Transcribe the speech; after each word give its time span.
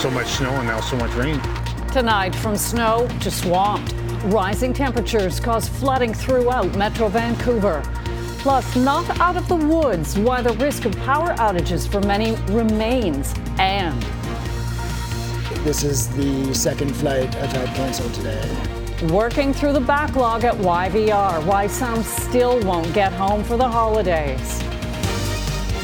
So 0.00 0.10
much 0.10 0.28
snow 0.28 0.48
and 0.52 0.66
now 0.66 0.80
so 0.80 0.96
much 0.96 1.12
rain. 1.12 1.38
Tonight, 1.92 2.34
from 2.34 2.56
snow 2.56 3.06
to 3.20 3.30
swamped, 3.30 3.92
rising 4.32 4.72
temperatures 4.72 5.38
cause 5.38 5.68
flooding 5.68 6.14
throughout 6.14 6.74
Metro 6.74 7.08
Vancouver. 7.08 7.82
Plus, 8.38 8.76
not 8.76 9.06
out 9.20 9.36
of 9.36 9.46
the 9.46 9.56
woods 9.56 10.18
why 10.18 10.40
the 10.40 10.54
risk 10.54 10.86
of 10.86 10.96
power 11.00 11.34
outages 11.34 11.86
for 11.86 12.00
many 12.00 12.34
remains. 12.50 13.34
And 13.58 14.02
this 15.64 15.84
is 15.84 16.08
the 16.16 16.54
second 16.54 16.96
flight 16.96 17.36
I've 17.36 17.52
had 17.52 17.68
canceled 17.76 18.14
today. 18.14 19.06
Working 19.12 19.52
through 19.52 19.74
the 19.74 19.82
backlog 19.82 20.44
at 20.44 20.54
YVR, 20.54 21.44
why 21.44 21.66
some 21.66 22.02
still 22.02 22.58
won't 22.62 22.90
get 22.94 23.12
home 23.12 23.44
for 23.44 23.58
the 23.58 23.68
holidays. 23.68 24.62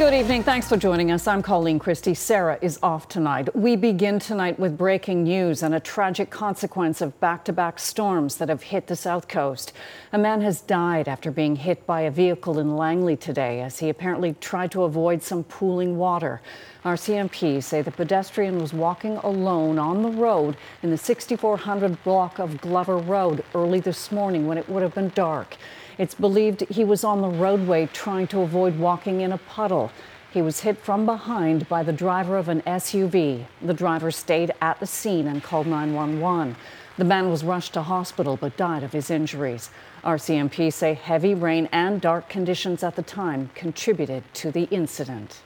Good 0.00 0.14
evening. 0.14 0.44
Thanks 0.44 0.66
for 0.66 0.78
joining 0.78 1.10
us. 1.10 1.26
I'm 1.26 1.42
Colleen 1.42 1.78
Christie. 1.78 2.14
Sarah 2.14 2.58
is 2.62 2.78
off 2.82 3.06
tonight. 3.06 3.54
We 3.54 3.76
begin 3.76 4.18
tonight 4.18 4.58
with 4.58 4.78
breaking 4.78 5.24
news 5.24 5.62
and 5.62 5.74
a 5.74 5.78
tragic 5.78 6.30
consequence 6.30 7.02
of 7.02 7.20
back 7.20 7.44
to 7.44 7.52
back 7.52 7.78
storms 7.78 8.36
that 8.36 8.48
have 8.48 8.62
hit 8.62 8.86
the 8.86 8.96
South 8.96 9.28
Coast. 9.28 9.74
A 10.10 10.16
man 10.16 10.40
has 10.40 10.62
died 10.62 11.06
after 11.06 11.30
being 11.30 11.54
hit 11.54 11.86
by 11.86 12.00
a 12.00 12.10
vehicle 12.10 12.58
in 12.58 12.78
Langley 12.78 13.14
today 13.14 13.60
as 13.60 13.80
he 13.80 13.90
apparently 13.90 14.34
tried 14.40 14.70
to 14.70 14.84
avoid 14.84 15.22
some 15.22 15.44
pooling 15.44 15.98
water. 15.98 16.40
RCMP 16.82 17.62
say 17.62 17.82
the 17.82 17.90
pedestrian 17.90 18.58
was 18.58 18.72
walking 18.72 19.18
alone 19.18 19.78
on 19.78 20.00
the 20.00 20.08
road 20.08 20.56
in 20.82 20.88
the 20.88 20.96
6400 20.96 22.02
block 22.04 22.38
of 22.38 22.58
Glover 22.62 22.96
Road 22.96 23.44
early 23.54 23.80
this 23.80 24.10
morning 24.10 24.46
when 24.46 24.56
it 24.56 24.66
would 24.66 24.82
have 24.82 24.94
been 24.94 25.10
dark. 25.14 25.58
It's 26.00 26.14
believed 26.14 26.62
he 26.70 26.82
was 26.82 27.04
on 27.04 27.20
the 27.20 27.28
roadway 27.28 27.84
trying 27.84 28.26
to 28.28 28.40
avoid 28.40 28.78
walking 28.78 29.20
in 29.20 29.32
a 29.32 29.36
puddle. 29.36 29.92
He 30.32 30.40
was 30.40 30.60
hit 30.60 30.78
from 30.78 31.04
behind 31.04 31.68
by 31.68 31.82
the 31.82 31.92
driver 31.92 32.38
of 32.38 32.48
an 32.48 32.62
SUV. 32.62 33.44
The 33.60 33.74
driver 33.74 34.10
stayed 34.10 34.54
at 34.62 34.80
the 34.80 34.86
scene 34.86 35.26
and 35.26 35.42
called 35.42 35.66
911. 35.66 36.56
The 36.96 37.04
man 37.04 37.28
was 37.28 37.44
rushed 37.44 37.74
to 37.74 37.82
hospital 37.82 38.38
but 38.38 38.56
died 38.56 38.82
of 38.82 38.94
his 38.94 39.10
injuries. 39.10 39.68
RCMP 40.02 40.72
say 40.72 40.94
heavy 40.94 41.34
rain 41.34 41.68
and 41.70 42.00
dark 42.00 42.30
conditions 42.30 42.82
at 42.82 42.96
the 42.96 43.02
time 43.02 43.50
contributed 43.54 44.24
to 44.32 44.50
the 44.50 44.68
incident 44.70 45.42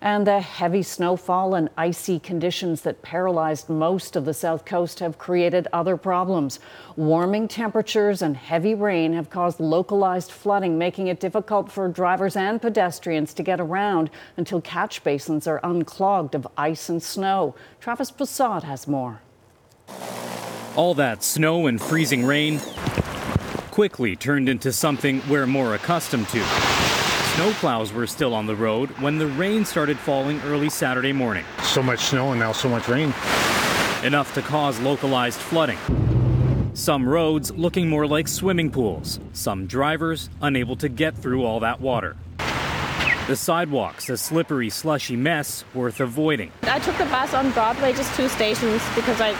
and 0.00 0.26
the 0.26 0.40
heavy 0.40 0.82
snowfall 0.82 1.54
and 1.54 1.68
icy 1.76 2.18
conditions 2.18 2.82
that 2.82 3.02
paralyzed 3.02 3.68
most 3.68 4.16
of 4.16 4.24
the 4.24 4.34
south 4.34 4.64
coast 4.64 5.00
have 5.00 5.18
created 5.18 5.68
other 5.72 5.96
problems. 5.96 6.60
Warming 6.96 7.48
temperatures 7.48 8.22
and 8.22 8.36
heavy 8.36 8.74
rain 8.74 9.12
have 9.12 9.30
caused 9.30 9.60
localized 9.60 10.30
flooding, 10.30 10.78
making 10.78 11.08
it 11.08 11.20
difficult 11.20 11.70
for 11.70 11.88
drivers 11.88 12.36
and 12.36 12.60
pedestrians 12.60 13.34
to 13.34 13.42
get 13.42 13.60
around 13.60 14.10
until 14.36 14.60
catch 14.60 15.02
basins 15.02 15.46
are 15.46 15.60
unclogged 15.62 16.34
of 16.34 16.46
ice 16.56 16.88
and 16.88 17.02
snow. 17.02 17.54
Travis 17.80 18.10
Prasad 18.10 18.64
has 18.64 18.86
more. 18.86 19.20
All 20.76 20.94
that 20.94 21.24
snow 21.24 21.66
and 21.66 21.80
freezing 21.80 22.24
rain 22.24 22.60
quickly 23.70 24.16
turned 24.16 24.48
into 24.48 24.72
something 24.72 25.22
we're 25.28 25.46
more 25.46 25.74
accustomed 25.74 26.28
to 26.28 26.38
Snowplows 27.38 27.92
were 27.92 28.08
still 28.08 28.34
on 28.34 28.46
the 28.46 28.56
road 28.56 28.90
when 28.98 29.16
the 29.16 29.28
rain 29.28 29.64
started 29.64 29.96
falling 29.96 30.40
early 30.40 30.68
Saturday 30.68 31.12
morning. 31.12 31.44
So 31.62 31.80
much 31.80 32.00
snow 32.00 32.32
and 32.32 32.40
now 32.40 32.50
so 32.50 32.68
much 32.68 32.88
rain. 32.88 33.14
Enough 34.02 34.32
to 34.34 34.42
cause 34.42 34.80
localized 34.80 35.38
flooding. 35.38 35.78
Some 36.74 37.08
roads 37.08 37.52
looking 37.52 37.88
more 37.88 38.08
like 38.08 38.26
swimming 38.26 38.72
pools, 38.72 39.20
some 39.34 39.68
drivers 39.68 40.30
unable 40.42 40.74
to 40.78 40.88
get 40.88 41.16
through 41.16 41.44
all 41.44 41.60
that 41.60 41.80
water. 41.80 42.16
The 43.28 43.36
sidewalks, 43.36 44.10
a 44.10 44.16
slippery, 44.16 44.68
slushy 44.68 45.14
mess 45.14 45.64
worth 45.74 46.00
avoiding. 46.00 46.50
I 46.62 46.80
took 46.80 46.98
the 46.98 47.04
bus 47.04 47.34
on 47.34 47.52
Broadway, 47.52 47.92
just 47.92 48.12
two 48.16 48.28
stations, 48.28 48.82
because 48.96 49.20
I 49.20 49.32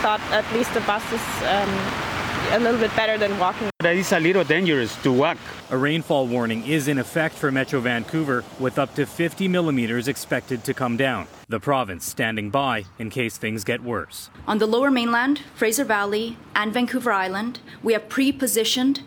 thought 0.00 0.20
at 0.32 0.52
least 0.52 0.74
the 0.74 0.80
bus 0.80 1.04
is 1.12 1.22
um, 1.44 2.07
a 2.50 2.58
little 2.58 2.80
bit 2.80 2.94
better 2.96 3.18
than 3.18 3.38
walking. 3.38 3.68
That 3.80 3.96
is 3.96 4.12
a 4.12 4.20
little 4.20 4.44
dangerous 4.44 4.96
to 5.02 5.12
walk. 5.12 5.38
A 5.70 5.76
rainfall 5.76 6.26
warning 6.26 6.66
is 6.66 6.88
in 6.88 6.98
effect 6.98 7.34
for 7.34 7.52
Metro 7.52 7.80
Vancouver, 7.80 8.42
with 8.58 8.78
up 8.78 8.94
to 8.94 9.04
50 9.06 9.48
millimeters 9.48 10.08
expected 10.08 10.64
to 10.64 10.72
come 10.72 10.96
down. 10.96 11.26
The 11.48 11.60
province 11.60 12.06
standing 12.06 12.50
by 12.50 12.84
in 12.98 13.10
case 13.10 13.36
things 13.36 13.64
get 13.64 13.82
worse. 13.82 14.30
On 14.46 14.58
the 14.58 14.66
lower 14.66 14.90
mainland, 14.90 15.42
Fraser 15.54 15.84
Valley, 15.84 16.38
and 16.54 16.72
Vancouver 16.72 17.12
Island, 17.12 17.60
we 17.82 17.92
have 17.92 18.08
pre 18.08 18.32
positioned 18.32 19.02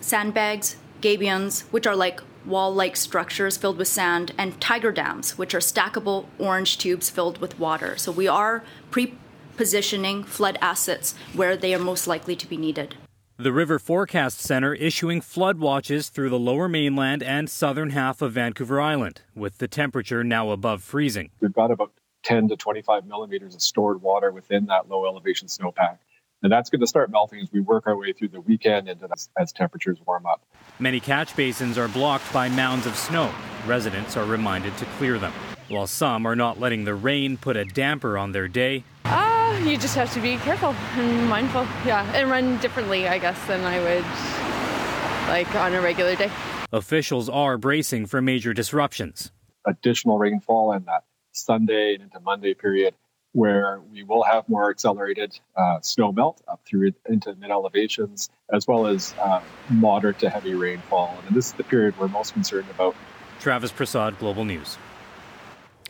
sandbags, 0.00 0.76
gabions, 1.00 1.62
which 1.70 1.86
are 1.86 1.96
like 1.96 2.20
wall 2.44 2.74
like 2.74 2.96
structures 2.96 3.56
filled 3.56 3.78
with 3.78 3.88
sand, 3.88 4.32
and 4.36 4.60
tiger 4.60 4.92
dams, 4.92 5.38
which 5.38 5.54
are 5.54 5.60
stackable 5.60 6.26
orange 6.38 6.76
tubes 6.76 7.08
filled 7.08 7.38
with 7.38 7.58
water. 7.58 7.96
So 7.96 8.12
we 8.12 8.28
are 8.28 8.64
pre 8.90 9.14
positioning 9.56 10.24
flood 10.24 10.58
assets 10.60 11.14
where 11.34 11.56
they 11.56 11.74
are 11.74 11.78
most 11.78 12.06
likely 12.06 12.36
to 12.36 12.46
be 12.46 12.56
needed. 12.56 12.94
The 13.36 13.52
River 13.52 13.80
Forecast 13.80 14.38
Center 14.38 14.74
issuing 14.74 15.20
flood 15.20 15.58
watches 15.58 16.08
through 16.08 16.30
the 16.30 16.38
lower 16.38 16.68
mainland 16.68 17.20
and 17.20 17.50
southern 17.50 17.90
half 17.90 18.22
of 18.22 18.32
Vancouver 18.32 18.80
Island, 18.80 19.22
with 19.34 19.58
the 19.58 19.66
temperature 19.66 20.22
now 20.22 20.50
above 20.50 20.84
freezing. 20.84 21.30
We've 21.40 21.52
got 21.52 21.72
about 21.72 21.90
10 22.22 22.48
to 22.50 22.56
25 22.56 23.06
millimeters 23.06 23.56
of 23.56 23.60
stored 23.60 24.00
water 24.02 24.30
within 24.30 24.66
that 24.66 24.88
low 24.88 25.04
elevation 25.04 25.48
snowpack. 25.48 25.98
And 26.44 26.52
that's 26.52 26.70
going 26.70 26.82
to 26.82 26.86
start 26.86 27.10
melting 27.10 27.40
as 27.40 27.50
we 27.50 27.60
work 27.60 27.86
our 27.86 27.96
way 27.96 28.12
through 28.12 28.28
the 28.28 28.40
weekend 28.40 28.88
and 28.88 29.02
as, 29.12 29.28
as 29.36 29.52
temperatures 29.52 29.98
warm 30.06 30.26
up. 30.26 30.42
Many 30.78 31.00
catch 31.00 31.34
basins 31.34 31.76
are 31.78 31.88
blocked 31.88 32.30
by 32.32 32.48
mounds 32.48 32.86
of 32.86 32.94
snow. 32.96 33.32
Residents 33.66 34.16
are 34.16 34.26
reminded 34.26 34.76
to 34.76 34.84
clear 34.96 35.18
them, 35.18 35.32
while 35.68 35.86
some 35.86 36.24
are 36.26 36.36
not 36.36 36.60
letting 36.60 36.84
the 36.84 36.94
rain 36.94 37.36
put 37.36 37.56
a 37.56 37.64
damper 37.64 38.18
on 38.18 38.32
their 38.32 38.46
day 38.46 38.84
oh, 39.06 39.23
you 39.64 39.78
just 39.78 39.94
have 39.94 40.12
to 40.14 40.20
be 40.20 40.36
careful 40.38 40.74
and 40.96 41.28
mindful. 41.28 41.62
Yeah, 41.86 42.10
and 42.14 42.30
run 42.30 42.58
differently, 42.58 43.08
I 43.08 43.18
guess, 43.18 43.42
than 43.46 43.64
I 43.64 43.78
would 43.78 45.28
like 45.28 45.54
on 45.54 45.74
a 45.74 45.80
regular 45.80 46.16
day. 46.16 46.30
Officials 46.72 47.28
are 47.28 47.56
bracing 47.56 48.06
for 48.06 48.20
major 48.20 48.52
disruptions. 48.52 49.30
Additional 49.66 50.18
rainfall 50.18 50.72
in 50.72 50.84
that 50.84 51.04
Sunday 51.32 51.94
and 51.94 52.02
into 52.02 52.20
Monday 52.20 52.54
period, 52.54 52.94
where 53.32 53.80
we 53.92 54.02
will 54.02 54.22
have 54.22 54.48
more 54.48 54.70
accelerated 54.70 55.38
uh, 55.56 55.80
snow 55.80 56.12
melt 56.12 56.42
up 56.48 56.60
through 56.66 56.92
into 57.08 57.34
mid 57.36 57.50
elevations, 57.50 58.30
as 58.52 58.66
well 58.66 58.86
as 58.86 59.14
uh, 59.20 59.40
moderate 59.70 60.18
to 60.18 60.30
heavy 60.30 60.54
rainfall. 60.54 61.16
And 61.26 61.36
this 61.36 61.46
is 61.46 61.52
the 61.52 61.64
period 61.64 61.98
we're 61.98 62.08
most 62.08 62.32
concerned 62.32 62.66
about. 62.70 62.94
Travis 63.40 63.72
Prasad, 63.72 64.18
Global 64.18 64.44
News. 64.44 64.78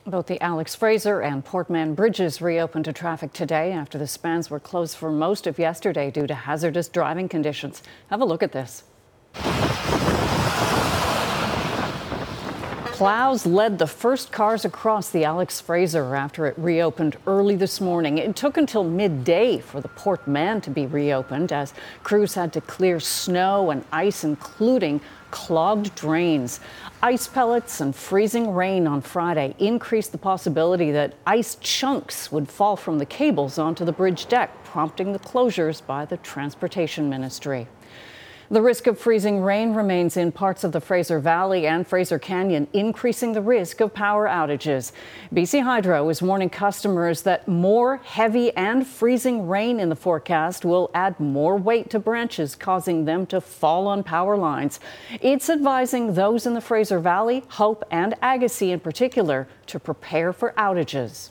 Both 0.06 0.26
the 0.26 0.38
Alex 0.42 0.74
Fraser 0.74 1.22
and 1.22 1.42
Port 1.42 1.70
Mann 1.70 1.94
bridges 1.94 2.42
reopened 2.42 2.84
to 2.84 2.92
traffic 2.92 3.32
today 3.32 3.72
after 3.72 3.96
the 3.96 4.06
spans 4.06 4.50
were 4.50 4.60
closed 4.60 4.98
for 4.98 5.10
most 5.10 5.46
of 5.46 5.58
yesterday 5.58 6.10
due 6.10 6.26
to 6.26 6.34
hazardous 6.34 6.88
driving 6.88 7.26
conditions. 7.26 7.82
Have 8.10 8.20
a 8.20 8.26
look 8.26 8.42
at 8.42 8.52
this. 8.52 8.84
Plows 12.92 13.46
led 13.46 13.78
the 13.78 13.86
first 13.86 14.30
cars 14.30 14.66
across 14.66 15.08
the 15.08 15.24
Alex 15.24 15.58
Fraser 15.60 16.14
after 16.14 16.44
it 16.46 16.58
reopened 16.58 17.16
early 17.26 17.56
this 17.56 17.80
morning. 17.80 18.18
It 18.18 18.36
took 18.36 18.58
until 18.58 18.84
midday 18.84 19.58
for 19.58 19.80
the 19.80 19.88
Port 19.88 20.28
Mann 20.28 20.60
to 20.60 20.70
be 20.70 20.84
reopened 20.84 21.50
as 21.50 21.72
crews 22.02 22.34
had 22.34 22.52
to 22.52 22.60
clear 22.60 23.00
snow 23.00 23.70
and 23.70 23.84
ice, 23.90 24.22
including 24.22 25.00
clogged 25.34 25.92
drains. 25.96 26.60
Ice 27.02 27.26
pellets 27.26 27.80
and 27.80 27.92
freezing 27.94 28.54
rain 28.54 28.86
on 28.86 29.00
Friday 29.00 29.56
increased 29.58 30.12
the 30.12 30.18
possibility 30.18 30.92
that 30.92 31.14
ice 31.26 31.56
chunks 31.56 32.30
would 32.30 32.48
fall 32.48 32.76
from 32.76 33.00
the 33.00 33.04
cables 33.04 33.58
onto 33.58 33.84
the 33.84 33.90
bridge 33.90 34.26
deck, 34.26 34.62
prompting 34.62 35.12
the 35.12 35.18
closures 35.18 35.84
by 35.84 36.04
the 36.04 36.18
Transportation 36.18 37.10
Ministry. 37.10 37.66
The 38.50 38.60
risk 38.60 38.86
of 38.86 38.98
freezing 38.98 39.40
rain 39.40 39.72
remains 39.72 40.18
in 40.18 40.30
parts 40.30 40.64
of 40.64 40.72
the 40.72 40.80
Fraser 40.80 41.18
Valley 41.18 41.66
and 41.66 41.86
Fraser 41.86 42.18
Canyon, 42.18 42.68
increasing 42.74 43.32
the 43.32 43.40
risk 43.40 43.80
of 43.80 43.94
power 43.94 44.26
outages. 44.26 44.92
BC 45.32 45.62
Hydro 45.62 46.10
is 46.10 46.20
warning 46.20 46.50
customers 46.50 47.22
that 47.22 47.48
more 47.48 47.96
heavy 48.04 48.54
and 48.54 48.86
freezing 48.86 49.48
rain 49.48 49.80
in 49.80 49.88
the 49.88 49.96
forecast 49.96 50.62
will 50.62 50.90
add 50.92 51.18
more 51.18 51.56
weight 51.56 51.88
to 51.88 51.98
branches, 51.98 52.54
causing 52.54 53.06
them 53.06 53.24
to 53.26 53.40
fall 53.40 53.86
on 53.86 54.02
power 54.02 54.36
lines. 54.36 54.78
It's 55.22 55.48
advising 55.48 56.12
those 56.12 56.44
in 56.44 56.52
the 56.52 56.60
Fraser 56.60 56.98
Valley, 56.98 57.44
Hope, 57.48 57.82
and 57.90 58.14
Agassiz 58.20 58.72
in 58.72 58.80
particular 58.80 59.48
to 59.68 59.80
prepare 59.80 60.34
for 60.34 60.52
outages. 60.58 61.30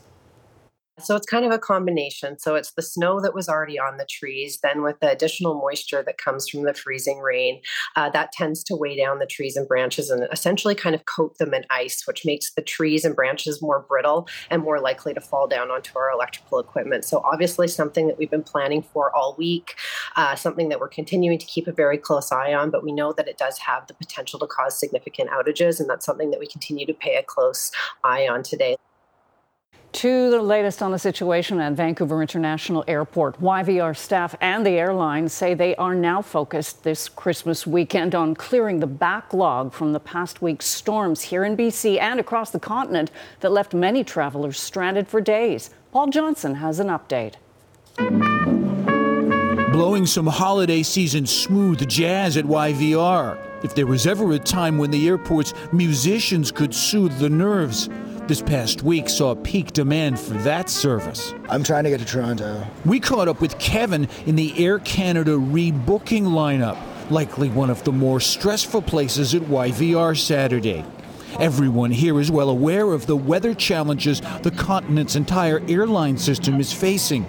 So 1.00 1.16
it's 1.16 1.26
kind 1.26 1.44
of 1.44 1.50
a 1.50 1.58
combination. 1.58 2.38
So 2.38 2.54
it's 2.54 2.72
the 2.72 2.82
snow 2.82 3.20
that 3.20 3.34
was 3.34 3.48
already 3.48 3.80
on 3.80 3.96
the 3.96 4.06
trees, 4.08 4.60
then 4.62 4.82
with 4.82 5.00
the 5.00 5.10
additional 5.10 5.54
moisture 5.54 6.04
that 6.04 6.18
comes 6.18 6.48
from 6.48 6.62
the 6.62 6.72
freezing 6.72 7.18
rain, 7.18 7.60
uh, 7.96 8.10
that 8.10 8.30
tends 8.30 8.62
to 8.64 8.76
weigh 8.76 8.96
down 8.96 9.18
the 9.18 9.26
trees 9.26 9.56
and 9.56 9.66
branches 9.66 10.08
and 10.08 10.26
essentially 10.30 10.74
kind 10.74 10.94
of 10.94 11.04
coat 11.06 11.36
them 11.38 11.52
in 11.52 11.64
ice, 11.68 12.06
which 12.06 12.24
makes 12.24 12.54
the 12.54 12.62
trees 12.62 13.04
and 13.04 13.16
branches 13.16 13.60
more 13.60 13.84
brittle 13.88 14.28
and 14.50 14.62
more 14.62 14.80
likely 14.80 15.12
to 15.12 15.20
fall 15.20 15.48
down 15.48 15.68
onto 15.68 15.98
our 15.98 16.12
electrical 16.12 16.60
equipment. 16.60 17.04
So 17.04 17.20
obviously 17.24 17.66
something 17.66 18.06
that 18.06 18.16
we've 18.16 18.30
been 18.30 18.44
planning 18.44 18.80
for 18.80 19.14
all 19.16 19.34
week, 19.36 19.74
uh, 20.14 20.36
something 20.36 20.68
that 20.68 20.78
we're 20.78 20.88
continuing 20.88 21.38
to 21.38 21.46
keep 21.46 21.66
a 21.66 21.72
very 21.72 21.98
close 21.98 22.30
eye 22.30 22.54
on, 22.54 22.70
but 22.70 22.84
we 22.84 22.92
know 22.92 23.12
that 23.14 23.26
it 23.26 23.36
does 23.36 23.58
have 23.58 23.88
the 23.88 23.94
potential 23.94 24.38
to 24.38 24.46
cause 24.46 24.78
significant 24.78 25.28
outages, 25.30 25.80
and 25.80 25.90
that's 25.90 26.06
something 26.06 26.30
that 26.30 26.38
we 26.38 26.46
continue 26.46 26.86
to 26.86 26.94
pay 26.94 27.16
a 27.16 27.22
close 27.22 27.72
eye 28.04 28.28
on 28.28 28.44
today. 28.44 28.76
To 29.94 30.28
the 30.28 30.42
latest 30.42 30.82
on 30.82 30.90
the 30.90 30.98
situation 30.98 31.60
at 31.60 31.74
Vancouver 31.74 32.20
International 32.20 32.82
Airport, 32.88 33.40
YVR 33.40 33.96
staff 33.96 34.34
and 34.40 34.66
the 34.66 34.72
airline 34.72 35.28
say 35.28 35.54
they 35.54 35.76
are 35.76 35.94
now 35.94 36.20
focused 36.20 36.82
this 36.82 37.08
Christmas 37.08 37.64
weekend 37.64 38.12
on 38.12 38.34
clearing 38.34 38.80
the 38.80 38.88
backlog 38.88 39.72
from 39.72 39.92
the 39.92 40.00
past 40.00 40.42
week's 40.42 40.66
storms 40.66 41.22
here 41.22 41.44
in 41.44 41.56
BC 41.56 42.00
and 42.00 42.18
across 42.18 42.50
the 42.50 42.58
continent 42.58 43.12
that 43.38 43.52
left 43.52 43.72
many 43.72 44.02
travelers 44.02 44.58
stranded 44.58 45.06
for 45.06 45.20
days. 45.20 45.70
Paul 45.92 46.08
Johnson 46.08 46.56
has 46.56 46.80
an 46.80 46.88
update. 46.88 47.34
Blowing 49.70 50.06
some 50.06 50.26
holiday 50.26 50.82
season 50.82 51.24
smooth 51.24 51.88
jazz 51.88 52.36
at 52.36 52.46
YVR. 52.46 53.38
If 53.62 53.76
there 53.76 53.86
was 53.86 54.08
ever 54.08 54.32
a 54.32 54.40
time 54.40 54.76
when 54.76 54.90
the 54.90 55.06
airport's 55.06 55.54
musicians 55.72 56.50
could 56.50 56.74
soothe 56.74 57.16
the 57.18 57.30
nerves, 57.30 57.88
this 58.28 58.42
past 58.42 58.82
week 58.82 59.08
saw 59.08 59.34
peak 59.34 59.72
demand 59.72 60.18
for 60.18 60.34
that 60.34 60.70
service. 60.70 61.34
I'm 61.48 61.62
trying 61.62 61.84
to 61.84 61.90
get 61.90 62.00
to 62.00 62.06
Toronto. 62.06 62.66
We 62.84 63.00
caught 63.00 63.28
up 63.28 63.40
with 63.40 63.58
Kevin 63.58 64.08
in 64.26 64.36
the 64.36 64.64
Air 64.64 64.78
Canada 64.78 65.32
rebooking 65.32 66.24
lineup, 66.24 66.78
likely 67.10 67.48
one 67.48 67.70
of 67.70 67.84
the 67.84 67.92
more 67.92 68.20
stressful 68.20 68.82
places 68.82 69.34
at 69.34 69.42
YVR 69.42 70.18
Saturday. 70.18 70.84
Everyone 71.40 71.90
here 71.90 72.20
is 72.20 72.30
well 72.30 72.48
aware 72.48 72.92
of 72.92 73.06
the 73.06 73.16
weather 73.16 73.54
challenges 73.54 74.20
the 74.42 74.52
continent's 74.52 75.16
entire 75.16 75.60
airline 75.68 76.16
system 76.16 76.60
is 76.60 76.72
facing. 76.72 77.24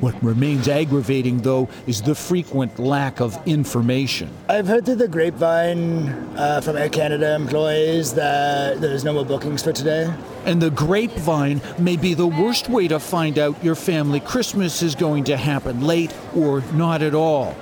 What 0.00 0.22
remains 0.22 0.68
aggravating, 0.68 1.38
though, 1.38 1.68
is 1.86 2.00
the 2.00 2.14
frequent 2.14 2.78
lack 2.78 3.20
of 3.20 3.36
information. 3.46 4.30
I've 4.48 4.68
heard 4.68 4.84
through 4.84 4.96
the 4.96 5.08
grapevine 5.08 6.08
uh, 6.36 6.60
from 6.60 6.76
Air 6.76 6.88
Canada 6.88 7.34
employees 7.34 8.14
that 8.14 8.80
there's 8.80 9.04
no 9.04 9.12
more 9.12 9.24
bookings 9.24 9.62
for 9.62 9.72
today. 9.72 10.12
And 10.44 10.62
the 10.62 10.70
grapevine 10.70 11.60
may 11.78 11.96
be 11.96 12.14
the 12.14 12.26
worst 12.26 12.68
way 12.68 12.86
to 12.88 13.00
find 13.00 13.38
out 13.38 13.62
your 13.64 13.74
family 13.74 14.20
Christmas 14.20 14.82
is 14.82 14.94
going 14.94 15.24
to 15.24 15.36
happen 15.36 15.82
late 15.82 16.14
or 16.34 16.60
not 16.72 17.02
at 17.02 17.14
all. 17.14 17.56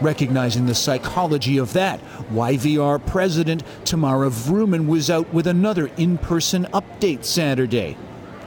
Recognizing 0.00 0.66
the 0.66 0.74
psychology 0.74 1.58
of 1.58 1.72
that, 1.74 2.00
YVR 2.32 3.04
President 3.06 3.62
Tamara 3.84 4.28
Vrooman 4.28 4.86
was 4.86 5.08
out 5.08 5.32
with 5.32 5.46
another 5.46 5.86
in 5.96 6.18
person 6.18 6.66
update 6.72 7.24
Saturday. 7.24 7.96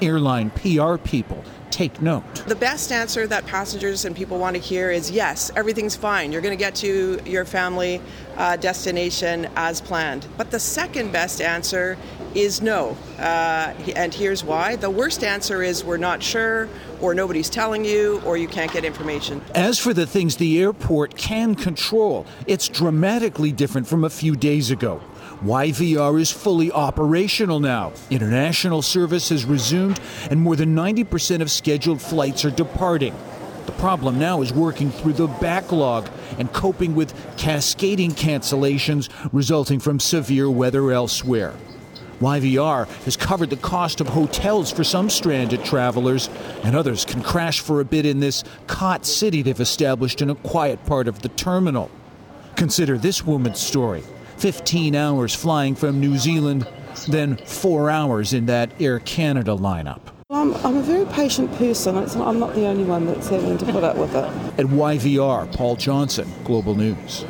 Airline 0.02 0.50
PR 0.52 0.98
people 0.98 1.44
take 1.72 2.02
note. 2.02 2.24
The 2.48 2.56
best 2.56 2.92
answer 2.92 3.28
that 3.28 3.46
passengers 3.46 4.06
and 4.06 4.16
people 4.16 4.40
want 4.40 4.56
to 4.56 4.62
hear 4.62 4.92
is 4.92 5.12
yes, 5.12 5.52
everything's 5.56 5.96
fine. 5.96 6.32
You're 6.32 6.42
going 6.42 6.58
to 6.58 6.64
get 6.64 6.76
to 6.76 7.20
your 7.26 7.46
family 7.46 8.02
uh, 8.38 8.56
destination 8.58 9.48
as 9.56 9.82
planned. 9.82 10.28
But 10.38 10.52
the 10.52 10.60
second 10.60 11.12
best 11.12 11.42
answer 11.42 11.98
is 12.36 12.62
no. 12.62 12.96
Uh, 13.18 13.74
and 13.96 14.14
here's 14.14 14.44
why. 14.44 14.76
The 14.76 14.90
worst 14.90 15.24
answer 15.24 15.64
is 15.64 15.84
we're 15.84 15.98
not 15.98 16.22
sure, 16.22 16.70
or 17.02 17.14
nobody's 17.14 17.50
telling 17.50 17.84
you, 17.84 18.22
or 18.26 18.38
you 18.38 18.48
can't 18.48 18.72
get 18.72 18.86
information. 18.86 19.42
As 19.56 19.80
for 19.80 19.94
the 19.94 20.06
things 20.06 20.38
the 20.38 20.62
airport 20.62 21.16
can 21.18 21.56
control, 21.56 22.26
it's 22.46 22.68
dramatically 22.68 23.52
different 23.52 23.88
from 23.88 24.04
a 24.04 24.10
few 24.10 24.36
days 24.36 24.72
ago. 24.72 25.02
YVR 25.44 26.20
is 26.20 26.32
fully 26.32 26.72
operational 26.72 27.60
now. 27.60 27.94
International 28.10 28.82
service 28.82 29.30
has 29.30 29.46
resumed, 29.46 30.00
and 30.32 30.42
more 30.42 30.56
than 30.56 30.76
90% 30.76 31.42
of 31.42 31.52
scheduled 31.52 32.02
flights 32.02 32.44
are 32.44 32.50
departing. 32.50 33.16
The 33.68 33.72
problem 33.74 34.18
now 34.18 34.42
is 34.42 34.52
working 34.52 34.90
through 34.90 35.14
the 35.14 35.28
backlog 35.28 36.10
and 36.40 36.52
coping 36.54 36.96
with 36.96 37.14
cascading 37.38 38.12
cancellations 38.14 39.10
resulting 39.32 39.80
from 39.80 40.00
severe 40.00 40.50
weather 40.50 40.92
elsewhere. 40.92 41.54
YVR 42.20 42.88
has 43.04 43.16
covered 43.16 43.52
the 43.52 43.58
cost 43.58 44.02
of 44.02 44.08
hotels 44.08 44.72
for 44.72 44.84
some 44.84 45.08
stranded 45.08 45.64
travelers, 45.64 46.32
and 46.64 46.76
others 46.76 47.06
can 47.06 47.22
crash 47.22 47.60
for 47.60 47.80
a 47.80 47.86
bit 47.86 48.08
in 48.08 48.20
this 48.20 48.44
cot 48.66 49.06
city 49.06 49.44
they've 49.44 49.60
established 49.60 50.24
in 50.24 50.32
a 50.32 50.36
quiet 50.36 50.84
part 50.86 51.08
of 51.08 51.22
the 51.22 51.30
terminal. 51.30 51.92
Consider 52.56 52.98
this 52.98 53.24
woman's 53.24 53.60
story 53.60 54.04
15 54.38 54.96
hours 54.96 55.34
flying 55.34 55.76
from 55.76 56.00
New 56.00 56.18
Zealand, 56.18 56.68
then 57.08 57.38
four 57.38 57.90
hours 57.90 58.34
in 58.34 58.46
that 58.48 58.72
Air 58.80 59.00
Canada 59.00 59.52
lineup. 59.52 60.02
I'm, 60.30 60.54
I'm 60.56 60.78
a 60.78 60.82
very 60.82 61.06
patient 61.06 61.52
person. 61.56 61.96
Not, 61.96 62.16
I'm 62.18 62.40
not 62.40 62.54
the 62.54 62.66
only 62.66 62.84
one 62.84 63.06
that's 63.06 63.30
having 63.30 63.58
to 63.58 63.66
put 63.66 63.84
up 63.84 63.96
with 63.96 64.14
it. 64.14 64.26
At 64.60 64.66
YVR, 64.66 65.52
Paul 65.56 65.76
Johnson, 65.78 66.30
Global 66.44 66.76
News. 66.76 67.26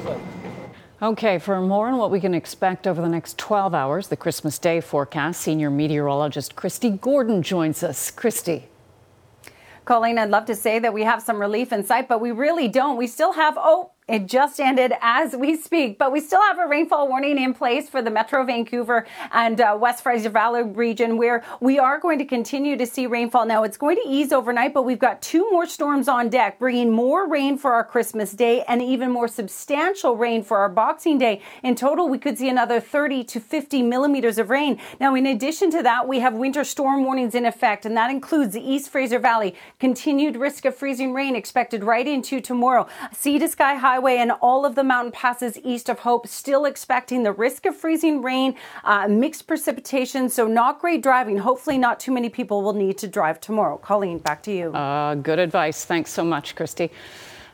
Okay, 1.00 1.38
for 1.38 1.62
more 1.62 1.90
on 1.90 1.98
what 1.98 2.10
we 2.10 2.20
can 2.20 2.34
expect 2.34 2.88
over 2.88 3.00
the 3.00 3.08
next 3.08 3.38
12 3.38 3.76
hours, 3.76 4.08
the 4.08 4.18
Christmas 4.18 4.58
Day 4.58 4.82
forecast, 4.82 5.42
senior 5.42 5.70
meteorologist 5.70 6.56
Kristi 6.56 7.00
Gordon 7.00 7.44
joins 7.44 7.84
us. 7.84 8.10
Kristi. 8.10 8.64
Colleen, 9.86 10.18
I'd 10.18 10.32
love 10.32 10.46
to 10.46 10.56
say 10.56 10.80
that 10.80 10.92
we 10.92 11.04
have 11.04 11.22
some 11.22 11.40
relief 11.40 11.72
in 11.72 11.84
sight, 11.84 12.08
but 12.08 12.20
we 12.20 12.32
really 12.32 12.68
don't. 12.68 12.98
We 12.98 13.06
still 13.06 13.34
have, 13.34 13.54
oh, 13.60 13.92
it 14.08 14.26
just 14.26 14.62
ended 14.62 14.94
as 15.02 15.36
we 15.36 15.58
speak, 15.58 15.98
but 15.98 16.14
we 16.14 16.22
still 16.22 16.42
have 16.42 16.60
a 16.60 16.66
rainfall 16.66 17.10
warning 17.10 17.38
in 17.38 17.54
place 17.54 17.90
for 17.90 18.02
the 18.02 18.10
Metro 18.10 18.46
Vancouver 18.46 19.06
and 19.34 19.60
uh, 19.60 19.78
West 19.78 20.02
Fraser 20.02 20.30
Valley 20.30 20.64
region 20.64 21.18
where 21.18 21.44
we 21.60 21.78
are 21.78 22.00
going 22.00 22.18
to 22.20 22.24
continue 22.24 22.78
to 22.78 22.86
see 22.86 23.06
rainfall. 23.06 23.46
Now, 23.46 23.64
it's 23.64 23.76
going 23.76 23.98
to 23.98 24.04
ease 24.08 24.32
overnight, 24.32 24.74
but 24.74 24.84
we've 24.84 24.98
got 24.98 25.22
two 25.22 25.52
more 25.52 25.66
storms 25.66 26.08
on 26.08 26.30
deck, 26.30 26.58
bringing 26.58 26.90
more 26.90 27.28
rain 27.28 27.58
for 27.58 27.74
our 27.74 27.84
Christmas 27.84 28.32
Day 28.32 28.64
and 28.70 28.82
even 28.82 29.12
more 29.12 29.28
substantial 29.28 30.16
rain 30.16 30.42
for 30.42 30.60
our 30.60 30.70
Boxing 30.70 31.18
Day. 31.18 31.42
In 31.62 31.76
total, 31.76 32.08
we 32.08 32.18
could 32.18 32.38
see 32.38 32.48
another 32.48 32.80
30 32.80 33.26
to 33.26 33.42
50 33.42 33.84
millimeters 33.84 34.38
of 34.38 34.50
rain. 34.50 34.80
Now, 35.02 35.16
in 35.16 35.26
addition 35.26 35.70
to 35.72 35.84
that, 35.84 36.08
we 36.08 36.20
have 36.20 36.34
winter 36.34 36.64
storm 36.64 37.04
warnings 37.04 37.36
in 37.36 37.46
effect, 37.46 37.86
and 37.86 37.98
that 37.98 38.10
includes 38.10 38.54
the 38.54 38.62
East 38.62 38.90
Fraser 38.90 39.20
Valley. 39.20 39.54
Continued 39.82 40.38
risk 40.38 40.64
of 40.64 40.78
freezing 40.78 41.12
rain 41.14 41.36
expected 41.36 41.84
right 41.84 42.08
into 42.08 42.40
tomorrow. 42.40 42.88
Sea 43.12 43.38
to 43.40 43.50
sky 43.50 43.76
high 43.76 43.97
Highway 43.98 44.18
and 44.18 44.32
all 44.42 44.64
of 44.64 44.76
the 44.76 44.84
mountain 44.84 45.12
passes 45.12 45.58
east 45.64 45.90
of 45.90 45.98
Hope 45.98 46.28
still 46.28 46.66
expecting 46.66 47.24
the 47.24 47.32
risk 47.32 47.66
of 47.66 47.76
freezing 47.76 48.22
rain, 48.22 48.54
uh, 48.84 49.08
mixed 49.08 49.48
precipitation, 49.48 50.30
so 50.30 50.46
not 50.46 50.80
great 50.80 51.02
driving. 51.02 51.40
Hopefully, 51.40 51.80
not 51.80 52.00
too 52.00 52.12
many 52.12 52.30
people 52.30 52.62
will 52.62 52.74
need 52.74 53.00
to 53.00 53.08
drive 53.08 53.42
tomorrow. 53.42 53.76
Colleen, 53.78 54.20
back 54.20 54.44
to 54.44 54.52
you. 54.52 54.72
Uh, 54.72 55.16
good 55.16 55.40
advice. 55.40 55.84
Thanks 55.84 56.12
so 56.12 56.24
much, 56.24 56.56
Kristi. 56.56 56.92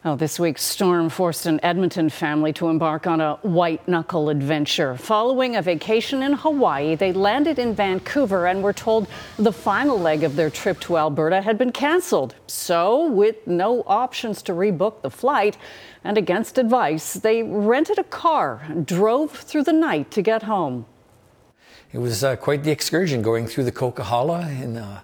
Oh, 0.06 0.18
this 0.18 0.38
week's 0.38 0.64
storm 0.64 1.08
forced 1.08 1.46
an 1.46 1.62
Edmonton 1.64 2.10
family 2.10 2.52
to 2.54 2.68
embark 2.68 3.08
on 3.08 3.22
a 3.22 3.36
white 3.36 3.88
knuckle 3.88 4.28
adventure. 4.28 4.98
Following 4.98 5.56
a 5.56 5.62
vacation 5.62 6.22
in 6.22 6.34
Hawaii, 6.34 6.96
they 6.96 7.14
landed 7.14 7.58
in 7.58 7.74
Vancouver 7.74 8.46
and 8.46 8.62
were 8.62 8.74
told 8.74 9.08
the 9.38 9.54
final 9.54 9.98
leg 9.98 10.26
of 10.26 10.36
their 10.36 10.50
trip 10.50 10.82
to 10.82 10.98
Alberta 10.98 11.40
had 11.42 11.58
been 11.58 11.72
canceled. 11.72 12.36
So, 12.48 13.08
with 13.08 13.48
no 13.48 13.82
options 13.88 14.42
to 14.42 14.52
rebook 14.52 15.04
the 15.04 15.10
flight 15.10 15.58
and 16.04 16.18
against 16.18 16.58
advice, 16.58 17.14
they 17.14 17.42
rented 17.42 17.98
a 17.98 18.04
car 18.04 18.62
and 18.68 18.86
drove 18.86 19.32
through 19.32 19.64
the 19.64 19.72
night 19.72 20.12
to 20.12 20.22
get 20.22 20.44
home. 20.44 20.86
It 21.94 22.00
was 22.00 22.26
uh, 22.26 22.36
quite 22.36 22.66
the 22.66 22.72
excursion 22.72 23.22
going 23.22 23.48
through 23.48 23.64
the 23.64 23.72
Coquihalla 23.72 24.50
in 24.62 24.76
uh, 24.76 25.00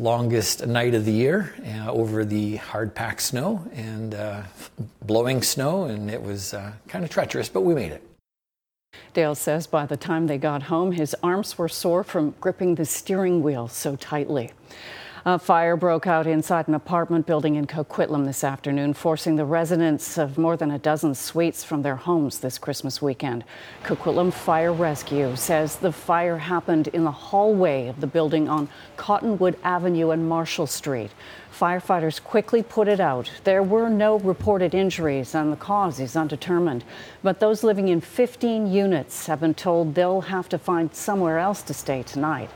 longest 0.00 0.66
night 0.66 0.94
of 0.94 1.04
the 1.04 1.12
year 1.12 1.52
uh, 1.66 1.92
over 1.92 2.24
the 2.24 2.56
hard 2.56 2.94
packed 2.94 3.20
snow 3.20 3.62
and 3.74 4.14
uh, 4.14 4.42
blowing 5.02 5.42
snow, 5.42 5.84
and 5.84 6.10
it 6.10 6.22
was 6.22 6.54
uh, 6.54 6.72
kind 6.88 7.04
of 7.04 7.10
treacherous, 7.10 7.50
but 7.50 7.60
we 7.60 7.74
made 7.74 7.92
it. 7.92 8.02
Dale 9.12 9.34
says 9.34 9.66
by 9.66 9.86
the 9.86 9.96
time 9.96 10.26
they 10.26 10.38
got 10.38 10.64
home, 10.64 10.92
his 10.92 11.14
arms 11.22 11.58
were 11.58 11.68
sore 11.68 12.02
from 12.02 12.34
gripping 12.40 12.76
the 12.76 12.86
steering 12.86 13.42
wheel 13.42 13.68
so 13.68 13.94
tightly. 13.96 14.52
A 15.26 15.38
fire 15.38 15.76
broke 15.76 16.06
out 16.06 16.26
inside 16.26 16.66
an 16.66 16.74
apartment 16.74 17.26
building 17.26 17.56
in 17.56 17.66
Coquitlam 17.66 18.24
this 18.24 18.42
afternoon, 18.42 18.94
forcing 18.94 19.36
the 19.36 19.44
residents 19.44 20.16
of 20.16 20.38
more 20.38 20.56
than 20.56 20.70
a 20.70 20.78
dozen 20.78 21.14
suites 21.14 21.62
from 21.62 21.82
their 21.82 21.96
homes 21.96 22.38
this 22.38 22.56
Christmas 22.56 23.02
weekend. 23.02 23.44
Coquitlam 23.84 24.32
Fire 24.32 24.72
Rescue 24.72 25.36
says 25.36 25.76
the 25.76 25.92
fire 25.92 26.38
happened 26.38 26.88
in 26.88 27.04
the 27.04 27.10
hallway 27.10 27.88
of 27.88 28.00
the 28.00 28.06
building 28.06 28.48
on 28.48 28.70
Cottonwood 28.96 29.58
Avenue 29.62 30.08
and 30.08 30.26
Marshall 30.26 30.66
Street. 30.66 31.10
Firefighters 31.52 32.22
quickly 32.22 32.62
put 32.62 32.88
it 32.88 32.98
out. 32.98 33.30
There 33.44 33.62
were 33.62 33.90
no 33.90 34.18
reported 34.20 34.74
injuries, 34.74 35.34
and 35.34 35.52
the 35.52 35.56
cause 35.56 36.00
is 36.00 36.16
undetermined. 36.16 36.82
But 37.22 37.40
those 37.40 37.62
living 37.62 37.88
in 37.88 38.00
15 38.00 38.72
units 38.72 39.26
have 39.26 39.40
been 39.40 39.52
told 39.52 39.94
they'll 39.94 40.22
have 40.22 40.48
to 40.48 40.56
find 40.56 40.94
somewhere 40.94 41.38
else 41.38 41.60
to 41.64 41.74
stay 41.74 42.04
tonight. 42.04 42.48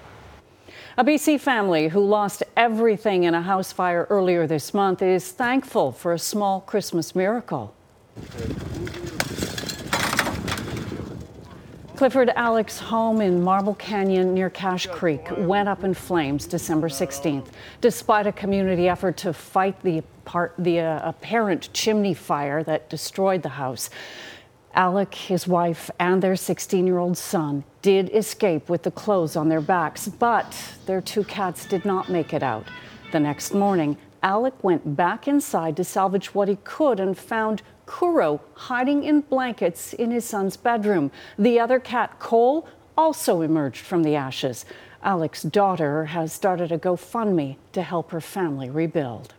A 0.96 1.04
BC 1.04 1.40
family 1.40 1.88
who 1.88 1.98
lost 1.98 2.44
everything 2.56 3.24
in 3.24 3.34
a 3.34 3.42
house 3.42 3.72
fire 3.72 4.06
earlier 4.10 4.46
this 4.46 4.72
month 4.72 5.02
is 5.02 5.32
thankful 5.32 5.90
for 5.90 6.12
a 6.12 6.18
small 6.20 6.60
Christmas 6.60 7.16
miracle. 7.16 7.74
Clifford 11.96 12.30
Alec's 12.36 12.78
home 12.78 13.20
in 13.20 13.42
Marble 13.42 13.74
Canyon 13.74 14.34
near 14.34 14.48
Cache 14.48 14.86
Creek 14.86 15.26
went 15.36 15.68
up 15.68 15.82
in 15.82 15.94
flames 15.94 16.46
December 16.46 16.88
16th. 16.88 17.48
Despite 17.80 18.28
a 18.28 18.32
community 18.32 18.88
effort 18.88 19.16
to 19.16 19.32
fight 19.32 19.82
the, 19.82 20.04
part, 20.24 20.54
the 20.58 20.78
uh, 20.78 21.08
apparent 21.08 21.72
chimney 21.72 22.14
fire 22.14 22.62
that 22.62 22.88
destroyed 22.88 23.42
the 23.42 23.48
house, 23.48 23.90
Alec, 24.74 25.12
his 25.12 25.48
wife, 25.48 25.90
and 25.98 26.22
their 26.22 26.36
16 26.36 26.86
year 26.86 26.98
old 26.98 27.18
son 27.18 27.64
did 27.84 28.08
escape 28.14 28.70
with 28.70 28.82
the 28.82 28.90
clothes 28.90 29.36
on 29.36 29.50
their 29.50 29.60
backs, 29.60 30.08
but 30.08 30.56
their 30.86 31.02
two 31.02 31.22
cats 31.22 31.66
did 31.66 31.84
not 31.84 32.08
make 32.08 32.32
it 32.32 32.42
out. 32.42 32.66
The 33.12 33.20
next 33.20 33.52
morning, 33.52 33.98
Alec 34.22 34.54
went 34.64 34.96
back 34.96 35.28
inside 35.28 35.76
to 35.76 35.84
salvage 35.84 36.34
what 36.34 36.48
he 36.48 36.56
could 36.64 36.98
and 36.98 37.16
found 37.16 37.60
Kuro 37.84 38.40
hiding 38.54 39.04
in 39.04 39.20
blankets 39.20 39.92
in 39.92 40.10
his 40.10 40.24
son's 40.24 40.56
bedroom. 40.56 41.10
The 41.38 41.60
other 41.60 41.78
cat, 41.78 42.18
Cole, 42.18 42.66
also 42.96 43.42
emerged 43.42 43.82
from 43.82 44.02
the 44.02 44.16
ashes. 44.16 44.64
Alec's 45.02 45.42
daughter 45.42 46.06
has 46.06 46.32
started 46.32 46.72
a 46.72 46.78
GoFundMe 46.78 47.56
to 47.72 47.82
help 47.82 48.12
her 48.12 48.20
family 48.22 48.70
rebuild. 48.70 49.34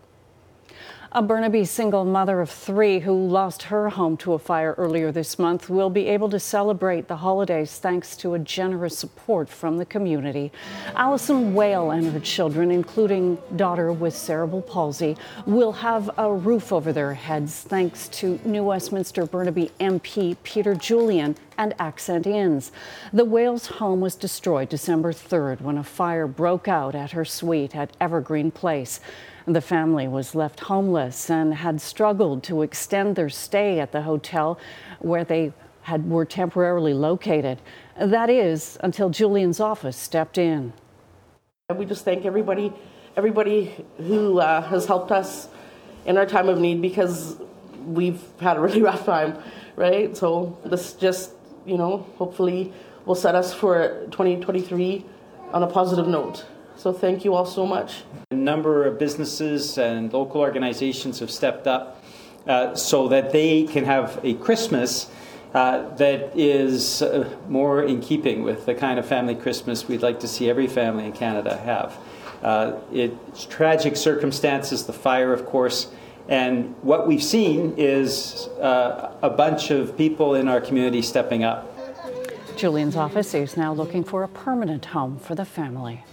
A 1.17 1.22
Burnaby 1.22 1.63
single 1.63 2.03
mother 2.03 2.41
of 2.41 2.50
three 2.50 3.00
who 3.00 3.13
lost 3.13 3.63
her 3.63 3.88
home 3.88 4.17
to 4.17 4.34
a 4.34 4.38
fire 4.38 4.75
earlier 4.77 5.13
this 5.13 5.39
month 5.39 5.69
will 5.69 5.89
be 5.89 6.07
able 6.07 6.29
to 6.29 6.41
celebrate 6.41 7.07
the 7.07 7.15
holidays 7.15 7.77
thanks 7.77 8.17
to 8.17 8.34
a 8.34 8.39
generous 8.39 8.98
support 8.98 9.48
from 9.48 9.77
the 9.77 9.86
community. 9.86 10.51
Allison 10.93 11.53
Whale 11.53 11.91
and 11.91 12.12
her 12.12 12.19
children, 12.19 12.69
including 12.69 13.38
daughter 13.55 13.93
with 13.93 14.13
cerebral 14.13 14.62
palsy, 14.62 15.15
will 15.45 15.72
have 15.72 16.10
a 16.17 16.34
roof 16.34 16.74
over 16.74 16.91
their 16.91 17.13
heads 17.13 17.62
thanks 17.62 18.10
to 18.10 18.38
New 18.43 18.65
Westminster 18.65 19.25
Burnaby 19.25 19.72
MP 19.79 20.36
Peter 20.43 20.75
Julian 20.75 21.38
and 21.57 21.74
Accent 21.79 22.27
Inns. 22.27 22.74
The 23.13 23.24
Whale's 23.24 23.67
home 23.67 24.01
was 24.01 24.15
destroyed 24.15 24.67
December 24.67 25.13
3rd 25.13 25.62
when 25.62 25.77
a 25.77 25.84
fire 25.86 26.27
broke 26.27 26.67
out 26.67 26.93
at 26.93 27.12
her 27.12 27.24
suite 27.24 27.74
at 27.74 27.95
Evergreen 28.01 28.51
Place. 28.51 29.00
The 29.47 29.61
family 29.61 30.07
was 30.07 30.33
left 30.33 30.59
homeless 30.61 31.29
and 31.29 31.53
had 31.53 31.79
struggled 31.79 32.41
to 32.43 32.63
extend 32.63 33.15
their 33.15 33.29
stay 33.29 33.79
at 33.79 33.91
the 33.91 34.01
hotel 34.01 34.57
where 34.99 35.23
they 35.23 35.53
had, 35.83 36.09
were 36.09 36.25
temporarily 36.25 36.95
located. 36.95 37.61
That 37.95 38.31
is, 38.31 38.77
until 38.81 39.09
Julian's 39.11 39.59
office 39.59 39.95
stepped 39.95 40.39
in. 40.39 40.73
We 41.75 41.85
just 41.85 42.03
thank 42.05 42.25
everybody, 42.25 42.73
everybody 43.15 43.85
who 43.97 44.39
uh, 44.39 44.61
has 44.63 44.87
helped 44.87 45.11
us 45.11 45.47
in 46.05 46.17
our 46.17 46.25
time 46.25 46.49
of 46.49 46.59
need 46.59 46.81
because 46.81 47.35
we've 47.85 48.21
had 48.39 48.57
a 48.57 48.59
really 48.59 48.81
rough 48.89 49.05
time, 49.05 49.37
right? 49.75 50.17
So 50.17 50.57
this 50.65 50.93
just, 50.93 51.31
you 51.67 51.77
know, 51.77 52.07
hopefully 52.17 52.73
will 53.05 53.15
set 53.15 53.35
us 53.35 53.53
for 53.53 54.05
2023 54.09 55.05
on 55.53 55.61
a 55.61 55.67
positive 55.67 56.07
note. 56.07 56.45
So 56.75 56.91
thank 56.91 57.23
you 57.23 57.35
all 57.35 57.45
so 57.45 57.67
much. 57.67 58.03
Number 58.45 58.85
of 58.85 58.99
businesses 58.99 59.79
and 59.79 60.13
local 60.13 60.39
organizations 60.39 61.17
have 61.17 61.31
stepped 61.31 61.65
up 61.65 62.03
uh, 62.45 62.75
so 62.75 63.07
that 63.07 63.31
they 63.31 63.63
can 63.63 63.85
have 63.85 64.19
a 64.23 64.35
Christmas 64.35 65.09
uh, 65.55 65.89
that 65.95 66.31
is 66.37 67.01
uh, 67.01 67.27
more 67.49 67.81
in 67.81 68.01
keeping 68.01 68.43
with 68.43 68.67
the 68.67 68.75
kind 68.75 68.99
of 68.99 69.07
family 69.07 69.33
Christmas 69.33 69.87
we'd 69.87 70.03
like 70.03 70.19
to 70.19 70.27
see 70.27 70.47
every 70.47 70.67
family 70.67 71.05
in 71.05 71.11
Canada 71.11 71.57
have. 71.57 71.97
Uh, 72.43 72.73
it's 72.93 73.47
tragic 73.47 73.97
circumstances, 73.97 74.85
the 74.85 74.93
fire, 74.93 75.33
of 75.33 75.47
course, 75.47 75.87
and 76.29 76.75
what 76.83 77.07
we've 77.07 77.23
seen 77.23 77.73
is 77.77 78.47
uh, 78.61 79.11
a 79.23 79.29
bunch 79.31 79.71
of 79.71 79.97
people 79.97 80.35
in 80.35 80.47
our 80.47 80.61
community 80.61 81.01
stepping 81.01 81.43
up. 81.43 81.65
Julian's 82.55 82.95
office 82.95 83.33
is 83.33 83.57
now 83.57 83.73
looking 83.73 84.03
for 84.03 84.21
a 84.21 84.27
permanent 84.27 84.85
home 84.85 85.17
for 85.17 85.33
the 85.33 85.45
family. 85.45 86.03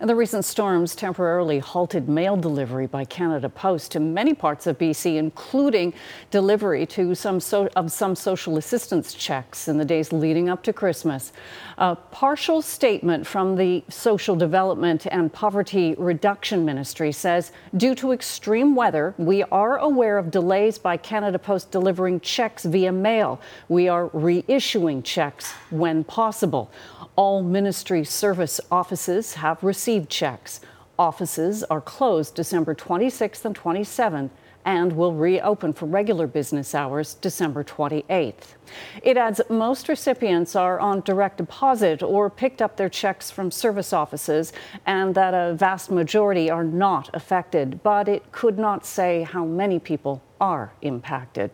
And 0.00 0.10
the 0.10 0.16
recent 0.16 0.44
storms 0.44 0.96
temporarily 0.96 1.60
halted 1.60 2.08
mail 2.08 2.36
delivery 2.36 2.86
by 2.86 3.04
Canada 3.04 3.48
Post 3.48 3.92
to 3.92 4.00
many 4.00 4.34
parts 4.34 4.66
of 4.66 4.76
BC, 4.76 5.16
including 5.16 5.94
delivery 6.32 6.84
to 6.86 7.14
some 7.14 7.38
so, 7.38 7.68
of 7.76 7.92
some 7.92 8.16
social 8.16 8.56
assistance 8.56 9.14
checks 9.14 9.68
in 9.68 9.78
the 9.78 9.84
days 9.84 10.12
leading 10.12 10.48
up 10.48 10.64
to 10.64 10.72
Christmas. 10.72 11.32
A 11.78 11.94
partial 11.94 12.60
statement 12.60 13.24
from 13.24 13.56
the 13.56 13.84
Social 13.88 14.34
Development 14.34 15.06
and 15.12 15.32
Poverty 15.32 15.94
Reduction 15.96 16.64
Ministry 16.64 17.12
says 17.12 17.52
due 17.76 17.94
to 17.94 18.12
extreme 18.12 18.74
weather, 18.74 19.14
we 19.16 19.44
are 19.44 19.78
aware 19.78 20.18
of 20.18 20.30
delays 20.30 20.76
by 20.76 20.96
Canada 20.96 21.38
Post 21.38 21.70
delivering 21.70 22.18
checks 22.20 22.64
via 22.64 22.90
mail. 22.90 23.40
We 23.68 23.88
are 23.88 24.08
reissuing 24.08 25.04
checks 25.04 25.52
when 25.70 26.02
possible. 26.02 26.70
All 27.16 27.44
ministry 27.44 28.02
service 28.02 28.60
offices 28.72 29.34
have 29.34 29.62
received 29.62 30.10
checks. 30.10 30.60
Offices 30.98 31.62
are 31.64 31.80
closed 31.80 32.34
December 32.34 32.74
26th 32.74 33.44
and 33.44 33.54
27th 33.56 34.30
and 34.64 34.94
will 34.94 35.12
reopen 35.12 35.72
for 35.72 35.86
regular 35.86 36.26
business 36.26 36.74
hours 36.74 37.14
December 37.14 37.62
28th. 37.62 38.56
It 39.02 39.16
adds 39.16 39.40
most 39.48 39.88
recipients 39.88 40.56
are 40.56 40.80
on 40.80 41.02
direct 41.02 41.36
deposit 41.36 42.02
or 42.02 42.30
picked 42.30 42.60
up 42.60 42.76
their 42.76 42.88
checks 42.88 43.30
from 43.30 43.52
service 43.52 43.92
offices 43.92 44.52
and 44.84 45.14
that 45.14 45.34
a 45.34 45.54
vast 45.54 45.92
majority 45.92 46.50
are 46.50 46.64
not 46.64 47.10
affected, 47.14 47.82
but 47.84 48.08
it 48.08 48.32
could 48.32 48.58
not 48.58 48.84
say 48.84 49.22
how 49.22 49.44
many 49.44 49.78
people 49.78 50.20
are 50.40 50.72
impacted. 50.82 51.52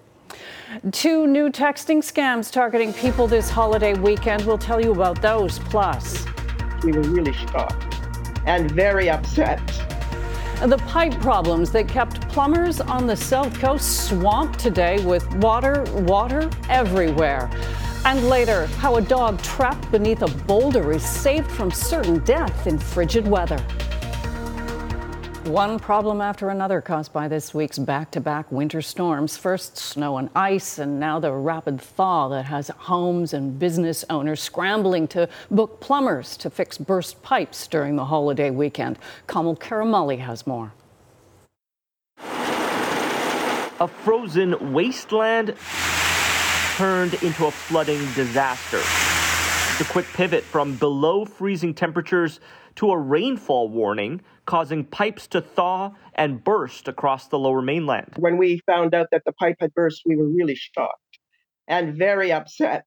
Two 0.92 1.26
new 1.26 1.50
texting 1.50 1.98
scams 1.98 2.50
targeting 2.50 2.92
people 2.92 3.26
this 3.26 3.50
holiday 3.50 3.94
weekend. 3.94 4.44
We'll 4.46 4.58
tell 4.58 4.80
you 4.80 4.92
about 4.92 5.20
those. 5.20 5.58
Plus, 5.58 6.24
we 6.84 6.92
were 6.92 7.02
really 7.02 7.32
shocked 7.32 7.96
and 8.46 8.70
very 8.70 9.10
upset. 9.10 9.60
The 10.62 10.78
pipe 10.86 11.14
problems 11.20 11.70
that 11.72 11.88
kept 11.88 12.28
plumbers 12.28 12.80
on 12.80 13.06
the 13.06 13.16
South 13.16 13.58
Coast 13.58 14.08
swamped 14.08 14.58
today 14.58 15.04
with 15.04 15.26
water, 15.36 15.84
water 16.02 16.50
everywhere. 16.68 17.50
And 18.04 18.28
later, 18.28 18.66
how 18.66 18.96
a 18.96 19.02
dog 19.02 19.42
trapped 19.42 19.90
beneath 19.90 20.22
a 20.22 20.28
boulder 20.44 20.92
is 20.92 21.02
saved 21.02 21.50
from 21.50 21.70
certain 21.70 22.18
death 22.20 22.66
in 22.66 22.78
frigid 22.78 23.26
weather. 23.26 23.62
One 25.44 25.78
problem 25.78 26.20
after 26.20 26.50
another 26.50 26.82
caused 26.82 27.14
by 27.14 27.26
this 27.26 27.54
week's 27.54 27.78
back 27.78 28.10
to 28.10 28.20
back 28.20 28.52
winter 28.52 28.82
storms. 28.82 29.38
First, 29.38 29.78
snow 29.78 30.18
and 30.18 30.28
ice, 30.36 30.78
and 30.78 31.00
now 31.00 31.18
the 31.18 31.32
rapid 31.32 31.80
thaw 31.80 32.28
that 32.28 32.44
has 32.44 32.68
homes 32.68 33.32
and 33.32 33.58
business 33.58 34.04
owners 34.10 34.42
scrambling 34.42 35.08
to 35.08 35.30
book 35.50 35.80
plumbers 35.80 36.36
to 36.36 36.50
fix 36.50 36.76
burst 36.76 37.22
pipes 37.22 37.66
during 37.66 37.96
the 37.96 38.04
holiday 38.04 38.50
weekend. 38.50 38.98
Kamil 39.26 39.56
Karamali 39.56 40.18
has 40.18 40.46
more. 40.46 40.74
A 42.18 43.88
frozen 43.88 44.74
wasteland 44.74 45.56
turned 46.76 47.14
into 47.22 47.46
a 47.46 47.50
flooding 47.50 48.00
disaster. 48.12 48.82
The 49.82 49.90
quick 49.90 50.06
pivot 50.12 50.44
from 50.44 50.76
below 50.76 51.24
freezing 51.24 51.72
temperatures 51.72 52.40
to 52.74 52.90
a 52.90 52.98
rainfall 52.98 53.70
warning, 53.70 54.20
causing 54.50 54.82
pipes 54.84 55.28
to 55.28 55.40
thaw 55.40 55.92
and 56.16 56.42
burst 56.42 56.88
across 56.88 57.28
the 57.28 57.38
lower 57.38 57.62
mainland. 57.62 58.12
When 58.18 58.36
we 58.36 58.60
found 58.66 58.94
out 58.94 59.06
that 59.12 59.22
the 59.24 59.30
pipe 59.34 59.54
had 59.60 59.72
burst, 59.74 60.02
we 60.04 60.16
were 60.16 60.26
really 60.26 60.56
shocked 60.56 61.20
and 61.68 61.94
very 61.94 62.32
upset. 62.32 62.84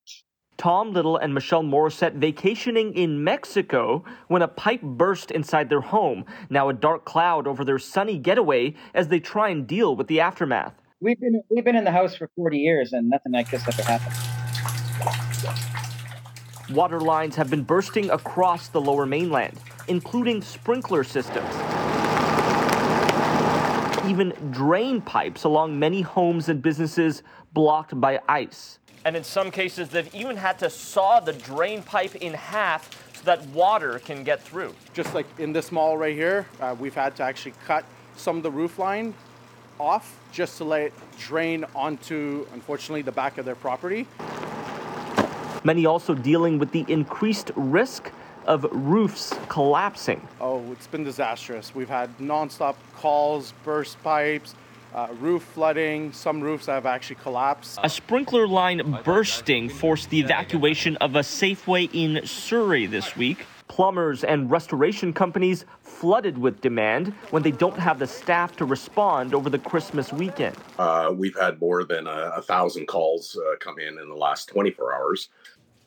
Tom 0.58 0.92
Little 0.92 1.16
and 1.16 1.34
Michelle 1.34 1.64
Morissette 1.64 2.16
vacationing 2.16 2.94
in 2.96 3.24
Mexico 3.24 4.04
when 4.28 4.42
a 4.42 4.48
pipe 4.50 4.82
burst 4.82 5.32
inside 5.32 5.70
their 5.70 5.80
home. 5.80 6.26
Now 6.50 6.68
a 6.68 6.74
dark 6.74 7.06
cloud 7.06 7.48
over 7.48 7.64
their 7.64 7.80
sunny 7.80 8.18
getaway 8.18 8.74
as 8.94 9.08
they 9.08 9.22
try 9.22 9.48
and 9.48 9.66
deal 9.66 9.96
with 9.96 10.08
the 10.08 10.20
aftermath. 10.20 10.74
We've 11.00 11.18
been 11.18 11.42
we've 11.50 11.64
been 11.64 11.78
in 11.78 11.86
the 11.86 11.92
house 11.92 12.14
for 12.14 12.30
40 12.36 12.58
years 12.58 12.92
and 12.92 13.10
nothing 13.10 13.32
like 13.32 13.50
this 13.50 13.66
ever 13.66 13.84
happened. 13.84 14.43
Water 16.72 17.00
lines 17.00 17.36
have 17.36 17.50
been 17.50 17.64
bursting 17.64 18.10
across 18.10 18.70
the 18.70 18.82
lower 18.82 19.06
mainland 19.06 19.60
including 19.88 20.42
sprinkler 20.42 21.04
systems. 21.04 21.50
Even 24.06 24.34
drain 24.52 25.02
pipes 25.02 25.44
along 25.44 25.78
many 25.78 26.02
homes 26.02 26.50
and 26.50 26.62
businesses 26.62 27.24
blocked 27.54 28.00
by 28.00 28.20
ice. 28.28 28.80
And 29.06 29.16
in 29.16 29.24
some 29.24 29.52
cases, 29.52 29.90
they've 29.90 30.14
even 30.14 30.38
had 30.38 30.60
to 30.60 30.70
saw 30.70 31.20
the 31.20 31.34
drain 31.34 31.84
pipe 31.84 32.16
in 32.16 32.34
half 32.34 32.90
so 33.16 33.24
that 33.26 33.46
water 33.48 34.00
can 34.00 34.24
get 34.24 34.42
through. 34.42 34.74
Just 34.94 35.14
like 35.14 35.26
in 35.40 35.54
this 35.54 35.72
mall 35.72 35.98
right 35.98 36.16
here, 36.16 36.48
uh, 36.60 36.76
we've 36.78 36.94
had 36.94 37.16
to 37.18 37.24
actually 37.24 37.54
cut 37.66 37.86
some 38.16 38.38
of 38.38 38.44
the 38.44 38.52
roof 38.52 38.80
line 38.80 39.14
off 39.80 40.20
just 40.32 40.58
to 40.58 40.64
let 40.64 40.82
it 40.82 40.94
drain 41.20 41.66
onto, 41.76 42.46
unfortunately, 42.54 43.02
the 43.02 43.12
back 43.12 43.38
of 43.38 43.46
their 43.46 43.56
property. 43.56 44.08
Many 45.64 45.86
also 45.86 46.14
dealing 46.14 46.60
with 46.60 46.72
the 46.72 46.86
increased 46.90 47.52
risk 47.56 48.12
of 48.46 48.66
roofs 48.72 49.34
collapsing. 49.48 50.28
Oh, 50.42 50.62
it's 50.74 50.88
been 50.88 51.06
disastrous. 51.06 51.74
We've 51.74 51.88
had 51.88 52.18
nonstop 52.18 52.76
calls, 52.96 53.54
burst 53.64 54.02
pipes, 54.04 54.56
uh, 54.94 55.08
roof 55.20 55.44
flooding. 55.54 56.12
Some 56.12 56.42
roofs 56.42 56.66
have 56.66 56.86
actually 56.86 57.16
collapsed. 57.18 57.80
A 57.82 57.90
sprinkler 57.90 58.48
line 58.48 59.00
bursting 59.06 59.70
forced 59.70 60.10
the 60.10 60.20
evacuation 60.20 60.98
of 60.98 61.16
a 61.16 61.22
Safeway 61.22 61.90
in 61.94 62.26
Surrey 62.26 62.86
this 62.86 63.16
week. 63.16 63.46
Plumbers 63.70 64.24
and 64.24 64.52
restoration 64.52 65.14
companies 65.14 65.66
flooded 65.82 66.38
with 66.38 66.62
demand 66.62 67.08
when 67.32 67.42
they 67.42 67.50
don't 67.50 67.80
have 67.80 67.98
the 67.98 68.06
staff 68.06 68.56
to 68.58 68.66
respond 68.66 69.34
over 69.34 69.50
the 69.50 69.58
Christmas 69.58 70.14
weekend. 70.14 70.56
Uh, 70.78 71.12
we've 71.16 71.40
had 71.40 71.60
more 71.60 71.84
than 71.84 72.06
a, 72.06 72.34
a 72.36 72.42
thousand 72.42 72.86
calls 72.86 73.36
uh, 73.36 73.56
come 73.60 73.80
in 73.80 73.98
in 73.98 74.10
the 74.10 74.16
last 74.16 74.50
24 74.50 74.94
hours. 74.94 75.30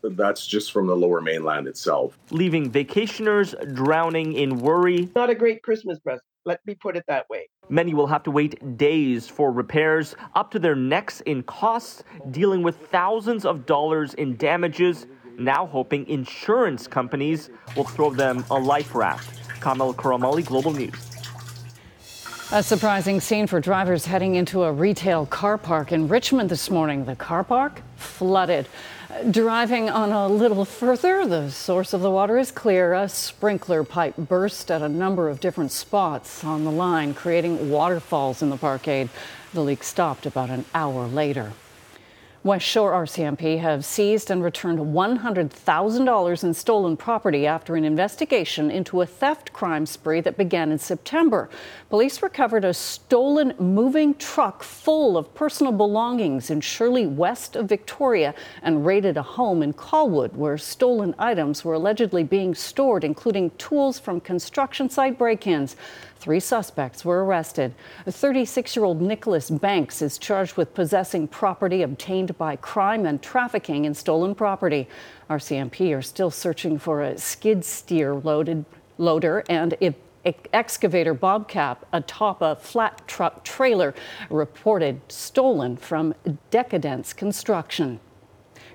That's 0.02 0.46
just 0.46 0.72
from 0.72 0.86
the 0.86 0.96
lower 0.96 1.20
mainland 1.20 1.66
itself. 1.66 2.18
Leaving 2.30 2.70
vacationers 2.70 3.54
drowning 3.74 4.34
in 4.34 4.58
worry. 4.58 5.10
Not 5.14 5.30
a 5.30 5.34
great 5.34 5.62
Christmas 5.62 5.98
present. 5.98 6.22
Let 6.44 6.64
me 6.64 6.76
put 6.76 6.96
it 6.96 7.04
that 7.08 7.28
way. 7.28 7.48
Many 7.68 7.92
will 7.92 8.06
have 8.06 8.22
to 8.22 8.30
wait 8.30 8.76
days 8.76 9.26
for 9.26 9.50
repairs, 9.50 10.14
up 10.36 10.52
to 10.52 10.60
their 10.60 10.76
necks 10.76 11.20
in 11.22 11.42
costs, 11.42 12.04
dealing 12.30 12.62
with 12.62 12.76
thousands 12.92 13.44
of 13.44 13.66
dollars 13.66 14.14
in 14.14 14.36
damages, 14.36 15.06
now 15.38 15.66
hoping 15.66 16.06
insurance 16.08 16.86
companies 16.86 17.50
will 17.76 17.84
throw 17.84 18.10
them 18.10 18.44
a 18.50 18.58
life 18.58 18.94
raft. 18.94 19.60
Kamil 19.60 19.94
Karamali, 19.94 20.44
Global 20.44 20.72
News. 20.72 20.94
A 22.52 22.62
surprising 22.62 23.20
scene 23.20 23.48
for 23.48 23.58
drivers 23.60 24.06
heading 24.06 24.36
into 24.36 24.62
a 24.62 24.72
retail 24.72 25.26
car 25.26 25.58
park 25.58 25.90
in 25.90 26.06
Richmond 26.06 26.48
this 26.48 26.70
morning. 26.70 27.04
The 27.04 27.16
car 27.16 27.42
park 27.42 27.82
flooded. 27.96 28.68
Driving 29.30 29.88
on 29.88 30.12
a 30.12 30.28
little 30.28 30.66
further, 30.66 31.26
the 31.26 31.50
source 31.50 31.94
of 31.94 32.02
the 32.02 32.10
water 32.10 32.36
is 32.36 32.50
clear. 32.50 32.92
A 32.92 33.08
sprinkler 33.08 33.82
pipe 33.82 34.14
burst 34.16 34.70
at 34.70 34.82
a 34.82 34.88
number 34.88 35.30
of 35.30 35.40
different 35.40 35.72
spots 35.72 36.44
on 36.44 36.64
the 36.64 36.70
line, 36.70 37.14
creating 37.14 37.70
waterfalls 37.70 38.42
in 38.42 38.50
the 38.50 38.58
parkade. 38.58 39.08
The 39.54 39.62
leak 39.62 39.82
stopped 39.84 40.26
about 40.26 40.50
an 40.50 40.66
hour 40.74 41.06
later. 41.06 41.52
West 42.46 42.64
Shore 42.64 42.92
RCMP 42.92 43.58
have 43.58 43.84
seized 43.84 44.30
and 44.30 44.40
returned 44.40 44.78
$100,000 44.78 46.44
in 46.44 46.54
stolen 46.54 46.96
property 46.96 47.44
after 47.44 47.74
an 47.74 47.84
investigation 47.84 48.70
into 48.70 49.00
a 49.00 49.06
theft 49.06 49.52
crime 49.52 49.84
spree 49.84 50.20
that 50.20 50.36
began 50.36 50.70
in 50.70 50.78
September. 50.78 51.50
Police 51.90 52.22
recovered 52.22 52.64
a 52.64 52.72
stolen 52.72 53.52
moving 53.58 54.14
truck 54.14 54.62
full 54.62 55.18
of 55.18 55.34
personal 55.34 55.72
belongings 55.72 56.48
in 56.48 56.60
Shirley, 56.60 57.04
west 57.04 57.56
of 57.56 57.68
Victoria, 57.68 58.32
and 58.62 58.86
raided 58.86 59.16
a 59.16 59.22
home 59.22 59.60
in 59.60 59.72
Colwood 59.72 60.32
where 60.34 60.56
stolen 60.56 61.16
items 61.18 61.64
were 61.64 61.74
allegedly 61.74 62.22
being 62.22 62.54
stored, 62.54 63.02
including 63.02 63.50
tools 63.58 63.98
from 63.98 64.20
construction 64.20 64.88
site 64.88 65.18
break 65.18 65.48
ins. 65.48 65.74
Three 66.26 66.40
suspects 66.40 67.04
were 67.04 67.24
arrested. 67.24 67.72
36 68.04 68.74
year 68.74 68.84
old 68.84 69.00
Nicholas 69.00 69.48
Banks 69.48 70.02
is 70.02 70.18
charged 70.18 70.56
with 70.56 70.74
possessing 70.74 71.28
property 71.28 71.82
obtained 71.82 72.36
by 72.36 72.56
crime 72.56 73.06
and 73.06 73.22
trafficking 73.22 73.84
in 73.84 73.94
stolen 73.94 74.34
property. 74.34 74.88
RCMP 75.30 75.96
are 75.96 76.02
still 76.02 76.32
searching 76.32 76.80
for 76.80 77.00
a 77.00 77.16
skid 77.16 77.64
steer 77.64 78.12
loaded 78.12 78.64
loader 78.98 79.44
and 79.48 79.76
a 79.80 79.94
excavator 80.52 81.14
bobcat 81.14 81.78
atop 81.92 82.42
a 82.42 82.56
flat 82.56 83.06
truck 83.06 83.44
trailer 83.44 83.94
reported 84.28 85.00
stolen 85.08 85.76
from 85.76 86.12
Decadence 86.50 87.12
Construction. 87.12 88.00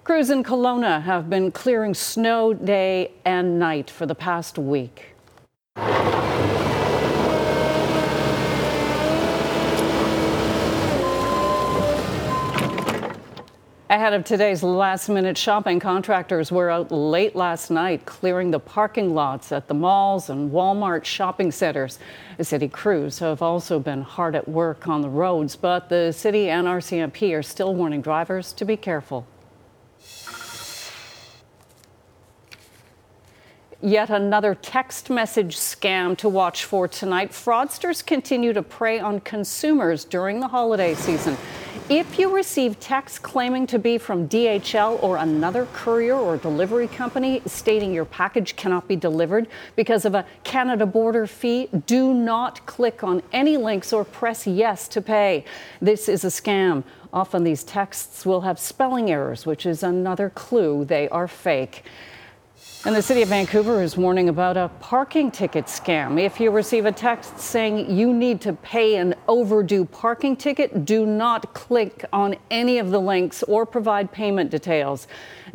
Crews 0.05 0.29
in 0.29 0.45
Kelowna 0.45 1.01
have 1.01 1.29
been 1.29 1.51
clearing 1.51 1.95
snow 1.95 2.53
day 2.53 3.11
and 3.25 3.59
night 3.59 3.89
for 3.89 4.05
the 4.05 4.15
past 4.15 4.57
week. 4.57 5.15
Ahead 13.91 14.13
of 14.13 14.23
today's 14.23 14.63
last 14.63 15.09
minute 15.09 15.37
shopping, 15.37 15.77
contractors 15.77 16.49
were 16.49 16.69
out 16.69 16.93
late 16.93 17.35
last 17.35 17.69
night 17.69 18.05
clearing 18.05 18.49
the 18.49 18.57
parking 18.57 19.13
lots 19.13 19.51
at 19.51 19.67
the 19.67 19.73
malls 19.73 20.29
and 20.29 20.49
Walmart 20.49 21.03
shopping 21.03 21.51
centers. 21.51 21.99
The 22.37 22.45
city 22.45 22.69
crews 22.69 23.19
have 23.19 23.41
also 23.41 23.79
been 23.79 24.03
hard 24.03 24.33
at 24.33 24.47
work 24.47 24.87
on 24.87 25.01
the 25.01 25.09
roads, 25.09 25.57
but 25.57 25.89
the 25.89 26.13
city 26.13 26.49
and 26.49 26.67
RCMP 26.67 27.37
are 27.37 27.43
still 27.43 27.75
warning 27.75 28.01
drivers 28.01 28.53
to 28.53 28.63
be 28.63 28.77
careful. 28.77 29.27
Yet 33.81 34.09
another 34.09 34.55
text 34.55 35.09
message 35.09 35.57
scam 35.57 36.15
to 36.19 36.29
watch 36.29 36.63
for 36.63 36.87
tonight. 36.87 37.31
Fraudsters 37.31 38.05
continue 38.05 38.53
to 38.53 38.63
prey 38.63 39.01
on 39.01 39.19
consumers 39.19 40.05
during 40.05 40.39
the 40.39 40.47
holiday 40.47 40.93
season. 40.93 41.35
If 41.91 42.17
you 42.17 42.33
receive 42.33 42.79
texts 42.79 43.19
claiming 43.19 43.67
to 43.67 43.77
be 43.77 43.97
from 43.97 44.29
DHL 44.29 45.03
or 45.03 45.17
another 45.17 45.65
courier 45.73 46.15
or 46.15 46.37
delivery 46.37 46.87
company 46.87 47.41
stating 47.45 47.93
your 47.93 48.05
package 48.05 48.55
cannot 48.55 48.87
be 48.87 48.95
delivered 48.95 49.47
because 49.75 50.05
of 50.05 50.15
a 50.15 50.25
Canada 50.45 50.85
border 50.85 51.27
fee, 51.27 51.67
do 51.87 52.13
not 52.13 52.65
click 52.65 53.03
on 53.03 53.21
any 53.33 53.57
links 53.57 53.91
or 53.91 54.05
press 54.05 54.47
yes 54.47 54.87
to 54.87 55.01
pay. 55.01 55.43
This 55.81 56.07
is 56.07 56.23
a 56.23 56.27
scam. 56.27 56.85
Often 57.11 57.43
these 57.43 57.65
texts 57.65 58.25
will 58.25 58.39
have 58.39 58.57
spelling 58.57 59.11
errors, 59.11 59.45
which 59.45 59.65
is 59.65 59.83
another 59.83 60.29
clue 60.29 60.85
they 60.85 61.09
are 61.09 61.27
fake. 61.27 61.83
And 62.83 62.95
the 62.95 63.01
city 63.03 63.21
of 63.21 63.29
Vancouver 63.29 63.83
is 63.83 63.95
warning 63.95 64.27
about 64.27 64.57
a 64.57 64.71
parking 64.79 65.29
ticket 65.29 65.65
scam. 65.65 66.19
If 66.19 66.39
you 66.39 66.49
receive 66.49 66.87
a 66.87 66.91
text 66.91 67.37
saying 67.37 67.95
you 67.95 68.11
need 68.11 68.41
to 68.41 68.53
pay 68.53 68.95
an 68.95 69.13
overdue 69.27 69.85
parking 69.85 70.35
ticket, 70.35 70.83
do 70.83 71.05
not 71.05 71.53
click 71.53 72.05
on 72.11 72.35
any 72.49 72.79
of 72.79 72.89
the 72.89 72.99
links 72.99 73.43
or 73.43 73.67
provide 73.67 74.11
payment 74.11 74.49
details. 74.49 75.07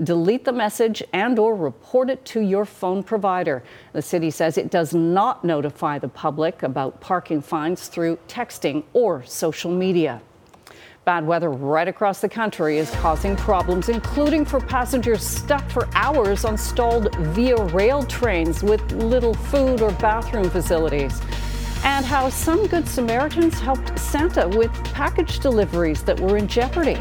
Delete 0.05 0.45
the 0.45 0.53
message 0.53 1.03
and 1.13 1.37
or 1.37 1.57
report 1.57 2.11
it 2.11 2.25
to 2.27 2.43
your 2.43 2.65
phone 2.65 3.03
provider. 3.03 3.65
The 3.93 4.03
city 4.03 4.31
says 4.31 4.57
it 4.57 4.71
does 4.71 4.95
not 4.95 5.45
notify 5.45 5.99
the 5.99 6.07
public 6.07 6.63
about 6.63 7.01
parking 7.01 7.43
fines 7.43 7.89
through 7.89 8.21
texting 8.29 8.85
or 8.93 9.25
social 9.25 9.73
media. 9.73 10.23
Bad 11.07 11.25
weather 11.25 11.51
right 11.53 11.87
across 11.87 12.21
the 12.21 12.29
country 12.29 12.79
is 12.79 12.91
causing 12.91 13.37
problems, 13.37 13.89
including 13.89 14.45
for 14.45 14.59
passengers 14.59 15.25
stuck 15.25 15.71
for 15.71 15.87
hours 15.95 16.45
on 16.45 16.59
stalled 16.59 17.15
Via 17.27 17.55
Rail 17.67 18.03
trains 18.03 18.65
with 18.65 18.83
little 18.91 19.33
food 19.33 19.83
or 19.83 19.93
bathroom 19.93 20.51
facilities. 20.51 21.23
And 21.85 22.05
how 22.05 22.29
some 22.29 22.67
Good 22.67 22.89
Samaritans 22.89 23.61
helped 23.61 23.97
Santa 24.01 24.49
with 24.49 24.73
package 24.87 25.39
deliveries 25.39 26.03
that 26.03 26.19
were 26.19 26.39
in 26.39 26.49
jeopardy. 26.49 27.01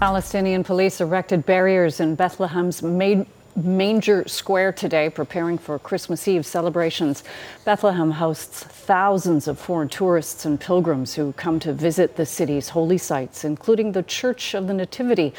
Palestinian 0.00 0.64
police 0.64 1.00
erected 1.00 1.46
barriers 1.46 2.00
in 2.00 2.16
Bethlehem's 2.16 2.82
main 2.82 3.24
Manger 3.54 4.26
Square 4.26 4.72
today, 4.72 5.10
preparing 5.10 5.58
for 5.58 5.78
Christmas 5.78 6.26
Eve 6.26 6.46
celebrations. 6.46 7.22
Bethlehem 7.66 8.12
hosts 8.12 8.64
thousands 8.64 9.46
of 9.46 9.58
foreign 9.58 9.90
tourists 9.90 10.46
and 10.46 10.58
pilgrims 10.58 11.14
who 11.14 11.34
come 11.34 11.60
to 11.60 11.74
visit 11.74 12.16
the 12.16 12.24
city's 12.24 12.70
holy 12.70 12.96
sites, 12.96 13.44
including 13.44 13.92
the 13.92 14.02
Church 14.02 14.54
of 14.54 14.68
the 14.68 14.74
Nativity, 14.74 15.34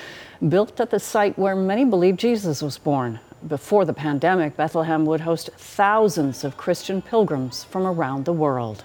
built 0.47 0.79
at 0.79 0.91
the 0.91 0.99
site 0.99 1.39
where 1.39 1.55
many 1.55 1.85
believe 1.85 2.17
Jesus 2.17 2.61
was 2.61 2.77
born. 2.77 3.19
Before 3.47 3.83
the 3.83 3.93
pandemic, 3.93 4.55
Bethlehem 4.55 5.05
would 5.05 5.21
host 5.21 5.49
thousands 5.57 6.43
of 6.43 6.55
Christian 6.55 7.01
pilgrims 7.01 7.63
from 7.63 7.85
around 7.85 8.25
the 8.25 8.33
world. 8.33 8.83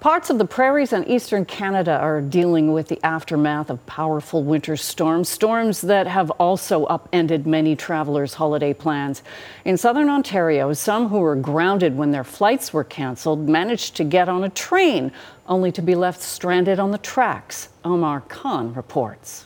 Parts 0.00 0.30
of 0.30 0.38
the 0.38 0.46
prairies 0.46 0.94
and 0.94 1.06
eastern 1.06 1.44
Canada 1.44 1.98
are 1.98 2.22
dealing 2.22 2.72
with 2.72 2.88
the 2.88 2.98
aftermath 3.04 3.68
of 3.68 3.84
powerful 3.84 4.42
winter 4.42 4.74
storms, 4.74 5.28
storms 5.28 5.82
that 5.82 6.06
have 6.06 6.30
also 6.30 6.86
upended 6.86 7.46
many 7.46 7.76
travelers' 7.76 8.32
holiday 8.32 8.72
plans. 8.72 9.22
In 9.66 9.76
southern 9.76 10.08
Ontario, 10.08 10.72
some 10.72 11.10
who 11.10 11.18
were 11.18 11.36
grounded 11.36 11.98
when 11.98 12.12
their 12.12 12.24
flights 12.24 12.72
were 12.72 12.82
canceled 12.82 13.46
managed 13.46 13.94
to 13.96 14.04
get 14.04 14.26
on 14.26 14.42
a 14.42 14.48
train, 14.48 15.12
only 15.46 15.70
to 15.70 15.82
be 15.82 15.94
left 15.94 16.22
stranded 16.22 16.78
on 16.78 16.92
the 16.92 16.98
tracks. 16.98 17.68
Omar 17.84 18.22
Khan 18.22 18.72
reports. 18.72 19.44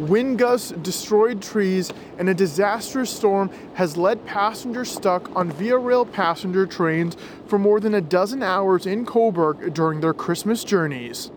Wind 0.00 0.38
gusts 0.38 0.70
destroyed 0.70 1.42
trees, 1.42 1.92
and 2.16 2.26
a 2.26 2.32
disastrous 2.32 3.10
storm 3.10 3.50
has 3.74 3.98
led 3.98 4.24
passengers 4.24 4.90
stuck 4.90 5.30
on 5.36 5.52
Via 5.52 5.76
Rail 5.76 6.06
passenger 6.06 6.64
trains 6.66 7.18
for 7.46 7.58
more 7.58 7.80
than 7.80 7.94
a 7.94 8.00
dozen 8.00 8.42
hours 8.42 8.86
in 8.86 9.04
Cobourg 9.04 9.74
during 9.74 10.00
their 10.00 10.14
Christmas 10.14 10.64
journeys. 10.64 11.30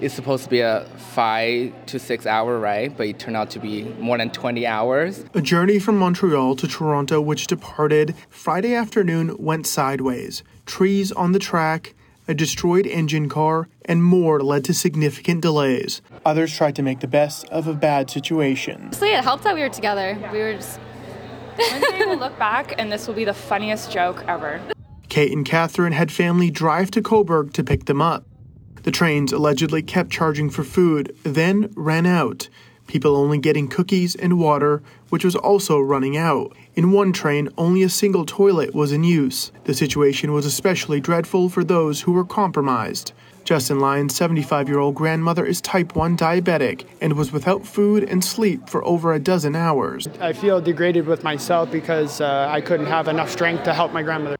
It's 0.00 0.14
supposed 0.14 0.44
to 0.44 0.50
be 0.50 0.60
a 0.60 0.86
five 1.14 1.72
to 1.86 1.98
six 1.98 2.26
hour 2.26 2.60
ride, 2.60 2.96
but 2.96 3.08
it 3.08 3.18
turned 3.18 3.36
out 3.36 3.50
to 3.50 3.58
be 3.58 3.82
more 3.98 4.18
than 4.18 4.30
20 4.30 4.64
hours. 4.64 5.24
A 5.34 5.40
journey 5.40 5.80
from 5.80 5.98
Montreal 5.98 6.54
to 6.54 6.68
Toronto, 6.68 7.20
which 7.20 7.48
departed 7.48 8.14
Friday 8.28 8.72
afternoon, 8.74 9.34
went 9.36 9.66
sideways. 9.66 10.44
Trees 10.64 11.10
on 11.10 11.32
the 11.32 11.40
track, 11.40 11.94
a 12.26 12.34
destroyed 12.34 12.86
engine 12.86 13.28
car, 13.28 13.68
and 13.84 14.02
more 14.02 14.40
led 14.40 14.64
to 14.64 14.74
significant 14.74 15.42
delays. 15.42 16.00
Others 16.24 16.56
tried 16.56 16.76
to 16.76 16.82
make 16.82 17.00
the 17.00 17.06
best 17.06 17.46
of 17.48 17.66
a 17.66 17.74
bad 17.74 18.10
situation. 18.10 18.84
Honestly, 18.86 19.12
it 19.12 19.22
helped 19.22 19.44
that 19.44 19.54
we 19.54 19.60
were 19.60 19.68
together. 19.68 20.18
We 20.32 20.38
were 20.38 20.54
just 20.54 20.78
One 21.56 21.80
day 21.80 22.00
we'll 22.00 22.18
look 22.18 22.38
back 22.38 22.74
and 22.78 22.90
this 22.90 23.06
will 23.06 23.14
be 23.14 23.24
the 23.24 23.34
funniest 23.34 23.92
joke 23.92 24.24
ever. 24.26 24.60
Kate 25.08 25.30
and 25.30 25.46
Catherine 25.46 25.92
had 25.92 26.10
family 26.10 26.50
drive 26.50 26.90
to 26.92 27.02
Cobourg 27.02 27.52
to 27.52 27.62
pick 27.62 27.84
them 27.84 28.02
up. 28.02 28.26
The 28.82 28.90
trains 28.90 29.32
allegedly 29.32 29.82
kept 29.82 30.10
charging 30.10 30.50
for 30.50 30.64
food, 30.64 31.16
then 31.22 31.72
ran 31.76 32.06
out. 32.06 32.48
People 32.86 33.16
only 33.16 33.38
getting 33.38 33.68
cookies 33.68 34.14
and 34.14 34.38
water, 34.38 34.82
which 35.08 35.24
was 35.24 35.36
also 35.36 35.80
running 35.80 36.16
out. 36.16 36.54
In 36.74 36.92
one 36.92 37.12
train, 37.12 37.48
only 37.56 37.82
a 37.82 37.88
single 37.88 38.26
toilet 38.26 38.74
was 38.74 38.92
in 38.92 39.04
use. 39.04 39.52
The 39.64 39.74
situation 39.74 40.32
was 40.32 40.46
especially 40.46 41.00
dreadful 41.00 41.48
for 41.48 41.64
those 41.64 42.02
who 42.02 42.12
were 42.12 42.24
compromised. 42.24 43.12
Justin 43.44 43.78
Lyon's 43.78 44.16
75 44.16 44.68
year 44.68 44.78
old 44.78 44.94
grandmother 44.94 45.44
is 45.44 45.60
type 45.60 45.94
1 45.94 46.16
diabetic 46.16 46.86
and 47.00 47.12
was 47.12 47.30
without 47.30 47.66
food 47.66 48.02
and 48.04 48.24
sleep 48.24 48.68
for 48.68 48.82
over 48.84 49.12
a 49.12 49.18
dozen 49.18 49.54
hours. 49.54 50.08
I 50.20 50.32
feel 50.32 50.60
degraded 50.60 51.06
with 51.06 51.22
myself 51.22 51.70
because 51.70 52.20
uh, 52.20 52.48
I 52.50 52.60
couldn't 52.60 52.86
have 52.86 53.08
enough 53.08 53.30
strength 53.30 53.64
to 53.64 53.74
help 53.74 53.92
my 53.92 54.02
grandmother. 54.02 54.36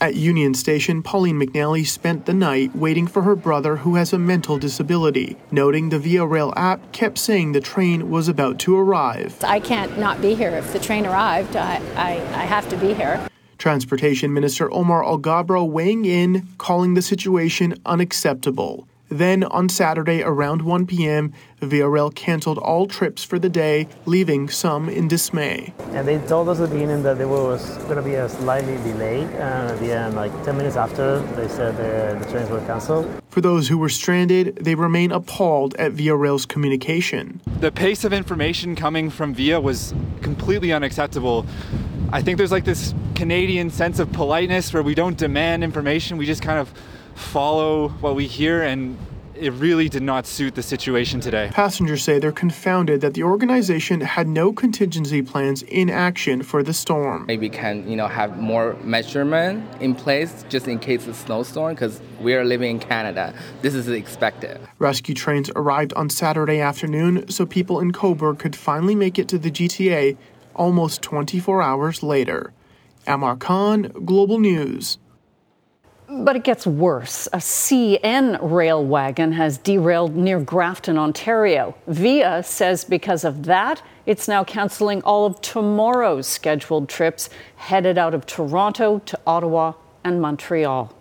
At 0.00 0.14
Union 0.14 0.54
Station, 0.54 1.02
Pauline 1.02 1.40
McNally 1.40 1.84
spent 1.84 2.26
the 2.26 2.32
night 2.32 2.74
waiting 2.76 3.08
for 3.08 3.22
her 3.22 3.34
brother 3.34 3.78
who 3.78 3.96
has 3.96 4.12
a 4.12 4.18
mental 4.18 4.56
disability, 4.56 5.36
noting 5.50 5.88
the 5.88 5.98
Via 5.98 6.24
Rail 6.24 6.54
app 6.56 6.92
kept 6.92 7.18
saying 7.18 7.50
the 7.50 7.60
train 7.60 8.08
was 8.08 8.28
about 8.28 8.60
to 8.60 8.78
arrive. 8.78 9.42
I 9.42 9.58
can't 9.58 9.98
not 9.98 10.22
be 10.22 10.36
here. 10.36 10.50
If 10.50 10.72
the 10.72 10.78
train 10.78 11.04
arrived, 11.04 11.56
I, 11.56 11.82
I, 11.96 12.12
I 12.12 12.44
have 12.44 12.68
to 12.68 12.76
be 12.76 12.94
here. 12.94 13.26
Transportation 13.58 14.32
Minister 14.32 14.72
Omar 14.72 15.04
Al 15.04 15.18
Alghabra 15.18 15.68
weighing 15.68 16.04
in, 16.04 16.46
calling 16.58 16.94
the 16.94 17.02
situation 17.02 17.74
unacceptable. 17.84 18.86
Then 19.08 19.44
on 19.44 19.68
Saturday 19.68 20.22
around 20.22 20.62
1 20.62 20.86
p.m., 20.86 21.32
Via 21.60 21.88
Rail 21.88 22.10
canceled 22.10 22.58
all 22.58 22.86
trips 22.86 23.24
for 23.24 23.38
the 23.38 23.48
day, 23.48 23.88
leaving 24.06 24.48
some 24.48 24.88
in 24.88 25.08
dismay. 25.08 25.74
And 25.90 26.06
they 26.06 26.18
told 26.26 26.48
us 26.48 26.60
at 26.60 26.68
the 26.68 26.74
beginning 26.74 27.02
that 27.02 27.18
there 27.18 27.26
was 27.26 27.76
going 27.84 27.96
to 27.96 28.02
be 28.02 28.14
a 28.14 28.28
slightly 28.28 28.76
delay. 28.78 29.22
And 29.22 29.32
at 29.32 29.70
uh, 29.72 29.76
the 29.76 29.92
end, 29.92 30.14
like 30.14 30.32
10 30.44 30.56
minutes 30.56 30.76
after, 30.76 31.20
they 31.34 31.48
said 31.48 31.76
the, 31.76 32.22
the 32.24 32.30
trains 32.30 32.50
were 32.50 32.60
canceled. 32.60 33.10
For 33.30 33.40
those 33.40 33.68
who 33.68 33.78
were 33.78 33.88
stranded, 33.88 34.56
they 34.56 34.74
remain 34.74 35.10
appalled 35.10 35.74
at 35.76 35.92
Via 35.92 36.14
Rail's 36.14 36.46
communication. 36.46 37.40
The 37.60 37.72
pace 37.72 38.04
of 38.04 38.12
information 38.12 38.76
coming 38.76 39.10
from 39.10 39.34
Via 39.34 39.60
was 39.60 39.94
completely 40.22 40.72
unacceptable. 40.72 41.46
I 42.12 42.22
think 42.22 42.38
there's 42.38 42.52
like 42.52 42.64
this 42.64 42.94
Canadian 43.14 43.70
sense 43.70 43.98
of 43.98 44.12
politeness 44.12 44.72
where 44.72 44.82
we 44.82 44.94
don't 44.94 45.18
demand 45.18 45.64
information, 45.64 46.18
we 46.18 46.26
just 46.26 46.42
kind 46.42 46.58
of 46.58 46.72
follow 47.18 47.88
what 47.88 48.14
we 48.14 48.26
hear 48.26 48.62
and 48.62 48.96
it 49.40 49.52
really 49.54 49.88
did 49.88 50.02
not 50.02 50.26
suit 50.26 50.54
the 50.54 50.62
situation 50.62 51.20
today. 51.20 51.50
Passengers 51.52 52.02
say 52.02 52.18
they're 52.18 52.32
confounded 52.32 53.00
that 53.00 53.14
the 53.14 53.22
organization 53.22 54.00
had 54.00 54.26
no 54.26 54.52
contingency 54.52 55.22
plans 55.22 55.62
in 55.62 55.90
action 55.90 56.42
for 56.42 56.62
the 56.62 56.72
storm. 56.72 57.26
Maybe 57.26 57.48
can 57.48 57.88
you 57.88 57.96
know 57.96 58.08
have 58.08 58.38
more 58.38 58.76
measurement 58.82 59.64
in 59.80 59.94
place 59.94 60.44
just 60.48 60.66
in 60.66 60.78
case 60.78 61.06
of 61.06 61.16
snowstorm 61.16 61.74
because 61.74 62.00
we 62.20 62.34
are 62.34 62.44
living 62.44 62.72
in 62.72 62.78
Canada. 62.80 63.34
This 63.62 63.74
is 63.74 63.88
expected. 63.88 64.60
Rescue 64.78 65.14
trains 65.14 65.50
arrived 65.54 65.92
on 65.94 66.10
Saturday 66.10 66.60
afternoon 66.60 67.28
so 67.30 67.46
people 67.46 67.80
in 67.80 67.92
Cobourg 67.92 68.38
could 68.38 68.56
finally 68.56 68.94
make 68.94 69.18
it 69.18 69.28
to 69.28 69.38
the 69.38 69.50
GTA 69.50 70.16
almost 70.54 71.02
24 71.02 71.62
hours 71.62 72.02
later. 72.02 72.52
Omar 73.06 73.36
Khan, 73.36 73.92
Global 74.04 74.38
News. 74.38 74.98
But 76.20 76.34
it 76.34 76.42
gets 76.42 76.66
worse. 76.66 77.28
A 77.28 77.36
CN 77.36 78.38
rail 78.42 78.84
wagon 78.84 79.32
has 79.32 79.56
derailed 79.56 80.16
near 80.16 80.40
Grafton, 80.40 80.98
Ontario. 80.98 81.76
Via 81.86 82.42
says 82.42 82.84
because 82.84 83.24
of 83.24 83.44
that, 83.44 83.82
it's 84.04 84.26
now 84.26 84.42
canceling 84.42 85.00
all 85.02 85.26
of 85.26 85.40
tomorrow's 85.40 86.26
scheduled 86.26 86.88
trips 86.88 87.30
headed 87.54 87.98
out 87.98 88.14
of 88.14 88.26
Toronto 88.26 88.98
to 88.98 89.18
Ottawa 89.28 89.74
and 90.02 90.20
Montreal. 90.20 90.92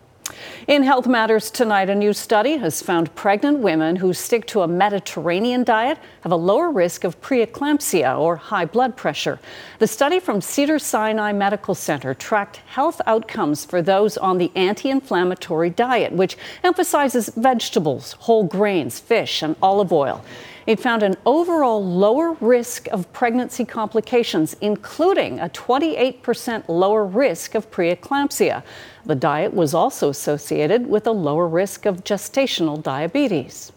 In 0.68 0.84
Health 0.84 1.08
Matters 1.08 1.50
tonight, 1.50 1.90
a 1.90 1.96
new 1.96 2.12
study 2.12 2.58
has 2.58 2.82
found 2.82 3.16
pregnant 3.16 3.60
women 3.60 3.96
who 3.96 4.14
stick 4.14 4.46
to 4.48 4.62
a 4.62 4.68
Mediterranean 4.68 5.64
diet 5.64 5.98
have 6.22 6.32
a 6.32 6.36
lower 6.36 6.70
risk 6.70 7.04
of 7.04 7.22
preeclampsia 7.22 8.20
or 8.20 8.36
high 8.36 8.66
blood 8.66 8.98
pressure. 8.98 9.40
The 9.80 9.88
study 9.88 10.20
from 10.20 10.42
Cedars-Sinai 10.42 11.32
Medical 11.32 11.74
Center 11.74 12.14
tracked 12.14 12.58
health 12.58 13.00
outcomes 13.06 13.64
for 13.64 13.82
those 13.82 14.18
on 14.18 14.38
the 14.38 14.52
anti 14.56 14.90
inflammatory 14.90 15.70
diet, 15.70 16.12
which 16.12 16.38
emphasizes 16.64 17.30
vegetables, 17.30 18.14
whole 18.14 18.44
grains, 18.44 19.00
fish, 19.00 19.42
and 19.42 19.56
olive 19.62 19.94
oil. 19.94 20.26
It 20.68 20.82
found 20.82 21.02
an 21.02 21.16
overall 21.26 21.84
lower 21.84 22.34
risk 22.42 22.90
of 22.90 23.12
pregnancy 23.14 23.64
complications, 23.64 24.54
including 24.60 25.40
a 25.40 25.48
28% 25.48 26.68
lower 26.68 27.06
risk 27.06 27.56
of 27.56 27.72
preeclampsia. 27.72 28.64
The 29.06 29.16
diet 29.16 29.54
was 29.54 29.74
also 29.74 30.10
associated 30.10 30.86
with 30.86 31.08
a 31.08 31.12
lower 31.12 31.48
risk 31.48 31.86
of 31.86 32.04
gestational 32.04 32.84
diabetes. 32.84 33.72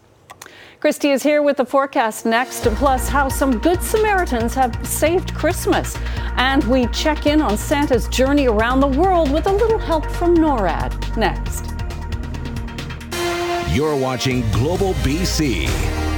Kristi 0.81 1.13
is 1.13 1.23
here 1.23 1.41
with 1.41 1.57
the 1.57 1.65
forecast 1.65 2.25
next, 2.25 2.63
plus 2.75 3.07
how 3.07 3.29
some 3.29 3.59
good 3.59 3.81
Samaritans 3.81 4.53
have 4.55 4.85
saved 4.85 5.33
Christmas. 5.33 5.95
And 6.35 6.61
we 6.65 6.87
check 6.87 7.25
in 7.25 7.41
on 7.41 7.57
Santa's 7.57 8.09
journey 8.09 8.47
around 8.47 8.81
the 8.81 8.87
world 8.87 9.31
with 9.31 9.47
a 9.47 9.53
little 9.53 9.79
help 9.79 10.05
from 10.07 10.35
NORAD 10.35 11.15
next. 11.15 11.67
You're 13.73 13.95
watching 13.95 14.41
Global 14.51 14.93
BC. 14.95 16.10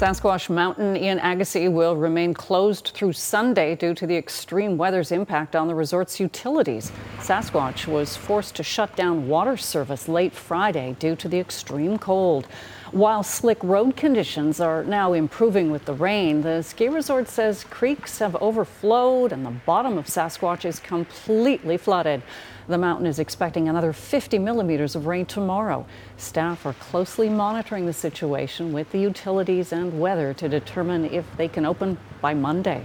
Sasquatch 0.00 0.48
Mountain 0.48 0.96
in 0.96 1.18
Agassiz 1.18 1.68
will 1.68 1.94
remain 1.94 2.32
closed 2.32 2.92
through 2.94 3.12
Sunday 3.12 3.76
due 3.76 3.92
to 3.92 4.06
the 4.06 4.16
extreme 4.16 4.78
weather's 4.78 5.12
impact 5.12 5.54
on 5.54 5.68
the 5.68 5.74
resort's 5.74 6.18
utilities. 6.18 6.90
Sasquatch 7.18 7.86
was 7.86 8.16
forced 8.16 8.56
to 8.56 8.62
shut 8.62 8.96
down 8.96 9.28
water 9.28 9.58
service 9.58 10.08
late 10.08 10.32
Friday 10.32 10.96
due 10.98 11.14
to 11.16 11.28
the 11.28 11.38
extreme 11.38 11.98
cold. 11.98 12.48
While 12.92 13.22
slick 13.22 13.62
road 13.62 13.96
conditions 13.96 14.58
are 14.58 14.82
now 14.82 15.12
improving 15.12 15.70
with 15.70 15.84
the 15.84 15.94
rain, 15.94 16.42
the 16.42 16.60
ski 16.62 16.88
resort 16.88 17.28
says 17.28 17.62
creeks 17.62 18.18
have 18.18 18.34
overflowed 18.42 19.30
and 19.30 19.46
the 19.46 19.52
bottom 19.52 19.96
of 19.96 20.06
Sasquatch 20.06 20.64
is 20.64 20.80
completely 20.80 21.76
flooded. 21.76 22.20
The 22.66 22.78
mountain 22.78 23.06
is 23.06 23.20
expecting 23.20 23.68
another 23.68 23.92
50 23.92 24.40
millimeters 24.40 24.96
of 24.96 25.06
rain 25.06 25.24
tomorrow. 25.24 25.86
Staff 26.16 26.66
are 26.66 26.72
closely 26.72 27.28
monitoring 27.28 27.86
the 27.86 27.92
situation 27.92 28.72
with 28.72 28.90
the 28.90 28.98
utilities 28.98 29.72
and 29.72 30.00
weather 30.00 30.34
to 30.34 30.48
determine 30.48 31.04
if 31.04 31.24
they 31.36 31.46
can 31.46 31.64
open 31.64 31.96
by 32.20 32.34
Monday. 32.34 32.84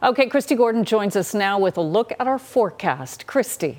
Okay, 0.00 0.28
Kristi 0.28 0.56
Gordon 0.56 0.84
joins 0.84 1.16
us 1.16 1.34
now 1.34 1.58
with 1.58 1.76
a 1.76 1.80
look 1.80 2.12
at 2.20 2.28
our 2.28 2.38
forecast. 2.38 3.26
Kristi. 3.26 3.78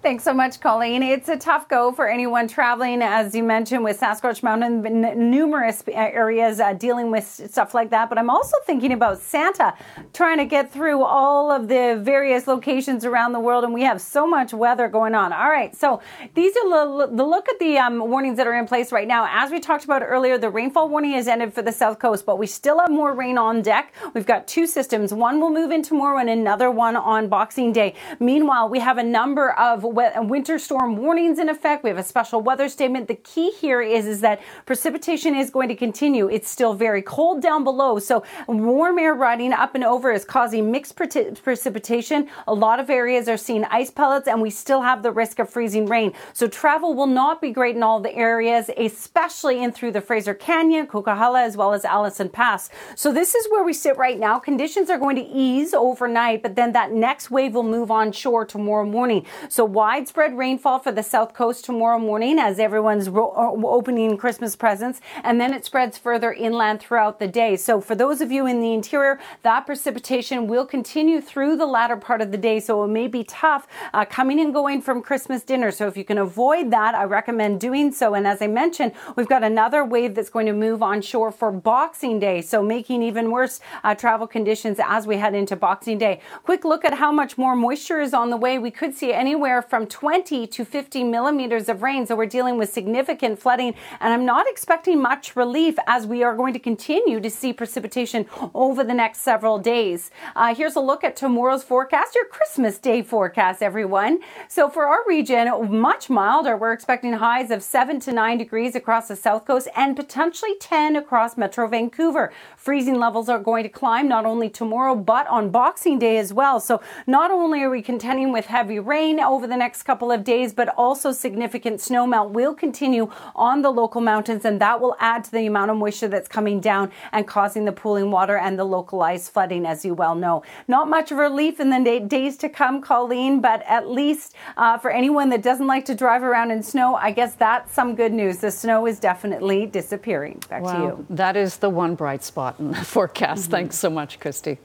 Thanks 0.00 0.22
so 0.22 0.32
much, 0.32 0.60
Colleen. 0.60 1.02
It's 1.02 1.28
a 1.28 1.36
tough 1.36 1.68
go 1.68 1.90
for 1.90 2.08
anyone 2.08 2.46
traveling, 2.46 3.02
as 3.02 3.34
you 3.34 3.42
mentioned, 3.42 3.82
with 3.82 3.98
Sasquatch 3.98 4.44
Mountain, 4.44 4.86
n- 4.86 5.28
numerous 5.30 5.82
areas 5.88 6.60
uh, 6.60 6.72
dealing 6.72 7.10
with 7.10 7.24
stuff 7.24 7.74
like 7.74 7.90
that. 7.90 8.08
But 8.08 8.16
I'm 8.16 8.30
also 8.30 8.56
thinking 8.64 8.92
about 8.92 9.18
Santa 9.18 9.74
trying 10.12 10.38
to 10.38 10.44
get 10.44 10.72
through 10.72 11.02
all 11.02 11.50
of 11.50 11.66
the 11.66 11.98
various 12.00 12.46
locations 12.46 13.04
around 13.04 13.32
the 13.32 13.40
world, 13.40 13.64
and 13.64 13.74
we 13.74 13.82
have 13.82 14.00
so 14.00 14.24
much 14.24 14.54
weather 14.54 14.86
going 14.86 15.16
on. 15.16 15.32
All 15.32 15.50
right, 15.50 15.74
so 15.74 16.00
these 16.34 16.56
are 16.56 17.08
the, 17.08 17.16
the 17.16 17.24
look 17.24 17.48
at 17.48 17.58
the 17.58 17.76
um, 17.78 17.98
warnings 17.98 18.36
that 18.36 18.46
are 18.46 18.54
in 18.56 18.68
place 18.68 18.92
right 18.92 19.08
now. 19.08 19.26
As 19.28 19.50
we 19.50 19.58
talked 19.58 19.82
about 19.82 20.02
earlier, 20.04 20.38
the 20.38 20.48
rainfall 20.48 20.88
warning 20.88 21.14
has 21.14 21.26
ended 21.26 21.52
for 21.52 21.62
the 21.62 21.72
south 21.72 21.98
coast, 21.98 22.24
but 22.24 22.38
we 22.38 22.46
still 22.46 22.78
have 22.78 22.90
more 22.90 23.12
rain 23.14 23.36
on 23.36 23.62
deck. 23.62 23.92
We've 24.14 24.24
got 24.26 24.46
two 24.46 24.68
systems. 24.68 25.12
One 25.12 25.40
will 25.40 25.50
move 25.50 25.72
in 25.72 25.82
tomorrow, 25.82 26.18
and 26.20 26.30
another 26.30 26.70
one 26.70 26.94
on 26.94 27.28
Boxing 27.28 27.72
Day. 27.72 27.94
Meanwhile, 28.20 28.68
we 28.68 28.78
have 28.78 28.96
a 28.98 29.02
number 29.02 29.50
of 29.58 29.88
winter 30.22 30.58
storm 30.58 30.96
warnings 30.96 31.38
in 31.38 31.48
effect. 31.48 31.84
We 31.84 31.90
have 31.90 31.98
a 31.98 32.02
special 32.02 32.40
weather 32.40 32.68
statement. 32.68 33.08
The 33.08 33.14
key 33.14 33.50
here 33.50 33.80
is, 33.80 34.06
is 34.06 34.20
that 34.20 34.40
precipitation 34.66 35.34
is 35.34 35.50
going 35.50 35.68
to 35.68 35.76
continue. 35.76 36.28
It's 36.28 36.50
still 36.50 36.74
very 36.74 37.02
cold 37.02 37.42
down 37.42 37.64
below. 37.64 37.98
So 37.98 38.24
warm 38.46 38.98
air 38.98 39.14
riding 39.14 39.52
up 39.52 39.74
and 39.74 39.84
over 39.84 40.12
is 40.12 40.24
causing 40.24 40.70
mixed 40.70 40.96
pre- 40.96 41.08
precipitation. 41.42 42.28
A 42.46 42.54
lot 42.54 42.80
of 42.80 42.90
areas 42.90 43.28
are 43.28 43.36
seeing 43.36 43.64
ice 43.64 43.90
pellets 43.90 44.28
and 44.28 44.40
we 44.40 44.50
still 44.50 44.82
have 44.82 45.02
the 45.02 45.12
risk 45.12 45.38
of 45.38 45.50
freezing 45.50 45.86
rain. 45.86 46.12
So 46.32 46.48
travel 46.48 46.94
will 46.94 47.06
not 47.06 47.40
be 47.40 47.50
great 47.50 47.76
in 47.76 47.82
all 47.82 48.00
the 48.00 48.14
areas, 48.14 48.70
especially 48.76 49.62
in 49.62 49.72
through 49.72 49.92
the 49.92 50.00
Fraser 50.00 50.34
Canyon, 50.34 50.86
Coquihalla, 50.86 51.42
as 51.44 51.56
well 51.56 51.72
as 51.72 51.84
Allison 51.84 52.28
Pass. 52.28 52.70
So 52.94 53.12
this 53.12 53.34
is 53.34 53.48
where 53.50 53.64
we 53.64 53.72
sit 53.72 53.96
right 53.96 54.18
now. 54.18 54.38
Conditions 54.38 54.90
are 54.90 54.98
going 54.98 55.16
to 55.16 55.22
ease 55.22 55.74
overnight, 55.74 56.42
but 56.42 56.56
then 56.56 56.72
that 56.72 56.92
next 56.92 57.30
wave 57.30 57.54
will 57.54 57.62
move 57.62 57.90
on 57.90 58.12
shore 58.12 58.44
tomorrow 58.44 58.84
morning. 58.84 59.26
So 59.48 59.64
widespread 59.78 60.36
rainfall 60.36 60.80
for 60.80 60.90
the 60.90 61.04
south 61.04 61.32
coast 61.32 61.64
tomorrow 61.64 62.00
morning 62.00 62.36
as 62.36 62.58
everyone's 62.58 63.08
ro- 63.08 63.32
uh, 63.36 63.66
opening 63.68 64.16
Christmas 64.16 64.56
presents, 64.56 65.00
and 65.22 65.40
then 65.40 65.54
it 65.54 65.64
spreads 65.64 65.96
further 65.96 66.32
inland 66.32 66.80
throughout 66.80 67.20
the 67.20 67.28
day. 67.28 67.54
So 67.54 67.80
for 67.80 67.94
those 67.94 68.20
of 68.20 68.32
you 68.32 68.44
in 68.44 68.60
the 68.60 68.74
interior, 68.74 69.20
that 69.44 69.66
precipitation 69.66 70.48
will 70.48 70.66
continue 70.66 71.20
through 71.20 71.56
the 71.56 71.64
latter 71.64 71.96
part 71.96 72.20
of 72.20 72.32
the 72.32 72.36
day. 72.36 72.58
So 72.58 72.82
it 72.82 72.88
may 72.88 73.06
be 73.06 73.22
tough 73.22 73.68
uh, 73.94 74.04
coming 74.04 74.40
and 74.40 74.52
going 74.52 74.82
from 74.82 75.00
Christmas 75.00 75.44
dinner. 75.44 75.70
So 75.70 75.86
if 75.86 75.96
you 75.96 76.04
can 76.04 76.18
avoid 76.18 76.72
that, 76.72 76.96
I 76.96 77.04
recommend 77.04 77.60
doing 77.60 77.92
so. 77.92 78.14
And 78.14 78.26
as 78.26 78.42
I 78.42 78.48
mentioned, 78.48 78.94
we've 79.14 79.28
got 79.28 79.44
another 79.44 79.84
wave 79.84 80.16
that's 80.16 80.28
going 80.28 80.46
to 80.46 80.52
move 80.52 80.82
onshore 80.82 81.30
for 81.30 81.52
Boxing 81.52 82.18
Day. 82.18 82.42
So 82.42 82.64
making 82.64 83.04
even 83.04 83.30
worse 83.30 83.60
uh, 83.84 83.94
travel 83.94 84.26
conditions 84.26 84.80
as 84.82 85.06
we 85.06 85.18
head 85.18 85.36
into 85.36 85.54
Boxing 85.54 85.98
Day. 85.98 86.20
Quick 86.42 86.64
look 86.64 86.84
at 86.84 86.94
how 86.94 87.12
much 87.12 87.38
more 87.38 87.54
moisture 87.54 88.00
is 88.00 88.12
on 88.12 88.30
the 88.30 88.36
way. 88.36 88.58
We 88.58 88.72
could 88.72 88.92
see 88.96 89.12
anywhere 89.12 89.62
from 89.68 89.86
20 89.86 90.46
to 90.46 90.64
50 90.64 91.04
millimeters 91.04 91.68
of 91.68 91.82
rain. 91.82 92.06
So 92.06 92.16
we're 92.16 92.26
dealing 92.26 92.58
with 92.58 92.72
significant 92.72 93.38
flooding. 93.38 93.74
And 94.00 94.12
I'm 94.12 94.24
not 94.24 94.46
expecting 94.48 95.00
much 95.00 95.36
relief 95.36 95.76
as 95.86 96.06
we 96.06 96.22
are 96.22 96.34
going 96.34 96.52
to 96.54 96.58
continue 96.58 97.20
to 97.20 97.30
see 97.30 97.52
precipitation 97.52 98.26
over 98.54 98.84
the 98.84 98.94
next 98.94 99.20
several 99.20 99.58
days. 99.58 100.10
Uh, 100.36 100.54
here's 100.54 100.76
a 100.76 100.80
look 100.80 101.04
at 101.04 101.16
tomorrow's 101.16 101.64
forecast, 101.64 102.14
your 102.14 102.26
Christmas 102.26 102.78
Day 102.78 103.02
forecast, 103.02 103.62
everyone. 103.62 104.20
So 104.48 104.68
for 104.68 104.86
our 104.86 105.00
region, 105.06 105.48
much 105.80 106.08
milder. 106.10 106.56
We're 106.56 106.72
expecting 106.72 107.12
highs 107.14 107.50
of 107.50 107.62
7 107.62 108.00
to 108.00 108.12
9 108.12 108.38
degrees 108.38 108.74
across 108.74 109.08
the 109.08 109.16
south 109.16 109.44
coast 109.46 109.68
and 109.76 109.96
potentially 109.96 110.54
10 110.60 110.96
across 110.96 111.36
Metro 111.36 111.66
Vancouver. 111.68 112.32
Freezing 112.68 112.98
levels 112.98 113.30
are 113.30 113.38
going 113.38 113.62
to 113.62 113.70
climb 113.70 114.08
not 114.08 114.26
only 114.26 114.50
tomorrow 114.50 114.94
but 114.94 115.26
on 115.28 115.48
Boxing 115.48 115.98
Day 115.98 116.18
as 116.18 116.34
well. 116.34 116.60
So 116.60 116.82
not 117.06 117.30
only 117.30 117.62
are 117.62 117.70
we 117.70 117.80
contending 117.80 118.30
with 118.30 118.44
heavy 118.44 118.78
rain 118.78 119.18
over 119.20 119.46
the 119.46 119.56
next 119.56 119.84
couple 119.84 120.12
of 120.12 120.22
days, 120.22 120.52
but 120.52 120.68
also 120.76 121.10
significant 121.10 121.80
snowmelt 121.80 122.28
will 122.28 122.54
continue 122.54 123.10
on 123.34 123.62
the 123.62 123.70
local 123.70 124.02
mountains 124.02 124.44
and 124.44 124.60
that 124.60 124.82
will 124.82 124.96
add 125.00 125.24
to 125.24 125.30
the 125.30 125.46
amount 125.46 125.70
of 125.70 125.78
moisture 125.78 126.08
that's 126.08 126.28
coming 126.28 126.60
down 126.60 126.92
and 127.12 127.26
causing 127.26 127.64
the 127.64 127.72
pooling 127.72 128.10
water 128.10 128.36
and 128.36 128.58
the 128.58 128.64
localized 128.64 129.32
flooding, 129.32 129.64
as 129.64 129.82
you 129.82 129.94
well 129.94 130.14
know. 130.14 130.42
Not 130.66 130.90
much 130.90 131.10
relief 131.10 131.60
in 131.60 131.70
the 131.70 132.00
days 132.06 132.36
to 132.36 132.50
come, 132.50 132.82
Colleen, 132.82 133.40
but 133.40 133.62
at 133.66 133.88
least 133.88 134.34
uh, 134.58 134.76
for 134.76 134.90
anyone 134.90 135.30
that 135.30 135.42
doesn't 135.42 135.66
like 135.66 135.86
to 135.86 135.94
drive 135.94 136.22
around 136.22 136.50
in 136.50 136.62
snow, 136.62 136.96
I 136.96 137.12
guess 137.12 137.34
that's 137.34 137.72
some 137.72 137.94
good 137.94 138.12
news. 138.12 138.40
The 138.40 138.50
snow 138.50 138.86
is 138.86 139.00
definitely 139.00 139.64
disappearing. 139.64 140.42
Back 140.50 140.64
wow, 140.64 140.72
to 140.72 140.82
you. 140.82 141.06
That 141.08 141.34
is 141.34 141.56
the 141.56 141.70
one 141.70 141.94
bright 141.94 142.22
spot 142.22 142.57
in 142.58 142.70
the 142.72 142.84
forecast. 142.84 143.44
Mm-hmm. 143.44 143.50
Thanks 143.50 143.76
so 143.76 143.90
much, 143.90 144.20
Kristi. 144.20 144.58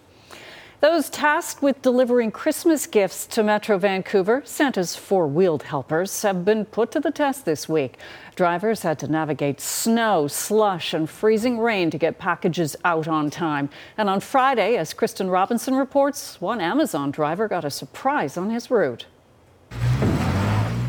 Those 0.84 1.10
tasked 1.10 1.62
with 1.62 1.82
delivering 1.82 2.32
Christmas 2.32 2.88
gifts 2.88 3.26
to 3.28 3.42
Metro 3.42 3.78
Vancouver, 3.78 4.42
Santa's 4.44 4.98
four 4.98 5.28
wheeled 5.28 5.64
helpers, 5.64 6.24
have 6.24 6.44
been 6.44 6.66
put 6.66 6.92
to 6.92 7.00
the 7.00 7.10
test 7.10 7.46
this 7.46 7.70
week. 7.70 7.98
Drivers 8.36 8.82
had 8.82 9.00
to 9.00 9.08
navigate 9.08 9.62
snow, 9.62 10.28
slush, 10.28 10.94
and 10.94 11.10
freezing 11.10 11.58
rain 11.58 11.90
to 11.90 11.98
get 11.98 12.20
packages 12.20 12.76
out 12.84 13.08
on 13.08 13.30
time. 13.30 13.70
And 13.98 14.10
on 14.10 14.20
Friday, 14.20 14.76
as 14.76 14.94
Kristen 14.94 15.30
Robinson 15.30 15.76
reports, 15.76 16.42
one 16.42 16.60
Amazon 16.60 17.12
driver 17.12 17.48
got 17.48 17.64
a 17.64 17.72
surprise 17.72 18.36
on 18.36 18.50
his 18.50 18.70
route. 18.70 19.06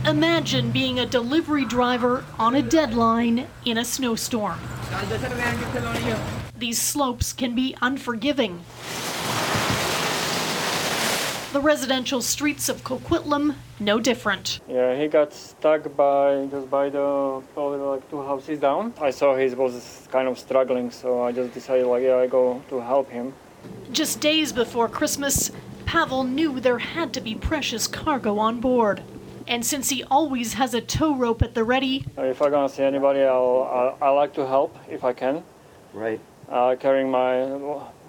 Imagine 0.07 0.71
being 0.71 1.01
a 1.01 1.07
delivery 1.07 1.65
driver 1.65 2.27
on 2.39 2.55
a 2.55 2.61
deadline 2.61 3.47
in 3.65 3.79
a 3.79 3.85
snowstorm. 3.87 4.59
These 6.59 6.79
slopes 6.79 7.33
can 7.33 7.55
be 7.55 7.75
unforgiving. 7.81 8.63
The 11.55 11.61
residential 11.61 12.21
streets 12.21 12.69
of 12.69 12.85
Coquitlam, 12.85 13.55
no 13.81 13.99
different. 13.99 14.61
Yeah, 14.69 14.95
he 14.95 15.09
got 15.09 15.33
stuck 15.33 15.97
by 15.97 16.49
just 16.51 16.69
by 16.69 16.91
the 16.91 17.43
probably 17.55 17.79
like 17.79 18.11
two 18.11 18.23
houses 18.23 18.59
down. 18.59 18.93
I 19.01 19.09
saw 19.09 19.35
he 19.35 19.55
was 19.55 20.07
kind 20.13 20.29
of 20.29 20.39
struggling, 20.39 20.91
so 20.91 21.23
I 21.23 21.33
just 21.33 21.55
decided 21.55 21.87
like 21.87 22.03
yeah, 22.03 22.17
I 22.17 22.27
go 22.27 22.63
to 22.69 22.79
help 22.79 23.09
him. 23.09 23.33
Just 23.91 24.21
days 24.21 24.53
before 24.53 24.87
Christmas, 24.87 25.51
Pavel 25.87 26.25
knew 26.25 26.61
there 26.61 26.79
had 26.79 27.15
to 27.15 27.23
be 27.23 27.35
precious 27.35 27.87
cargo 27.87 28.37
on 28.39 28.61
board. 28.61 29.03
And 29.47 29.65
since 29.65 29.91
he 29.91 30.03
always 30.05 30.55
has 30.55 30.73
a 30.73 30.81
tow 30.81 31.15
rope 31.15 31.43
at 31.43 31.55
the 31.55 31.65
ready, 31.65 32.07
if 32.17 32.41
I'm 32.41 32.51
gonna 32.51 32.69
see 32.69 32.83
anybody, 32.83 33.21
I'll, 33.21 33.97
I, 34.01 34.07
I 34.07 34.11
like 34.11 34.33
to 34.35 34.47
help 34.47 34.77
if 34.89 35.05
I 35.05 35.13
can. 35.13 35.45
Right. 35.93 36.21
Uh, 36.49 36.77
carrying 36.77 37.11
my 37.11 37.45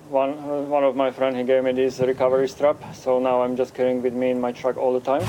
one 0.10 0.32
uh, 0.38 0.62
one 0.62 0.84
of 0.84 0.96
my 0.96 1.12
friend 1.12 1.36
he 1.36 1.44
gave 1.44 1.64
me 1.64 1.72
this 1.72 2.00
recovery 2.00 2.48
strap, 2.48 2.96
so 2.96 3.20
now 3.20 3.42
I'm 3.42 3.56
just 3.56 3.74
carrying 3.74 4.02
with 4.02 4.14
me 4.14 4.32
in 4.32 4.40
my 4.40 4.52
truck 4.52 4.78
all 4.78 4.94
the 4.94 5.00
time. 5.00 5.22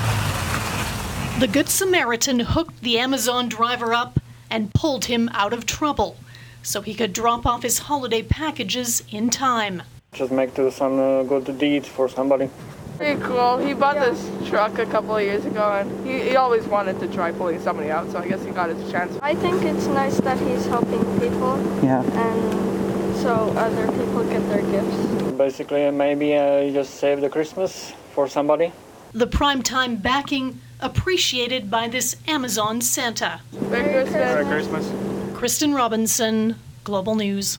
The 1.39 1.47
Good 1.47 1.69
Samaritan 1.69 2.39
hooked 2.39 2.81
the 2.81 2.99
Amazon 2.99 3.49
driver 3.49 3.93
up 3.93 4.19
and 4.49 4.73
pulled 4.73 5.05
him 5.05 5.29
out 5.33 5.53
of 5.53 5.65
trouble, 5.65 6.17
so 6.63 6.81
he 6.81 6.93
could 6.93 7.13
drop 7.13 7.45
off 7.45 7.63
his 7.63 7.79
holiday 7.79 8.23
packages 8.23 9.03
in 9.11 9.29
time. 9.29 9.83
Just 10.13 10.31
make 10.31 10.53
to 10.55 10.71
some 10.71 10.99
uh, 10.99 11.23
good 11.23 11.57
deed 11.57 11.85
for 11.85 12.07
somebody. 12.07 12.49
Pretty 12.97 13.21
cool. 13.21 13.57
He 13.59 13.73
bought 13.73 13.95
yeah. 13.95 14.09
this 14.09 14.49
truck 14.49 14.79
a 14.79 14.85
couple 14.87 15.15
of 15.15 15.21
years 15.21 15.45
ago, 15.45 15.71
and 15.71 16.07
he, 16.07 16.29
he 16.29 16.35
always 16.35 16.65
wanted 16.65 16.99
to 16.99 17.07
try 17.07 17.31
pulling 17.31 17.61
somebody 17.61 17.91
out, 17.91 18.09
so 18.11 18.17
I 18.17 18.27
guess 18.27 18.43
he 18.43 18.49
got 18.51 18.69
his 18.69 18.91
chance. 18.91 19.17
I 19.21 19.35
think 19.35 19.61
it's 19.63 19.85
nice 19.85 20.19
that 20.21 20.39
he's 20.39 20.65
helping 20.65 21.03
people. 21.19 21.57
Yeah. 21.83 22.01
And 22.01 23.17
so 23.17 23.53
other 23.55 23.85
people 23.91 24.23
get 24.23 24.47
their 24.49 24.63
gifts. 24.63 25.31
Basically, 25.37 25.91
maybe 25.91 26.35
uh, 26.35 26.71
just 26.71 26.95
save 26.95 27.21
the 27.21 27.29
Christmas 27.29 27.93
for 28.13 28.27
somebody. 28.27 28.71
The 29.13 29.27
primetime 29.27 30.01
backing 30.01 30.59
appreciated 30.79 31.69
by 31.69 31.87
this 31.87 32.15
Amazon 32.27 32.81
Santa. 32.81 33.41
Merry 33.69 33.91
Christmas. 33.93 34.13
Merry 34.13 34.45
Christmas. 34.45 35.37
Kristen 35.37 35.73
Robinson, 35.73 36.55
Global 36.83 37.15
News. 37.15 37.57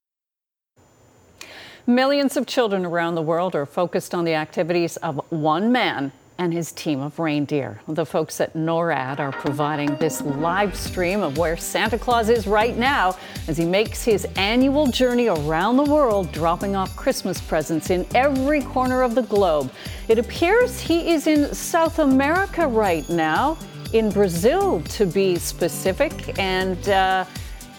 Millions 1.89 2.37
of 2.37 2.45
children 2.45 2.85
around 2.85 3.15
the 3.15 3.23
world 3.23 3.55
are 3.55 3.65
focused 3.65 4.15
on 4.15 4.27
the 4.27 4.35
activities 4.35 4.99
of 4.99 5.19
one 5.31 5.73
man 5.73 6.13
and 6.37 6.53
his 6.53 6.71
team 6.71 7.01
of 7.01 7.19
reindeer. 7.19 7.81
The 7.89 8.05
folks 8.05 8.43
at 8.43 8.53
NORAD 8.53 9.19
are 9.21 9.33
providing 9.33 9.97
this 9.97 10.21
live 10.21 10.77
stream 10.77 11.23
of 11.23 11.39
where 11.39 11.57
Santa 11.57 11.99
Claus 11.99 12.29
is 12.29 12.47
right 12.47 12.77
now 12.77 13.17
as 13.49 13.57
he 13.57 13.65
makes 13.65 14.05
his 14.05 14.27
annual 14.37 14.89
journey 14.89 15.29
around 15.29 15.79
the 15.79 15.85
world, 15.85 16.31
dropping 16.31 16.77
off 16.77 16.95
Christmas 16.95 17.41
presents 17.41 17.89
in 17.89 18.07
every 18.15 18.61
corner 18.61 19.01
of 19.01 19.15
the 19.15 19.23
globe. 19.23 19.73
It 20.09 20.19
appears 20.19 20.79
he 20.79 21.13
is 21.13 21.27
in 21.27 21.55
South 21.55 22.01
America 22.01 22.69
right 22.69 23.09
now, 23.09 23.57
in 23.95 24.11
Brazil 24.11 24.83
to 24.83 25.07
be 25.07 25.37
specific. 25.37 26.39
And 26.39 26.87
uh, 26.91 27.25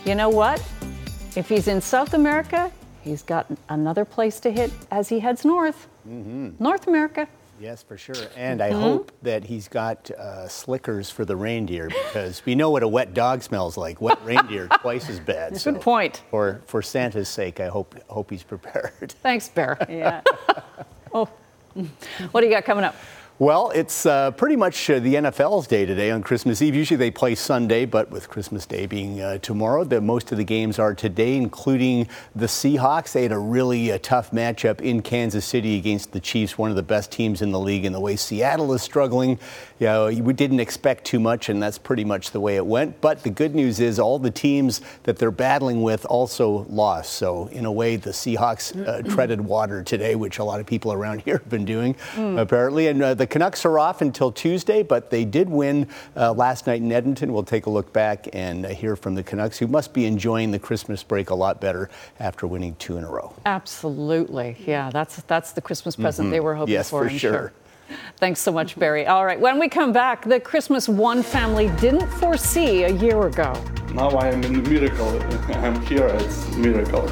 you 0.04 0.16
know 0.16 0.30
what? 0.30 0.68
If 1.36 1.48
he's 1.48 1.68
in 1.68 1.80
South 1.80 2.16
America, 2.16 2.72
He's 3.04 3.24
got 3.24 3.48
another 3.70 4.06
place 4.06 4.40
to 4.42 4.52
hit 4.52 4.72
as 4.92 5.10
he 5.10 5.20
heads 5.20 5.46
north. 5.46 5.88
Mm-hmm. 6.08 6.62
North 6.64 6.88
America. 6.88 7.28
Yes, 7.60 7.84
for 7.84 7.98
sure. 7.98 8.16
And 8.38 8.62
I 8.62 8.70
mm-hmm. 8.70 8.80
hope 8.80 9.12
that 9.22 9.44
he's 9.44 9.68
got 9.68 10.10
uh, 10.12 10.48
slickers 10.48 11.10
for 11.10 11.26
the 11.26 11.36
reindeer 11.36 11.90
because 11.90 12.46
we 12.46 12.56
know 12.56 12.70
what 12.70 12.84
a 12.84 12.88
wet 12.88 13.14
dog 13.14 13.44
smells 13.44 13.76
like. 13.76 14.00
Wet 14.00 14.18
reindeer, 14.24 14.68
twice 14.82 15.10
as 15.10 15.20
bad. 15.20 15.54
Good 15.54 15.62
so 15.62 15.74
point. 15.74 16.24
For 16.32 16.62
for 16.68 16.82
Santa's 16.82 17.28
sake, 17.28 17.60
I 17.60 17.68
hope 17.68 17.96
hope 18.08 18.32
he's 18.32 18.44
prepared. 18.44 19.14
Thanks, 19.22 19.50
Bear. 19.50 19.78
Yeah. 19.90 20.22
oh, 21.14 21.28
what 22.32 22.42
do 22.42 22.48
you 22.48 22.54
got 22.54 22.64
coming 22.64 22.86
up? 22.86 22.96
Well, 23.40 23.70
it's 23.70 24.06
uh, 24.06 24.32
pretty 24.32 24.58
much 24.58 24.90
uh, 24.90 25.00
the 25.00 25.16
NFL's 25.16 25.66
day 25.66 25.86
today 25.86 26.12
on 26.12 26.22
Christmas 26.22 26.62
Eve. 26.62 26.76
Usually 26.76 26.98
they 26.98 27.10
play 27.10 27.36
Sunday, 27.36 27.86
but 27.86 28.12
with 28.12 28.28
Christmas 28.28 28.66
Day 28.66 28.86
being 28.86 29.22
uh, 29.22 29.38
tomorrow, 29.38 29.86
the, 29.86 30.02
most 30.02 30.34
of 30.34 30.38
the 30.38 30.44
games 30.44 30.78
are 30.78 30.94
today, 30.94 31.38
including 31.38 32.10
the 32.36 32.48
Seahawks. 32.48 33.14
They 33.14 33.24
had 33.24 33.32
a 33.32 33.40
really 33.40 33.94
uh, 33.94 34.00
tough 34.02 34.32
matchup 34.32 34.82
in 34.82 35.02
Kansas 35.02 35.46
City 35.46 35.78
against 35.78 36.12
the 36.12 36.20
Chiefs, 36.20 36.58
one 36.58 36.70
of 36.70 36.76
the 36.76 36.84
best 36.84 37.14
teams 37.14 37.42
in 37.42 37.54
the 37.54 37.60
league. 37.62 37.86
And 37.86 37.96
the 37.96 38.02
way 38.02 38.18
Seattle 38.18 38.74
is 38.74 38.82
struggling, 38.82 39.40
you 39.80 39.88
know, 39.88 40.08
we 40.08 40.34
didn't 40.34 40.60
expect 40.60 41.06
too 41.06 41.20
much, 41.20 41.48
and 41.48 41.64
that's 41.64 41.78
pretty 41.78 42.04
much 42.04 42.32
the 42.32 42.40
way 42.40 42.58
it 42.58 42.66
went. 42.66 43.00
But 43.00 43.24
the 43.24 43.30
good 43.30 43.56
news 43.56 43.80
is 43.80 43.98
all 43.98 44.20
the 44.20 44.32
teams 44.32 44.82
that 45.04 45.18
they're 45.18 45.32
battling 45.32 45.82
with 45.82 46.06
also 46.06 46.66
lost. 46.70 47.14
So 47.14 47.48
in 47.48 47.66
a 47.66 47.72
way, 47.72 47.96
the 47.96 48.10
Seahawks 48.10 48.76
uh, 48.86 49.02
treaded 49.04 49.40
water 49.40 49.82
today, 49.82 50.16
which 50.16 50.40
a 50.40 50.44
lot 50.44 50.60
of 50.60 50.66
people 50.66 50.92
around 50.92 51.22
here 51.26 51.38
have 51.38 51.50
been 51.50 51.64
doing, 51.64 51.96
mm. 52.16 52.40
apparently. 52.40 52.88
And 52.88 53.02
uh, 53.02 53.14
the 53.14 53.26
Canucks 53.26 53.66
are 53.66 53.80
off 53.80 54.02
until 54.02 54.32
Tuesday, 54.34 54.84
but 54.84 55.10
they 55.10 55.24
did 55.24 55.50
win 55.50 55.88
uh, 56.18 56.34
last 56.34 56.68
night 56.68 56.82
in 56.82 56.92
Edmonton. 56.92 57.32
We'll 57.32 57.44
take 57.44 57.66
a 57.66 57.70
look 57.70 57.94
back 57.94 58.28
and 58.34 58.66
uh, 58.66 58.70
hear 58.70 58.98
from 58.98 59.16
the 59.16 59.24
Canucks, 59.24 59.58
who 59.58 59.68
must 59.68 59.94
be 59.94 60.06
enjoying 60.06 60.52
the 60.52 60.60
Christmas 60.60 61.04
break 61.04 61.30
a 61.30 61.36
lot 61.36 61.62
better 61.62 61.90
after 62.20 62.48
winning 62.48 62.76
two 62.80 62.98
in 62.98 63.06
a 63.06 63.10
row. 63.10 63.34
Absolutely, 63.46 64.58
yeah. 64.66 64.90
That's 64.90 65.22
that's 65.24 65.54
the 65.54 65.62
Christmas 65.62 65.96
present 65.96 66.26
mm-hmm. 66.26 66.34
they 66.34 66.40
were 66.42 66.56
hoping 66.56 66.74
yes, 66.74 66.90
for. 66.90 67.08
for 67.08 67.10
sure. 67.10 67.32
sure. 67.32 67.54
Thanks 68.18 68.40
so 68.40 68.52
much, 68.52 68.78
Barry. 68.78 69.08
All 69.08 69.26
right, 69.26 69.40
when 69.40 69.60
we 69.60 69.70
come 69.70 69.92
back, 69.92 70.26
the 70.26 70.40
Christmas 70.40 70.90
one 70.90 71.24
family 71.24 71.70
didn't 71.80 72.08
foresee 72.08 72.84
a 72.84 72.90
year 72.90 73.28
ago. 73.28 73.54
Now 73.94 74.10
I 74.10 74.28
am 74.28 74.44
in 74.44 74.62
the 74.62 74.70
miracle. 74.70 75.10
I'm 75.56 75.82
here. 75.86 76.06
as 76.06 76.56
a 76.56 76.60
miracle. 76.60 77.10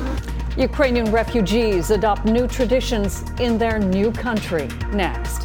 Ukrainian 0.57 1.11
refugees 1.11 1.91
adopt 1.91 2.25
new 2.25 2.47
traditions 2.47 3.23
in 3.39 3.57
their 3.57 3.79
new 3.79 4.11
country. 4.11 4.67
Next. 4.91 5.43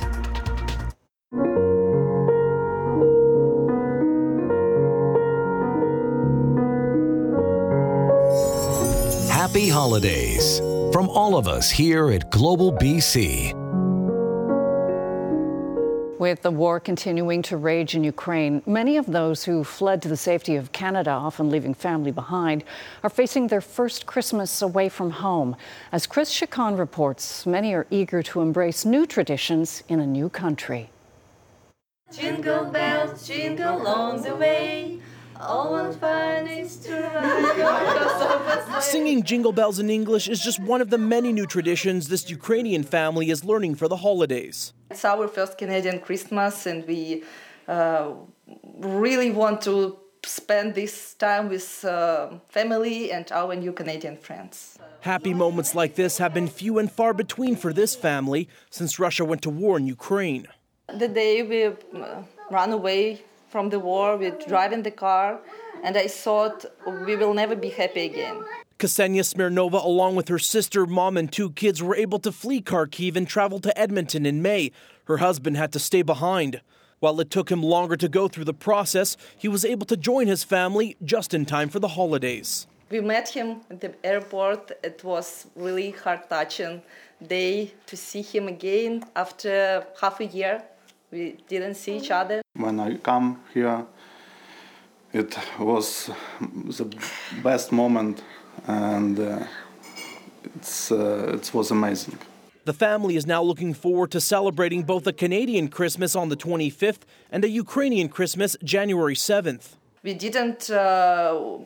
Happy 9.31 9.68
holidays 9.68 10.61
from 10.92 11.11
all 11.11 11.37
of 11.37 11.47
us 11.47 11.71
here 11.71 12.11
at 12.11 12.31
Global 12.31 12.73
BC. 12.73 13.62
With 16.23 16.43
the 16.43 16.53
war 16.53 16.79
continuing 16.79 17.43
to 17.43 17.57
rage 17.57 17.97
in 17.97 18.05
Ukraine, 18.05 18.63
many 18.65 18.97
of 18.97 19.07
those 19.07 19.43
who 19.43 19.65
fled 19.65 20.01
to 20.03 20.09
the 20.09 20.17
safety 20.17 20.55
of 20.55 20.71
Canada, 20.71 21.11
often 21.11 21.51
leaving 21.51 21.75
family 21.75 22.13
behind, 22.13 22.63
are 23.03 23.11
facing 23.11 23.49
their 23.49 23.61
first 23.61 24.07
Christmas 24.07 24.63
away 24.63 24.89
from 24.89 25.11
home. 25.11 25.57
As 25.91 26.07
Chris 26.07 26.33
Chacon 26.33 26.77
reports, 26.77 27.45
many 27.45 27.75
are 27.75 27.89
eager 27.91 28.23
to 28.23 28.41
embrace 28.41 28.85
new 28.85 29.05
traditions 29.05 29.83
in 29.89 29.99
a 29.99 30.07
new 30.07 30.29
country. 30.29 30.91
Jingle 32.13 32.67
bells, 32.67 33.27
jingle 33.27 33.85
all 33.85 34.17
the 34.17 34.37
way. 34.37 35.01
Singing 38.81 39.25
jingle 39.25 39.51
bells 39.51 39.81
in 39.81 39.91
English 39.91 40.29
is 40.29 40.41
just 40.41 40.61
one 40.61 40.81
of 40.81 40.91
the 40.91 40.99
many 40.99 41.33
new 41.33 41.47
traditions 41.47 42.07
this 42.07 42.31
Ukrainian 42.31 42.85
family 42.85 43.29
is 43.29 43.43
learning 43.43 43.75
for 43.75 43.89
the 43.89 43.97
holidays. 43.97 44.73
It's 44.92 45.07
our 45.07 45.26
first 45.26 45.57
Canadian 45.57 46.00
Christmas, 46.00 46.66
and 46.66 46.87
we 46.87 47.24
uh, 47.66 48.12
really 48.78 49.31
want 49.31 49.62
to 49.62 49.96
spend 50.22 50.74
this 50.74 51.14
time 51.14 51.48
with 51.48 51.83
uh, 51.83 52.28
family 52.50 53.11
and 53.11 53.26
our 53.33 53.55
new 53.57 53.72
Canadian 53.72 54.18
friends. 54.18 54.78
Happy 55.00 55.33
moments 55.33 55.74
like 55.74 55.94
this 55.94 56.18
have 56.18 56.35
been 56.35 56.46
few 56.46 56.78
and 56.78 56.92
far 56.92 57.14
between 57.14 57.57
for 57.57 57.72
this 57.72 57.96
family 57.96 58.50
since 58.68 58.98
Russia 58.98 59.24
went 59.24 59.40
to 59.40 59.48
war 59.48 59.78
in 59.78 59.87
Ukraine. 59.87 60.46
The 60.88 61.09
day 61.09 61.42
we 61.42 61.61
uh, 61.64 62.22
ran 62.50 62.72
away 62.72 63.22
from 63.48 63.70
the 63.70 63.81
war, 63.81 64.18
we 64.18 64.31
drive 64.46 64.74
in 64.74 64.83
the 64.83 64.90
car, 65.07 65.40
and 65.83 65.96
I 65.96 66.07
thought 66.07 66.66
we 67.07 67.16
will 67.16 67.33
never 67.33 67.57
be 67.57 67.70
happy 67.70 68.02
again. 68.12 68.44
Ksenia 68.83 69.23
Smirnova, 69.23 69.85
along 69.85 70.16
with 70.16 70.27
her 70.27 70.40
sister, 70.40 70.87
mom, 70.87 71.16
and 71.16 71.33
two 71.33 71.51
kids, 71.53 71.81
were 71.81 71.95
able 71.95 72.18
to 72.18 72.33
flee 72.33 72.61
Kharkiv 72.61 73.14
and 73.14 73.29
travel 73.29 73.61
to 73.61 73.79
Edmonton 73.79 74.27
in 74.27 74.42
May. 74.42 74.73
Her 75.05 75.18
husband 75.18 75.57
had 75.57 75.73
to 75.75 75.79
stay 75.79 76.03
behind. 76.03 76.61
While 76.99 77.21
it 77.21 77.31
took 77.31 77.49
him 77.49 77.62
longer 77.62 77.97
to 77.97 78.09
go 78.09 78.27
through 78.27 78.47
the 78.47 78.53
process, 78.53 79.16
he 79.38 79.47
was 79.47 79.64
able 79.64 79.87
to 79.87 79.97
join 79.97 80.27
his 80.27 80.42
family 80.42 80.97
just 81.05 81.33
in 81.33 81.47
time 81.47 81.68
for 81.68 81.79
the 81.79 81.95
holidays. 81.95 82.66
We 82.90 83.01
met 83.01 83.29
him 83.29 83.61
at 83.71 83.81
the 83.81 83.95
airport. 84.05 84.73
It 84.83 85.05
was 85.05 85.47
really 85.55 85.92
heart 85.92 86.29
touching 86.29 86.83
day 87.25 87.75
to 87.87 87.97
see 87.97 88.23
him 88.23 88.49
again 88.49 89.05
after 89.14 89.87
half 90.01 90.18
a 90.18 90.27
year. 90.27 90.61
We 91.12 91.37
didn't 91.47 91.77
see 91.77 91.99
each 91.99 92.11
other. 92.11 92.42
When 92.55 92.81
I 92.81 92.97
come 92.97 93.38
here, 93.55 93.87
it 95.12 95.38
was 95.61 96.11
the 96.51 96.97
best 97.45 97.71
moment, 97.71 98.25
and 98.66 99.18
uh, 99.18 99.46
it's 100.57 100.92
uh, 100.92 101.33
it 101.35 101.53
was 101.55 101.70
amazing. 101.70 102.18
The 102.64 102.72
family 102.72 103.16
is 103.16 103.27
now 103.27 103.42
looking 103.42 103.75
forward 103.75 104.12
to 104.12 104.20
celebrating 104.20 104.85
both 104.85 105.05
a 105.09 105.12
Canadian 105.12 105.66
Christmas 105.68 106.14
on 106.14 106.29
the 106.29 106.37
25th 106.37 107.01
and 107.33 107.44
a 107.44 107.48
Ukrainian 107.48 108.09
Christmas 108.09 108.57
January 108.62 109.16
7th. 109.16 109.75
We 110.05 110.14
didn't 110.14 110.68
uh, 110.70 111.59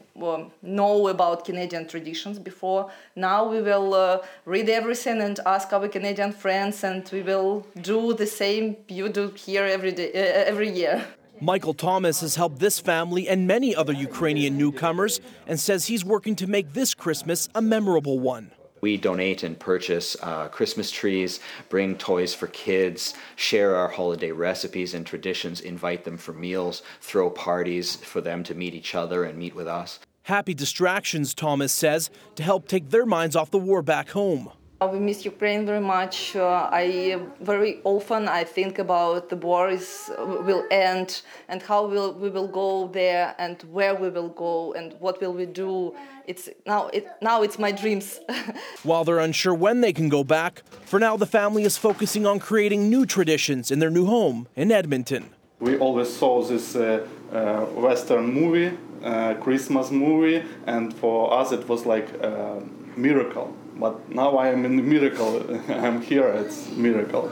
know 0.62 1.08
about 1.08 1.44
Canadian 1.44 1.86
traditions 1.86 2.38
before. 2.38 2.90
Now 3.14 3.48
we 3.48 3.62
will 3.62 3.94
uh, 3.94 4.18
read 4.44 4.68
everything 4.68 5.22
and 5.22 5.38
ask 5.46 5.72
our 5.72 5.88
Canadian 5.88 6.32
friends, 6.32 6.84
and 6.84 7.08
we 7.12 7.22
will 7.22 7.66
do 7.80 8.12
the 8.12 8.26
same 8.26 8.76
you 8.88 9.08
do 9.08 9.32
here 9.36 9.64
every 9.64 9.92
day, 9.92 10.10
uh, 10.12 10.50
every 10.50 10.70
year. 10.70 11.06
Michael 11.40 11.74
Thomas 11.74 12.22
has 12.22 12.34
helped 12.34 12.60
this 12.60 12.80
family 12.80 13.28
and 13.28 13.46
many 13.46 13.76
other 13.76 13.92
Ukrainian 13.92 14.56
newcomers 14.56 15.20
and 15.46 15.60
says 15.60 15.86
he's 15.86 16.04
working 16.04 16.34
to 16.36 16.46
make 16.46 16.72
this 16.72 16.94
Christmas 16.94 17.48
a 17.54 17.60
memorable 17.60 18.18
one. 18.18 18.52
We 18.80 18.96
donate 18.96 19.42
and 19.42 19.58
purchase 19.58 20.16
uh, 20.22 20.48
Christmas 20.48 20.90
trees, 20.90 21.40
bring 21.68 21.96
toys 21.96 22.34
for 22.34 22.46
kids, 22.48 23.14
share 23.34 23.76
our 23.76 23.88
holiday 23.88 24.30
recipes 24.30 24.94
and 24.94 25.04
traditions, 25.04 25.60
invite 25.60 26.04
them 26.04 26.16
for 26.16 26.32
meals, 26.32 26.82
throw 27.00 27.28
parties 27.28 27.96
for 27.96 28.20
them 28.22 28.42
to 28.44 28.54
meet 28.54 28.74
each 28.74 28.94
other 28.94 29.24
and 29.24 29.38
meet 29.38 29.54
with 29.54 29.66
us. 29.66 29.98
Happy 30.22 30.54
distractions, 30.54 31.34
Thomas 31.34 31.72
says, 31.72 32.10
to 32.36 32.42
help 32.42 32.66
take 32.66 32.90
their 32.90 33.06
minds 33.06 33.36
off 33.36 33.50
the 33.50 33.58
war 33.58 33.82
back 33.82 34.10
home. 34.10 34.50
We 34.82 34.98
miss 34.98 35.24
Ukraine 35.24 35.64
very 35.64 35.80
much. 35.80 36.36
Uh, 36.36 36.68
I 36.70 37.18
very 37.40 37.80
often 37.84 38.28
I 38.28 38.44
think 38.44 38.78
about 38.78 39.30
the 39.30 39.36
war 39.36 39.70
is 39.70 40.10
will 40.18 40.64
end 40.70 41.22
and 41.48 41.62
how 41.62 41.86
will 41.86 42.12
we 42.12 42.28
will 42.28 42.46
go 42.46 42.88
there 42.88 43.34
and 43.38 43.56
where 43.72 43.94
we 43.94 44.10
will 44.10 44.28
go 44.28 44.74
and 44.74 44.94
what 45.00 45.18
will 45.22 45.32
we 45.32 45.46
do. 45.46 45.94
It's 46.26 46.50
now 46.66 46.88
it 46.88 47.08
now 47.22 47.40
it's 47.40 47.58
my 47.58 47.72
dreams. 47.72 48.20
While 48.82 49.04
they're 49.04 49.18
unsure 49.18 49.54
when 49.54 49.80
they 49.80 49.94
can 49.94 50.10
go 50.10 50.22
back, 50.22 50.62
for 50.84 50.98
now 51.00 51.16
the 51.16 51.26
family 51.26 51.64
is 51.64 51.78
focusing 51.78 52.26
on 52.26 52.38
creating 52.38 52.90
new 52.90 53.06
traditions 53.06 53.70
in 53.70 53.78
their 53.78 53.90
new 53.90 54.04
home 54.04 54.46
in 54.56 54.70
Edmonton. 54.70 55.30
We 55.58 55.78
always 55.78 56.14
saw 56.14 56.42
this 56.42 56.76
uh, 56.76 57.06
uh, 57.32 57.60
Western 57.80 58.26
movie, 58.26 58.76
uh, 59.02 59.34
Christmas 59.40 59.90
movie, 59.90 60.44
and 60.66 60.92
for 60.92 61.32
us 61.32 61.50
it 61.50 61.66
was 61.66 61.86
like 61.86 62.12
a 62.22 62.62
miracle 62.94 63.56
but 63.78 64.08
now 64.08 64.36
I 64.36 64.48
am 64.48 64.64
in 64.64 64.76
the 64.76 64.82
miracle. 64.82 65.44
I'm 65.68 66.00
here. 66.00 66.28
It's 66.28 66.70
miracle. 66.70 67.30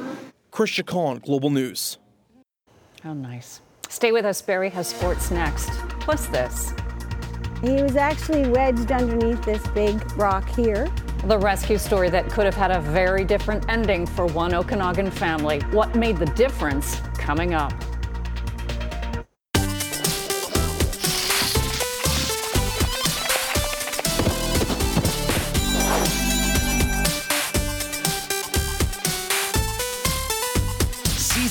Chris 0.50 0.70
Chacon, 0.70 1.18
Global 1.18 1.50
News. 1.50 1.98
How 3.02 3.12
nice. 3.12 3.60
Stay 3.88 4.12
with 4.12 4.24
us. 4.24 4.40
Barry 4.40 4.70
has 4.70 4.88
sports 4.88 5.30
next. 5.30 5.70
Plus 6.00 6.26
this. 6.26 6.72
He 7.60 7.82
was 7.82 7.96
actually 7.96 8.48
wedged 8.48 8.92
underneath 8.92 9.42
this 9.44 9.66
big 9.68 10.00
rock 10.16 10.48
here. 10.50 10.90
The 11.24 11.38
rescue 11.38 11.78
story 11.78 12.10
that 12.10 12.28
could 12.30 12.44
have 12.44 12.54
had 12.54 12.70
a 12.70 12.80
very 12.80 13.24
different 13.24 13.64
ending 13.68 14.04
for 14.06 14.26
one 14.26 14.54
Okanagan 14.54 15.10
family. 15.10 15.60
What 15.70 15.94
made 15.94 16.18
the 16.18 16.26
difference? 16.26 17.00
Coming 17.16 17.54
up. 17.54 17.72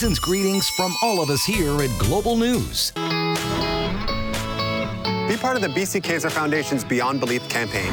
Season's 0.04 0.20
greetings 0.20 0.68
from 0.68 0.94
all 1.02 1.24
of 1.24 1.30
us 1.30 1.46
here 1.46 1.82
at 1.82 1.90
Global 1.98 2.36
News. 2.36 2.92
Be 2.92 3.00
part 5.38 5.56
of 5.56 5.62
the 5.62 5.70
BC 5.74 6.04
Cancer 6.04 6.30
Foundation's 6.30 6.84
Beyond 6.84 7.22
Belief 7.22 7.48
campaign. 7.48 7.90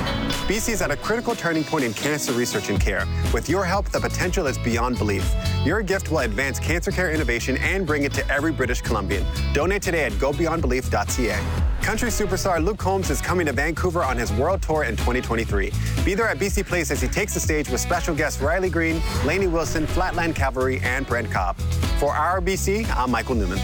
BC 0.48 0.70
is 0.70 0.82
at 0.82 0.90
a 0.90 0.96
critical 0.96 1.36
turning 1.36 1.62
point 1.62 1.84
in 1.84 1.94
cancer 1.94 2.32
research 2.32 2.68
and 2.68 2.80
care. 2.80 3.06
With 3.32 3.48
your 3.48 3.64
help, 3.64 3.90
the 3.90 4.00
potential 4.00 4.48
is 4.48 4.58
beyond 4.58 4.98
belief. 4.98 5.24
Your 5.64 5.82
gift 5.82 6.10
will 6.10 6.18
advance 6.18 6.58
cancer 6.58 6.90
care 6.90 7.12
innovation 7.12 7.56
and 7.58 7.86
bring 7.86 8.02
it 8.02 8.12
to 8.14 8.28
every 8.28 8.50
British 8.50 8.80
Columbian. 8.80 9.24
Donate 9.52 9.80
today 9.80 10.02
at 10.02 10.12
gobeyondbelief.ca. 10.14 11.38
Country 11.80 12.10
superstar 12.10 12.62
Luke 12.62 12.78
Combs 12.78 13.10
is 13.10 13.20
coming 13.20 13.46
to 13.46 13.52
Vancouver 13.52 14.02
on 14.02 14.16
his 14.16 14.32
world 14.32 14.62
tour 14.62 14.82
in 14.82 14.96
2023. 14.96 15.72
Be 16.04 16.14
there 16.14 16.28
at 16.28 16.38
BC 16.38 16.66
Place 16.66 16.90
as 16.90 17.00
he 17.00 17.06
takes 17.06 17.34
the 17.34 17.40
stage 17.40 17.68
with 17.68 17.80
special 17.80 18.16
guests 18.16 18.42
Riley 18.42 18.68
Green, 18.68 19.00
Lainey 19.24 19.46
Wilson, 19.46 19.86
Flatland 19.86 20.34
Cavalry, 20.34 20.80
and 20.80 21.06
Brent 21.06 21.30
Cobb. 21.30 21.56
For 22.00 22.14
our 22.14 22.40
BC, 22.40 22.88
I'm 22.96 23.10
Michael 23.10 23.34
Newman. 23.34 23.58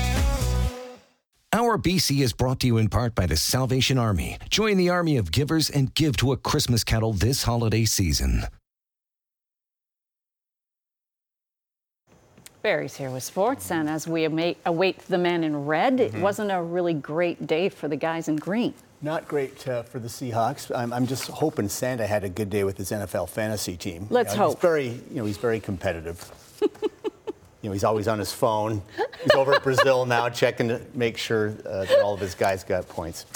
Our 1.55 1.79
BC 1.79 2.21
is 2.21 2.35
brought 2.35 2.61
to 2.61 2.67
you 2.67 2.77
in 2.77 2.91
part 2.91 3.15
by 3.15 3.25
the 3.25 3.35
Salvation 3.35 3.97
Army. 3.97 4.37
Join 4.51 4.77
the 4.77 4.91
army 4.91 5.17
of 5.17 5.33
givers 5.33 5.71
and 5.71 5.95
give 5.95 6.19
to 6.19 6.33
a 6.33 6.37
Christmas 6.37 6.85
kettle 6.85 7.15
this 7.15 7.45
holiday 7.45 7.87
season. 7.87 8.43
Barry's 12.61 12.95
here 12.95 13.11
with 13.11 13.23
sports, 13.23 13.71
and 13.71 13.89
as 13.89 14.07
we 14.07 14.25
await 14.27 14.99
the 15.09 15.17
man 15.17 15.43
in 15.43 15.65
red, 15.65 15.95
mm-hmm. 15.95 16.19
it 16.19 16.21
wasn't 16.21 16.53
a 16.53 16.61
really 16.61 16.93
great 16.93 17.47
day 17.47 17.71
for 17.71 17.89
the 17.89 17.97
guys 17.97 18.29
in 18.29 18.37
green. 18.37 18.75
Not 19.01 19.27
great 19.27 19.67
uh, 19.67 19.83
for 19.83 19.99
the 19.99 20.09
Seahawks. 20.09 20.77
I'm, 20.77 20.93
I'm, 20.93 21.07
just 21.07 21.29
hoping 21.29 21.71
Santa 21.71 22.07
had 22.07 22.23
a 22.23 22.29
good 22.29 22.51
day 22.51 22.65
with 22.65 22.77
his 22.77 22.91
NFL 22.91 23.31
fantasy 23.31 23.79
team. 23.79 24.09
Let's 24.11 24.35
you 24.35 24.41
know, 24.41 24.49
hope. 24.49 24.57
He's 24.57 24.63
very, 24.63 24.89
you 24.89 25.17
know, 25.17 25.25
he's 25.25 25.39
very 25.39 25.59
competitive. 25.59 26.31
you 27.63 27.69
know, 27.69 27.73
he's 27.73 27.85
always 27.85 28.07
on 28.09 28.19
his 28.19 28.33
phone. 28.33 28.83
He's 29.23 29.35
over 29.35 29.55
at 29.55 29.63
Brazil 29.63 30.07
now, 30.07 30.29
checking 30.29 30.69
to 30.69 30.81
make 30.95 31.17
sure 31.17 31.55
uh, 31.65 31.85
that 31.85 32.01
all 32.01 32.15
of 32.15 32.21
his 32.21 32.35
guys 32.35 32.63
got 32.65 32.89
points. 32.89 33.27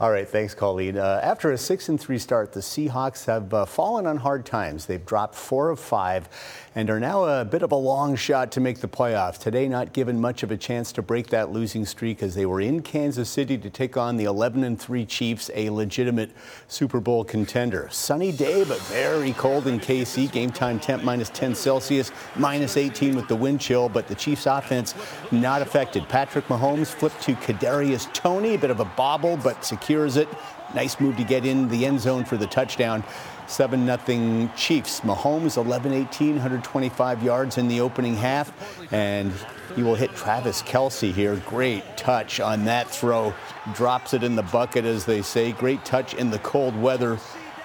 All 0.00 0.10
right, 0.10 0.28
thanks, 0.28 0.54
Colleen. 0.54 0.98
Uh, 0.98 1.20
after 1.22 1.52
a 1.52 1.56
six 1.56 1.88
and 1.88 2.00
three 2.00 2.18
start, 2.18 2.52
the 2.52 2.58
Seahawks 2.58 3.26
have 3.26 3.54
uh, 3.54 3.64
fallen 3.64 4.08
on 4.08 4.16
hard 4.16 4.44
times. 4.44 4.86
They've 4.86 5.06
dropped 5.06 5.36
four 5.36 5.70
of 5.70 5.78
five 5.78 6.28
and 6.74 6.90
are 6.90 6.98
now 6.98 7.22
a 7.22 7.44
bit 7.44 7.62
of 7.62 7.70
a 7.70 7.76
long 7.76 8.16
shot 8.16 8.50
to 8.52 8.60
make 8.60 8.80
the 8.80 8.88
playoffs. 8.88 9.38
Today, 9.38 9.68
not 9.68 9.92
given 9.92 10.20
much 10.20 10.42
of 10.42 10.50
a 10.50 10.56
chance 10.56 10.90
to 10.94 11.02
break 11.02 11.28
that 11.28 11.52
losing 11.52 11.86
streak 11.86 12.24
as 12.24 12.34
they 12.34 12.44
were 12.44 12.60
in 12.60 12.82
Kansas 12.82 13.30
City 13.30 13.56
to 13.56 13.70
take 13.70 13.96
on 13.96 14.16
the 14.16 14.24
11 14.24 14.64
and 14.64 14.80
3 14.80 15.06
Chiefs, 15.06 15.48
a 15.54 15.70
legitimate 15.70 16.32
Super 16.66 16.98
Bowl 16.98 17.22
contender. 17.22 17.88
Sunny 17.92 18.32
day, 18.32 18.64
but 18.64 18.80
very 18.80 19.32
cold 19.34 19.68
in 19.68 19.78
KC. 19.78 20.32
Game 20.32 20.50
time 20.50 20.80
temp 20.80 21.04
minus 21.04 21.30
10 21.30 21.54
Celsius, 21.54 22.10
minus 22.34 22.76
18 22.76 23.14
with 23.14 23.28
the 23.28 23.36
wind 23.36 23.60
chill, 23.60 23.88
but 23.88 24.08
the 24.08 24.14
Chiefs' 24.16 24.46
offense 24.46 24.96
not 25.30 25.62
affected. 25.62 26.08
Patrick 26.08 26.48
Mahomes 26.48 26.88
flipped 26.88 27.22
to 27.22 27.34
Kadarius 27.34 28.12
Toney, 28.12 28.56
a 28.56 28.58
bit 28.58 28.70
of 28.72 28.80
a 28.80 28.84
bobble, 28.84 29.36
but 29.36 29.64
secure 29.64 29.83
secures 29.84 30.16
it. 30.16 30.28
Nice 30.74 30.98
move 30.98 31.16
to 31.18 31.24
get 31.24 31.44
in 31.44 31.68
the 31.68 31.84
end 31.84 32.00
zone 32.00 32.24
for 32.24 32.38
the 32.38 32.46
touchdown. 32.46 33.04
7 33.46 33.84
0 33.84 34.50
Chiefs. 34.56 35.00
Mahomes 35.00 35.58
11 35.58 35.92
18, 35.92 36.32
125 36.32 37.22
yards 37.22 37.58
in 37.58 37.68
the 37.68 37.80
opening 37.80 38.16
half. 38.16 38.50
And 38.92 39.30
he 39.76 39.82
will 39.82 39.94
hit 39.94 40.14
Travis 40.14 40.62
Kelce 40.62 41.12
here. 41.12 41.36
Great 41.46 41.98
touch 41.98 42.40
on 42.40 42.64
that 42.64 42.88
throw. 42.88 43.34
Drops 43.74 44.14
it 44.14 44.24
in 44.24 44.36
the 44.36 44.42
bucket, 44.44 44.86
as 44.86 45.04
they 45.04 45.20
say. 45.20 45.52
Great 45.52 45.84
touch 45.84 46.14
in 46.14 46.30
the 46.30 46.38
cold 46.38 46.74
weather. 46.80 47.18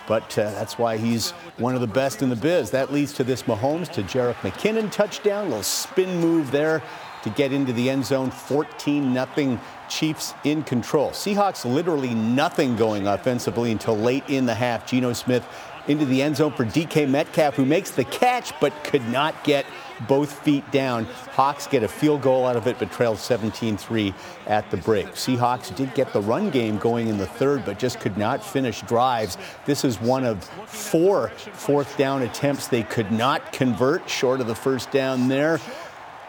But 0.05 0.37
uh, 0.37 0.51
that's 0.51 0.77
why 0.77 0.97
he's 0.97 1.31
one 1.57 1.75
of 1.75 1.81
the 1.81 1.87
best 1.87 2.21
in 2.21 2.29
the 2.29 2.35
biz. 2.35 2.71
That 2.71 2.91
leads 2.91 3.13
to 3.13 3.23
this 3.23 3.43
Mahomes 3.43 3.89
to 3.93 4.03
Jerick 4.03 4.35
McKinnon 4.41 4.91
touchdown. 4.91 5.45
Little 5.45 5.63
spin 5.63 6.19
move 6.19 6.51
there 6.51 6.83
to 7.23 7.29
get 7.29 7.53
into 7.53 7.71
the 7.71 7.89
end 7.89 8.05
zone. 8.05 8.29
14 8.29 9.13
0 9.13 9.59
Chiefs 9.89 10.33
in 10.43 10.63
control. 10.63 11.11
Seahawks 11.11 11.65
literally 11.65 12.13
nothing 12.13 12.75
going 12.75 13.07
offensively 13.07 13.71
until 13.71 13.97
late 13.97 14.23
in 14.27 14.45
the 14.45 14.55
half. 14.55 14.87
Geno 14.87 15.13
Smith 15.13 15.45
into 15.87 16.05
the 16.05 16.21
end 16.21 16.37
zone 16.37 16.51
for 16.51 16.65
DK 16.65 17.09
Metcalf, 17.09 17.55
who 17.55 17.65
makes 17.65 17.91
the 17.91 18.03
catch 18.05 18.57
but 18.59 18.71
could 18.83 19.07
not 19.09 19.43
get 19.43 19.65
both 20.07 20.31
feet 20.43 20.69
down. 20.71 21.05
Hawks 21.31 21.67
get 21.67 21.83
a 21.83 21.87
field 21.87 22.21
goal 22.21 22.45
out 22.45 22.55
of 22.55 22.67
it, 22.67 22.77
but 22.79 22.91
trailed 22.91 23.17
17 23.17 23.75
3 23.75 24.13
at 24.47 24.69
the 24.71 24.77
break. 24.77 25.07
Seahawks 25.07 25.75
did 25.75 25.93
get 25.95 26.13
the 26.13 26.21
run 26.21 26.49
game 26.51 26.77
going 26.77 27.07
in 27.07 27.17
the 27.17 27.25
third, 27.25 27.65
but 27.65 27.79
just 27.79 27.99
could 27.99 28.17
not 28.17 28.43
finish 28.43 28.81
drives. 28.83 29.37
This 29.65 29.83
is 29.83 29.99
one 29.99 30.25
of 30.25 30.43
four 30.67 31.29
fourth 31.29 31.97
down 31.97 32.21
attempts 32.21 32.67
they 32.67 32.83
could 32.83 33.11
not 33.11 33.51
convert, 33.51 34.07
short 34.09 34.41
of 34.41 34.47
the 34.47 34.55
first 34.55 34.91
down 34.91 35.27
there. 35.27 35.59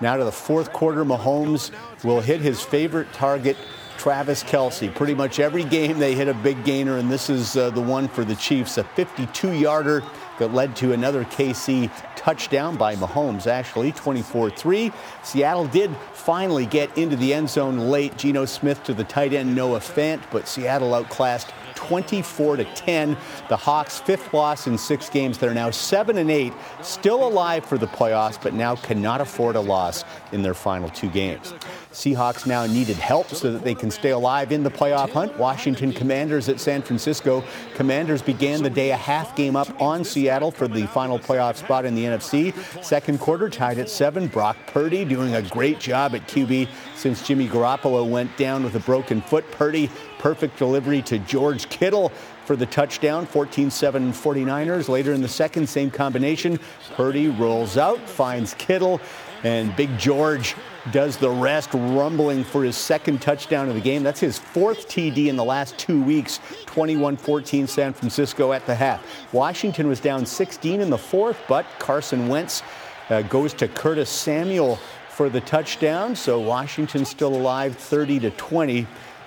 Now 0.00 0.16
to 0.16 0.24
the 0.24 0.32
fourth 0.32 0.72
quarter, 0.72 1.04
Mahomes 1.04 1.70
will 2.02 2.20
hit 2.20 2.40
his 2.40 2.62
favorite 2.62 3.12
target, 3.12 3.56
Travis 3.98 4.42
Kelce. 4.42 4.94
Pretty 4.94 5.14
much 5.14 5.38
every 5.38 5.62
game 5.62 5.98
they 5.98 6.14
hit 6.14 6.26
a 6.26 6.32
big 6.32 6.64
gainer, 6.64 6.96
and 6.96 7.10
this 7.10 7.28
is 7.28 7.56
uh, 7.56 7.68
the 7.68 7.82
one 7.82 8.08
for 8.08 8.24
the 8.24 8.34
Chiefs, 8.34 8.78
a 8.78 8.84
52 8.84 9.52
yarder 9.52 10.02
that 10.38 10.54
led 10.54 10.74
to 10.76 10.94
another 10.94 11.24
KC 11.24 11.90
touchdown 12.16 12.76
by 12.76 12.96
Mahomes, 12.96 13.46
actually, 13.46 13.92
24 13.92 14.50
3. 14.50 14.90
Seattle 15.22 15.66
did 15.66 15.94
finally 16.14 16.64
get 16.64 16.96
into 16.96 17.16
the 17.16 17.34
end 17.34 17.50
zone 17.50 17.90
late. 17.90 18.16
Geno 18.16 18.46
Smith 18.46 18.82
to 18.84 18.94
the 18.94 19.04
tight 19.04 19.34
end, 19.34 19.54
Noah 19.54 19.80
Fant, 19.80 20.22
but 20.30 20.48
Seattle 20.48 20.94
outclassed 20.94 21.52
24 21.80 22.56
to 22.56 22.64
10. 22.64 23.16
The 23.48 23.56
Hawks' 23.56 24.00
fifth 24.00 24.34
loss 24.34 24.66
in 24.66 24.76
six 24.76 25.08
games. 25.08 25.38
They're 25.38 25.54
now 25.54 25.70
seven 25.70 26.18
and 26.18 26.30
eight, 26.30 26.52
still 26.82 27.26
alive 27.26 27.64
for 27.64 27.78
the 27.78 27.86
playoffs, 27.86 28.40
but 28.40 28.52
now 28.52 28.76
cannot 28.76 29.20
afford 29.20 29.56
a 29.56 29.60
loss 29.60 30.04
in 30.32 30.42
their 30.42 30.54
final 30.54 30.90
two 30.90 31.08
games. 31.08 31.54
Seahawks 31.92 32.46
now 32.46 32.66
needed 32.66 32.96
help 32.96 33.28
so 33.28 33.50
that 33.52 33.64
they 33.64 33.74
can 33.74 33.90
stay 33.90 34.10
alive 34.10 34.52
in 34.52 34.62
the 34.62 34.70
playoff 34.70 35.10
hunt. 35.10 35.36
Washington 35.38 35.92
Commanders 35.92 36.48
at 36.48 36.60
San 36.60 36.82
Francisco. 36.82 37.42
Commanders 37.74 38.22
began 38.22 38.62
the 38.62 38.70
day 38.70 38.92
a 38.92 38.96
half 38.96 39.34
game 39.34 39.56
up 39.56 39.68
on 39.80 40.04
Seattle 40.04 40.52
for 40.52 40.68
the 40.68 40.86
final 40.88 41.18
playoff 41.18 41.56
spot 41.56 41.84
in 41.84 41.94
the 41.96 42.04
NFC. 42.04 42.54
Second 42.84 43.18
quarter 43.18 43.48
tied 43.48 43.78
at 43.78 43.90
seven. 43.90 44.28
Brock 44.28 44.56
Purdy 44.68 45.04
doing 45.04 45.34
a 45.34 45.42
great 45.42 45.80
job 45.80 46.14
at 46.14 46.28
QB 46.28 46.68
since 46.94 47.26
Jimmy 47.26 47.48
Garoppolo 47.48 48.08
went 48.08 48.36
down 48.36 48.62
with 48.62 48.76
a 48.76 48.80
broken 48.80 49.20
foot. 49.20 49.50
Purdy, 49.50 49.90
perfect 50.20 50.58
delivery 50.58 51.00
to 51.00 51.18
George 51.20 51.66
Kittle 51.70 52.10
for 52.44 52.54
the 52.54 52.66
touchdown, 52.66 53.26
14-7 53.26 54.10
49ers. 54.10 54.90
Later 54.90 55.14
in 55.14 55.22
the 55.22 55.28
second, 55.28 55.66
same 55.66 55.90
combination. 55.90 56.60
Purdy 56.94 57.28
rolls 57.28 57.78
out, 57.78 57.98
finds 58.06 58.52
Kittle, 58.54 59.00
and 59.44 59.74
Big 59.76 59.98
George 59.98 60.54
does 60.92 61.16
the 61.16 61.30
rest, 61.30 61.70
rumbling 61.72 62.44
for 62.44 62.62
his 62.62 62.76
second 62.76 63.22
touchdown 63.22 63.70
of 63.70 63.74
the 63.74 63.80
game. 63.80 64.02
That's 64.02 64.20
his 64.20 64.38
fourth 64.38 64.88
TD 64.88 65.28
in 65.28 65.36
the 65.36 65.44
last 65.44 65.78
two 65.78 66.02
weeks, 66.02 66.38
21 66.66 67.16
14 67.16 67.66
San 67.66 67.94
Francisco 67.94 68.52
at 68.52 68.66
the 68.66 68.74
half. 68.74 69.02
Washington 69.32 69.88
was 69.88 70.00
down 70.00 70.26
16 70.26 70.82
in 70.82 70.90
the 70.90 70.98
fourth, 70.98 71.38
but 71.48 71.64
Carson 71.78 72.28
Wentz 72.28 72.62
uh, 73.08 73.22
goes 73.22 73.54
to 73.54 73.68
Curtis 73.68 74.10
Samuel 74.10 74.78
for 75.08 75.28
the 75.28 75.40
touchdown. 75.40 76.14
So 76.14 76.40
Washington 76.40 77.04
still 77.04 77.34
alive 77.34 77.76
30 77.76 78.20
to 78.20 78.30
20, 78.30 78.86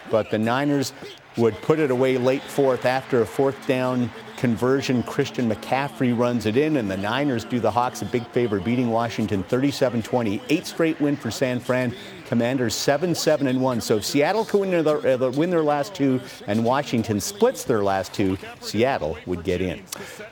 but 0.10 0.30
the 0.32 0.38
Niners 0.38 0.93
would 1.38 1.60
put 1.62 1.80
it 1.80 1.91
away 1.91 2.18
late 2.18 2.43
fourth 2.43 2.86
after 2.86 3.22
a 3.22 3.26
fourth 3.26 3.68
down 3.68 4.10
conversion. 4.38 5.04
Christian 5.04 5.49
McCaffrey 5.49 6.18
runs 6.18 6.45
it 6.45 6.58
in, 6.58 6.78
and 6.78 6.89
the 6.89 6.97
Niners 6.97 7.43
do 7.43 7.60
the 7.60 7.72
Hawks 7.72 8.01
a 8.01 8.06
big 8.06 8.28
favor, 8.28 8.60
beating 8.60 8.89
Washington 8.89 9.43
37 9.43 10.04
20. 10.04 10.41
Eight 10.49 10.66
straight 10.66 10.99
win 11.01 11.16
for 11.16 11.32
San 11.32 11.60
Fran. 11.60 11.95
Commanders 12.34 12.73
7 12.73 13.13
7 13.13 13.45
and 13.45 13.61
1. 13.61 13.79
So 13.79 13.97
if 13.97 14.05
Seattle 14.05 14.43
can 14.43 14.61
win 14.61 14.84
their, 14.84 15.21
uh, 15.21 15.29
win 15.29 15.51
their 15.51 15.61
last 15.61 15.93
two 15.93 16.19
and 16.47 16.65
Washington 16.65 17.19
splits 17.19 17.63
their 17.63 17.84
last 17.84 18.11
two, 18.11 18.39
Seattle 18.59 19.19
would 19.27 19.43
get 19.43 19.61
in. 19.61 19.84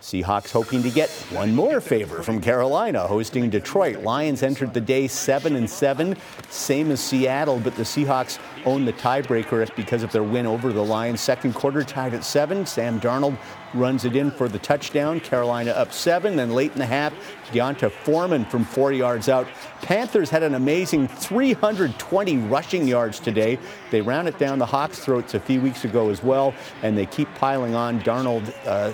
Seahawks 0.02 0.50
hoping 0.52 0.82
to 0.82 0.90
get 0.90 1.12
one 1.30 1.54
more 1.54 1.80
favor 1.80 2.24
from 2.24 2.42
Carolina, 2.42 3.06
hosting 3.06 3.52
Detroit. 3.52 4.00
Lions 4.00 4.42
entered 4.42 4.74
the 4.74 4.82
day 4.82 5.08
7 5.08 5.56
and 5.56 5.70
7, 5.70 6.18
same 6.50 6.90
as 6.90 7.00
Seattle, 7.00 7.60
but 7.60 7.76
the 7.76 7.84
Seahawks 7.84 8.40
own 8.66 8.84
the 8.84 8.94
tiebreaker 8.94 9.70
because 9.76 10.02
of 10.02 10.12
their 10.12 10.24
win 10.24 10.48
over 10.48 10.74
the 10.74 10.84
Lions. 10.84 11.22
Second 11.22 11.54
quarter 11.54 11.84
tied 11.84 12.16
at 12.16 12.24
7. 12.24 12.66
Sam 12.66 13.00
Darnold 13.00 13.38
runs 13.74 14.06
it 14.06 14.16
in 14.16 14.32
for 14.32 14.48
the 14.48 14.60
touchdown. 14.60 15.20
Carolina 15.20 15.72
up 15.72 15.94
seven. 15.94 16.36
Then 16.36 16.52
late 16.52 16.72
in 16.74 16.80
the 16.80 16.86
half, 16.86 17.14
D'Onta 17.52 17.92
Foreman 17.92 18.46
from 18.46 18.66
four 18.66 18.92
yards 18.92 19.30
out. 19.30 19.48
Panthers 19.82 20.30
had 20.30 20.44
an 20.44 20.56
amazing 20.56 21.08
320 21.08 22.38
rushing 22.38 22.88
yards 22.88 23.20
today. 23.20 23.58
They 23.90 24.02
ran 24.02 24.28
it 24.28 24.38
down 24.38 24.60
the 24.60 24.66
Hawks' 24.66 25.00
throats 25.00 25.34
a 25.34 25.40
few 25.40 25.62
weeks 25.62 25.86
ago 25.86 26.10
as 26.10 26.24
well, 26.24 26.54
and 26.84 26.98
they 26.98 27.06
keep 27.06 27.34
piling 27.36 27.76
on. 27.76 28.00
Darnold 28.02 28.54
uh, 28.66 28.94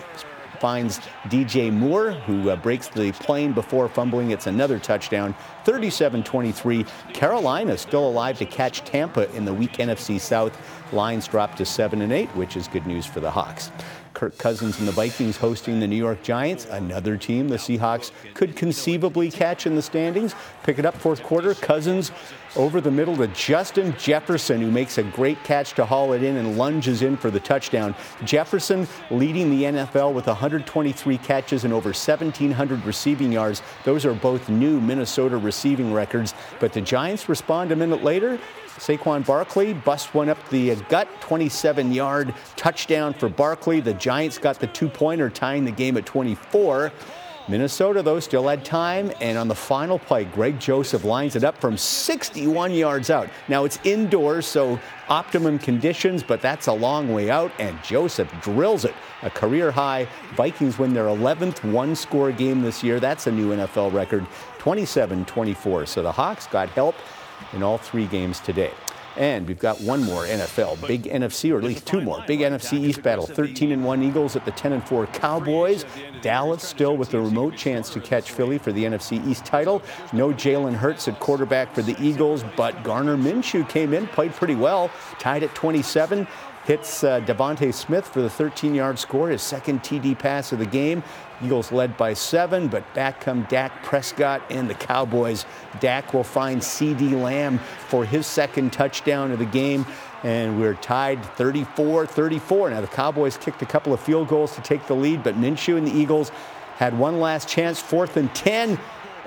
finds 0.60 1.00
DJ 1.26 1.72
Moore, 1.72 2.12
who 2.12 2.50
uh, 2.50 2.56
breaks 2.56 2.88
the 2.88 3.12
plane 3.14 3.54
before 3.54 3.88
fumbling. 3.88 4.32
It's 4.32 4.48
another 4.48 4.80
touchdown. 4.80 5.36
37 5.66 6.24
23. 6.24 6.86
Carolina 7.14 7.78
still 7.78 8.08
alive 8.08 8.38
to 8.40 8.46
catch 8.46 8.84
Tampa 8.84 9.34
in 9.36 9.46
the 9.46 9.54
weak 9.54 9.74
NFC 9.74 10.20
South. 10.20 10.58
Lions 10.94 11.28
dropped 11.28 11.58
to 11.58 11.66
7 11.66 12.02
and 12.02 12.14
8, 12.14 12.30
which 12.30 12.56
is 12.56 12.68
good 12.68 12.88
news 12.88 13.06
for 13.06 13.20
the 13.20 13.30
Hawks. 13.30 13.72
Kirk 14.18 14.36
Cousins 14.40 14.80
and 14.80 14.88
the 14.88 14.92
Vikings 14.92 15.38
hosting 15.38 15.80
the 15.80 15.86
New 15.86 15.96
York 15.96 16.24
Giants, 16.24 16.66
another 16.66 17.18
team 17.18 17.50
the 17.50 17.58
Seahawks 17.58 18.10
could 18.34 18.56
conceivably 18.56 19.30
catch 19.30 19.68
in 19.68 19.76
the 19.76 19.82
standings. 19.84 20.34
Pick 20.64 20.80
it 20.80 20.88
up 20.88 20.96
fourth 20.96 21.22
quarter. 21.22 21.54
Cousins 21.54 22.12
over 22.58 22.82
the 22.82 22.92
middle 22.92 23.16
to 23.16 23.28
Justin 23.28 23.96
Jefferson, 23.98 24.60
who 24.62 24.70
makes 24.70 24.98
a 24.98 25.04
great 25.04 25.42
catch 25.44 25.74
to 25.74 25.86
haul 25.86 26.14
it 26.14 26.24
in 26.24 26.38
and 26.38 26.58
lunges 26.58 27.02
in 27.02 27.16
for 27.16 27.32
the 27.32 27.40
touchdown. 27.40 27.96
Jefferson 28.26 28.88
leading 29.12 29.50
the 29.50 29.64
NFL 29.64 30.14
with 30.14 30.28
123 30.28 31.18
catches 31.20 31.64
and 31.64 31.74
over 31.74 31.90
1,700 31.90 32.86
receiving 32.86 33.32
yards. 33.32 33.62
Those 33.86 34.06
are 34.06 34.14
both 34.14 34.50
new 34.50 34.82
Minnesota 34.82 35.38
receiving 35.38 35.94
records. 35.94 36.34
But 36.60 36.74
the 36.74 36.82
Giants 36.82 37.30
respond 37.30 37.72
a 37.72 37.76
minute 37.76 38.04
later 38.04 38.40
Saquon 38.78 39.26
Barkley 39.26 39.74
busts 39.74 40.14
one 40.14 40.30
up 40.30 40.38
the 40.50 40.76
gut, 40.88 41.08
27 41.22 41.92
yard 41.92 42.34
touchdown 42.56 43.14
for 43.14 43.28
Barkley. 43.28 43.80
The 43.80 43.94
Giants 43.94 44.38
got 44.38 44.60
the 44.60 44.68
two 44.68 44.88
pointer, 44.88 45.30
tying 45.30 45.66
the 45.66 45.72
game 45.72 45.98
at 45.98 46.06
24. 46.06 46.92
Minnesota, 47.50 48.04
though, 48.04 48.20
still 48.20 48.46
had 48.46 48.66
time, 48.66 49.10
and 49.22 49.38
on 49.38 49.48
the 49.48 49.56
final 49.56 49.98
play, 49.98 50.26
Greg 50.26 50.60
Joseph 50.60 51.06
lines 51.06 51.38
it 51.38 51.46
up 51.46 51.58
from 51.62 51.78
61 51.78 52.74
yards 52.74 53.10
out. 53.10 53.30
Now 53.48 53.64
it's 53.64 53.80
indoors, 53.86 54.46
so 54.46 54.78
optimum 55.08 55.58
conditions, 55.58 56.24
but 56.24 56.42
that's 56.42 56.68
a 56.68 56.74
long 56.74 57.14
way 57.14 57.30
out, 57.30 57.54
and 57.58 57.82
Joseph 57.84 58.30
drills 58.42 58.84
it. 58.84 58.94
A 59.22 59.30
career 59.30 59.72
high. 59.72 60.10
Vikings 60.36 60.78
win 60.78 60.94
their 60.94 61.06
11th 61.06 61.64
one 61.72 61.96
score 61.96 62.34
game 62.34 62.62
this 62.62 62.84
year. 62.84 63.00
That's 63.00 63.28
a 63.28 63.32
new 63.32 63.56
NFL 63.56 63.94
record, 63.94 64.28
27 64.58 65.24
24. 65.24 65.86
So 65.86 66.04
the 66.04 66.12
Hawks 66.12 66.48
got 66.48 66.68
help 66.70 66.96
in 67.54 67.64
all 67.64 67.78
three 67.78 68.08
games 68.08 68.42
today. 68.42 68.74
And 69.18 69.48
we've 69.48 69.60
got 69.60 69.82
one 69.82 70.04
more 70.04 70.26
NFL, 70.26 70.88
big 70.88 71.04
NFC, 71.04 71.52
or 71.52 71.58
at 71.58 71.64
least 71.64 71.88
two 71.88 72.02
more. 72.02 72.24
Big 72.28 72.42
NFC 72.42 72.80
East 72.80 73.02
battle. 73.02 73.26
13 73.26 73.72
and 73.72 73.84
1 73.84 74.04
Eagles 74.04 74.36
at 74.36 74.46
the 74.46 74.52
10 74.52 74.74
and 74.74 74.88
4 74.88 75.08
Cowboys. 75.08 75.86
Dallas 76.22 76.64
still 76.64 76.96
with 76.96 77.14
a 77.14 77.20
remote 77.20 77.56
chance 77.56 77.90
to 77.92 78.00
catch 78.00 78.32
Philly 78.32 78.58
for 78.58 78.72
the 78.72 78.84
NFC 78.84 79.26
East 79.28 79.44
title. 79.44 79.82
No 80.14 80.30
Jalen 80.30 80.76
Hurts 80.76 81.08
at 81.08 81.20
quarterback 81.20 81.74
for 81.74 81.82
the 81.82 81.96
Eagles, 82.02 82.44
but 82.56 82.84
Gardner 82.84 83.18
Minshew 83.18 83.68
came 83.68 83.94
in, 83.94 84.08
played 84.08 84.34
pretty 84.34 84.56
well, 84.56 84.92
tied 85.20 85.44
at 85.44 85.54
27 85.56 86.28
hits 86.68 87.06
uh, 87.06 87.22
DeVonta 87.22 87.74
Smith 87.74 88.06
for 88.06 88.22
the 88.22 88.28
13-yard 88.28 89.00
score, 89.00 89.30
his 89.30 89.42
second 89.42 89.82
TD 89.84 90.20
pass 90.20 90.52
of 90.52 90.60
the 90.60 90.66
game. 90.66 91.02
Eagles 91.42 91.72
led 91.72 91.96
by 91.96 92.14
seven, 92.14 92.68
but 92.68 92.84
back 92.94 93.22
come 93.22 93.44
Dak 93.44 93.84
Prescott 93.84 94.42
and 94.50 94.70
the 94.70 94.74
Cowboys. 94.74 95.46
Dak 95.80 96.14
will 96.14 96.26
find 96.26 96.60
CeeDee 96.60 97.22
Lamb 97.22 97.60
for 97.88 98.04
his 98.04 98.28
second 98.28 98.74
touchdown 98.74 99.32
of 99.32 99.40
the 99.40 99.46
game, 99.46 99.86
and 100.24 100.60
we're 100.60 100.74
tied 100.74 101.24
34-34. 101.38 102.72
Now 102.72 102.82
the 102.82 102.88
Cowboys 102.88 103.38
kicked 103.38 103.62
a 103.62 103.66
couple 103.66 103.94
of 103.94 104.02
field 104.02 104.28
goals 104.28 104.54
to 104.56 104.62
take 104.62 104.88
the 104.88 104.96
lead, 104.96 105.24
but 105.24 105.36
Minshew 105.36 105.78
and 105.78 105.88
the 105.88 105.98
Eagles 105.98 106.34
had 106.76 107.00
one 107.00 107.22
last 107.22 107.48
chance, 107.48 107.80
fourth 107.80 108.18
and 108.18 108.34
10, 108.36 108.78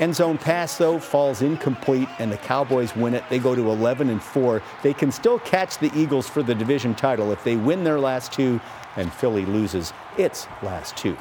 End 0.00 0.16
zone 0.16 0.38
pass, 0.38 0.76
though, 0.78 0.98
falls 0.98 1.42
incomplete, 1.42 2.08
and 2.18 2.32
the 2.32 2.38
Cowboys 2.38 2.96
win 2.96 3.14
it. 3.14 3.22
They 3.28 3.38
go 3.38 3.54
to 3.54 3.70
11 3.70 4.08
and 4.08 4.22
4. 4.22 4.62
They 4.82 4.94
can 4.94 5.12
still 5.12 5.38
catch 5.40 5.78
the 5.78 5.92
Eagles 5.94 6.26
for 6.26 6.42
the 6.42 6.54
division 6.54 6.94
title 6.94 7.30
if 7.32 7.44
they 7.44 7.56
win 7.56 7.84
their 7.84 8.00
last 8.00 8.32
two 8.32 8.60
and 8.96 9.12
Philly 9.12 9.44
loses 9.44 9.92
its 10.18 10.46
last 10.62 10.96
two. 10.96 11.16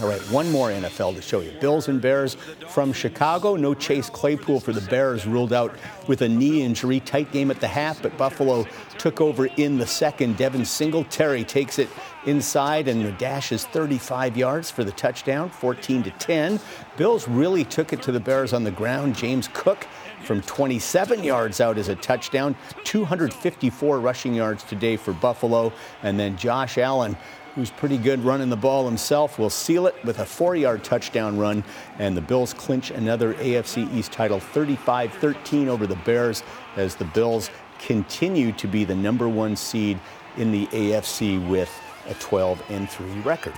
All 0.00 0.08
right, 0.08 0.20
one 0.22 0.50
more 0.50 0.70
NFL 0.70 1.14
to 1.14 1.22
show 1.22 1.40
you. 1.40 1.52
Bills 1.60 1.86
and 1.86 2.00
Bears 2.00 2.34
from 2.68 2.92
Chicago. 2.92 3.54
No 3.54 3.74
Chase 3.74 4.10
Claypool 4.10 4.58
for 4.58 4.72
the 4.72 4.80
Bears, 4.80 5.24
ruled 5.24 5.52
out 5.52 5.72
with 6.08 6.22
a 6.22 6.28
knee 6.28 6.62
injury. 6.62 6.98
Tight 6.98 7.30
game 7.30 7.48
at 7.48 7.60
the 7.60 7.68
half, 7.68 8.02
but 8.02 8.16
Buffalo 8.16 8.66
took 8.98 9.20
over 9.20 9.46
in 9.56 9.78
the 9.78 9.86
second. 9.86 10.36
Devin 10.36 10.64
Singletary 10.64 11.44
takes 11.44 11.78
it 11.78 11.88
inside 12.26 12.88
and 12.88 13.04
the 13.04 13.12
dash 13.12 13.52
is 13.52 13.64
35 13.64 14.36
yards 14.36 14.70
for 14.70 14.84
the 14.84 14.92
touchdown, 14.92 15.50
14 15.50 16.02
to 16.04 16.10
10. 16.10 16.60
Bills 16.96 17.28
really 17.28 17.64
took 17.64 17.92
it 17.92 18.02
to 18.02 18.12
the 18.12 18.20
Bears 18.20 18.52
on 18.52 18.64
the 18.64 18.70
ground. 18.70 19.14
James 19.14 19.48
Cook 19.52 19.86
from 20.22 20.40
27 20.42 21.22
yards 21.22 21.60
out 21.60 21.76
as 21.76 21.88
a 21.88 21.96
touchdown, 21.96 22.56
254 22.84 24.00
rushing 24.00 24.34
yards 24.34 24.64
today 24.64 24.96
for 24.96 25.12
Buffalo, 25.12 25.72
and 26.02 26.18
then 26.18 26.36
Josh 26.36 26.78
Allen 26.78 27.16
who's 27.54 27.70
pretty 27.70 27.96
good 27.96 28.18
running 28.24 28.50
the 28.50 28.56
ball 28.56 28.84
himself, 28.84 29.38
will 29.38 29.50
seal 29.50 29.86
it 29.86 29.94
with 30.04 30.18
a 30.18 30.26
four 30.26 30.56
yard 30.56 30.82
touchdown 30.82 31.38
run. 31.38 31.62
And 31.98 32.16
the 32.16 32.20
Bills 32.20 32.52
clinch 32.52 32.90
another 32.90 33.34
AFC 33.34 33.92
East 33.94 34.12
title 34.12 34.40
35 34.40 35.12
13 35.12 35.68
over 35.68 35.86
the 35.86 35.96
Bears 35.96 36.42
as 36.76 36.96
the 36.96 37.04
Bills 37.06 37.50
continue 37.78 38.52
to 38.52 38.66
be 38.66 38.84
the 38.84 38.94
number 38.94 39.28
one 39.28 39.56
seed 39.56 40.00
in 40.36 40.50
the 40.50 40.66
AFC 40.68 41.48
with 41.48 41.70
a 42.06 42.14
12 42.14 42.62
and 42.70 42.88
3 42.88 43.20
record. 43.20 43.54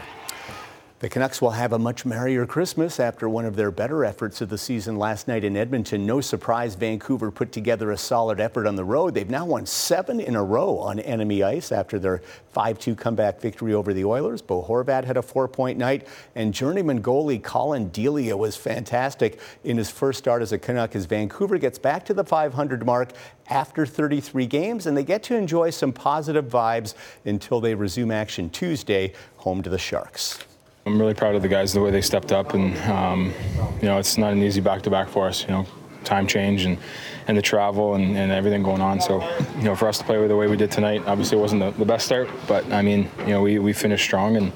The 0.98 1.10
Canucks 1.10 1.42
will 1.42 1.50
have 1.50 1.74
a 1.74 1.78
much 1.78 2.06
merrier 2.06 2.46
Christmas 2.46 2.98
after 2.98 3.28
one 3.28 3.44
of 3.44 3.54
their 3.54 3.70
better 3.70 4.02
efforts 4.02 4.40
of 4.40 4.48
the 4.48 4.56
season 4.56 4.96
last 4.96 5.28
night 5.28 5.44
in 5.44 5.54
Edmonton. 5.54 6.06
No 6.06 6.22
surprise, 6.22 6.74
Vancouver 6.74 7.30
put 7.30 7.52
together 7.52 7.90
a 7.90 7.98
solid 7.98 8.40
effort 8.40 8.66
on 8.66 8.76
the 8.76 8.84
road. 8.84 9.12
They've 9.12 9.28
now 9.28 9.44
won 9.44 9.66
seven 9.66 10.20
in 10.20 10.34
a 10.34 10.42
row 10.42 10.78
on 10.78 10.98
enemy 11.00 11.42
ice 11.42 11.70
after 11.70 11.98
their 11.98 12.22
5 12.52 12.78
2 12.78 12.94
comeback 12.94 13.42
victory 13.42 13.74
over 13.74 13.92
the 13.92 14.06
Oilers. 14.06 14.40
Bo 14.40 14.62
Horvat 14.62 15.04
had 15.04 15.18
a 15.18 15.22
four 15.22 15.46
point 15.48 15.76
night, 15.76 16.08
and 16.34 16.54
journeyman 16.54 17.02
goalie 17.02 17.42
Collin 17.42 17.90
Delia 17.90 18.34
was 18.34 18.56
fantastic 18.56 19.38
in 19.64 19.76
his 19.76 19.90
first 19.90 20.20
start 20.20 20.40
as 20.40 20.52
a 20.52 20.58
Canuck 20.58 20.96
as 20.96 21.04
Vancouver 21.04 21.58
gets 21.58 21.78
back 21.78 22.06
to 22.06 22.14
the 22.14 22.24
500 22.24 22.86
mark 22.86 23.12
after 23.50 23.84
33 23.84 24.46
games, 24.46 24.86
and 24.86 24.96
they 24.96 25.04
get 25.04 25.22
to 25.24 25.36
enjoy 25.36 25.68
some 25.68 25.92
positive 25.92 26.46
vibes 26.46 26.94
until 27.26 27.60
they 27.60 27.74
resume 27.74 28.10
action 28.10 28.48
Tuesday, 28.48 29.12
home 29.36 29.62
to 29.62 29.68
the 29.68 29.76
Sharks. 29.76 30.45
I'm 30.86 31.00
really 31.00 31.14
proud 31.14 31.34
of 31.34 31.42
the 31.42 31.48
guys 31.48 31.72
the 31.72 31.80
way 31.80 31.90
they 31.90 32.00
stepped 32.00 32.30
up, 32.30 32.54
and 32.54 32.76
um, 32.88 33.34
you 33.82 33.88
know 33.88 33.98
it's 33.98 34.16
not 34.16 34.32
an 34.32 34.40
easy 34.40 34.60
back-to-back 34.60 35.08
for 35.08 35.26
us. 35.26 35.42
You 35.42 35.48
know, 35.48 35.66
time 36.04 36.28
change 36.28 36.64
and 36.64 36.78
and 37.26 37.36
the 37.36 37.42
travel 37.42 37.94
and, 37.94 38.16
and 38.16 38.30
everything 38.30 38.62
going 38.62 38.80
on. 38.80 39.00
So 39.00 39.20
you 39.56 39.64
know, 39.64 39.74
for 39.74 39.88
us 39.88 39.98
to 39.98 40.04
play 40.04 40.24
the 40.28 40.36
way 40.36 40.46
we 40.46 40.56
did 40.56 40.70
tonight, 40.70 41.02
obviously 41.06 41.38
it 41.38 41.40
wasn't 41.40 41.62
the, 41.62 41.72
the 41.72 41.84
best 41.84 42.06
start, 42.06 42.28
but 42.46 42.64
I 42.72 42.82
mean, 42.82 43.10
you 43.20 43.30
know, 43.30 43.42
we, 43.42 43.58
we 43.58 43.72
finished 43.72 44.04
strong 44.04 44.36
and 44.36 44.52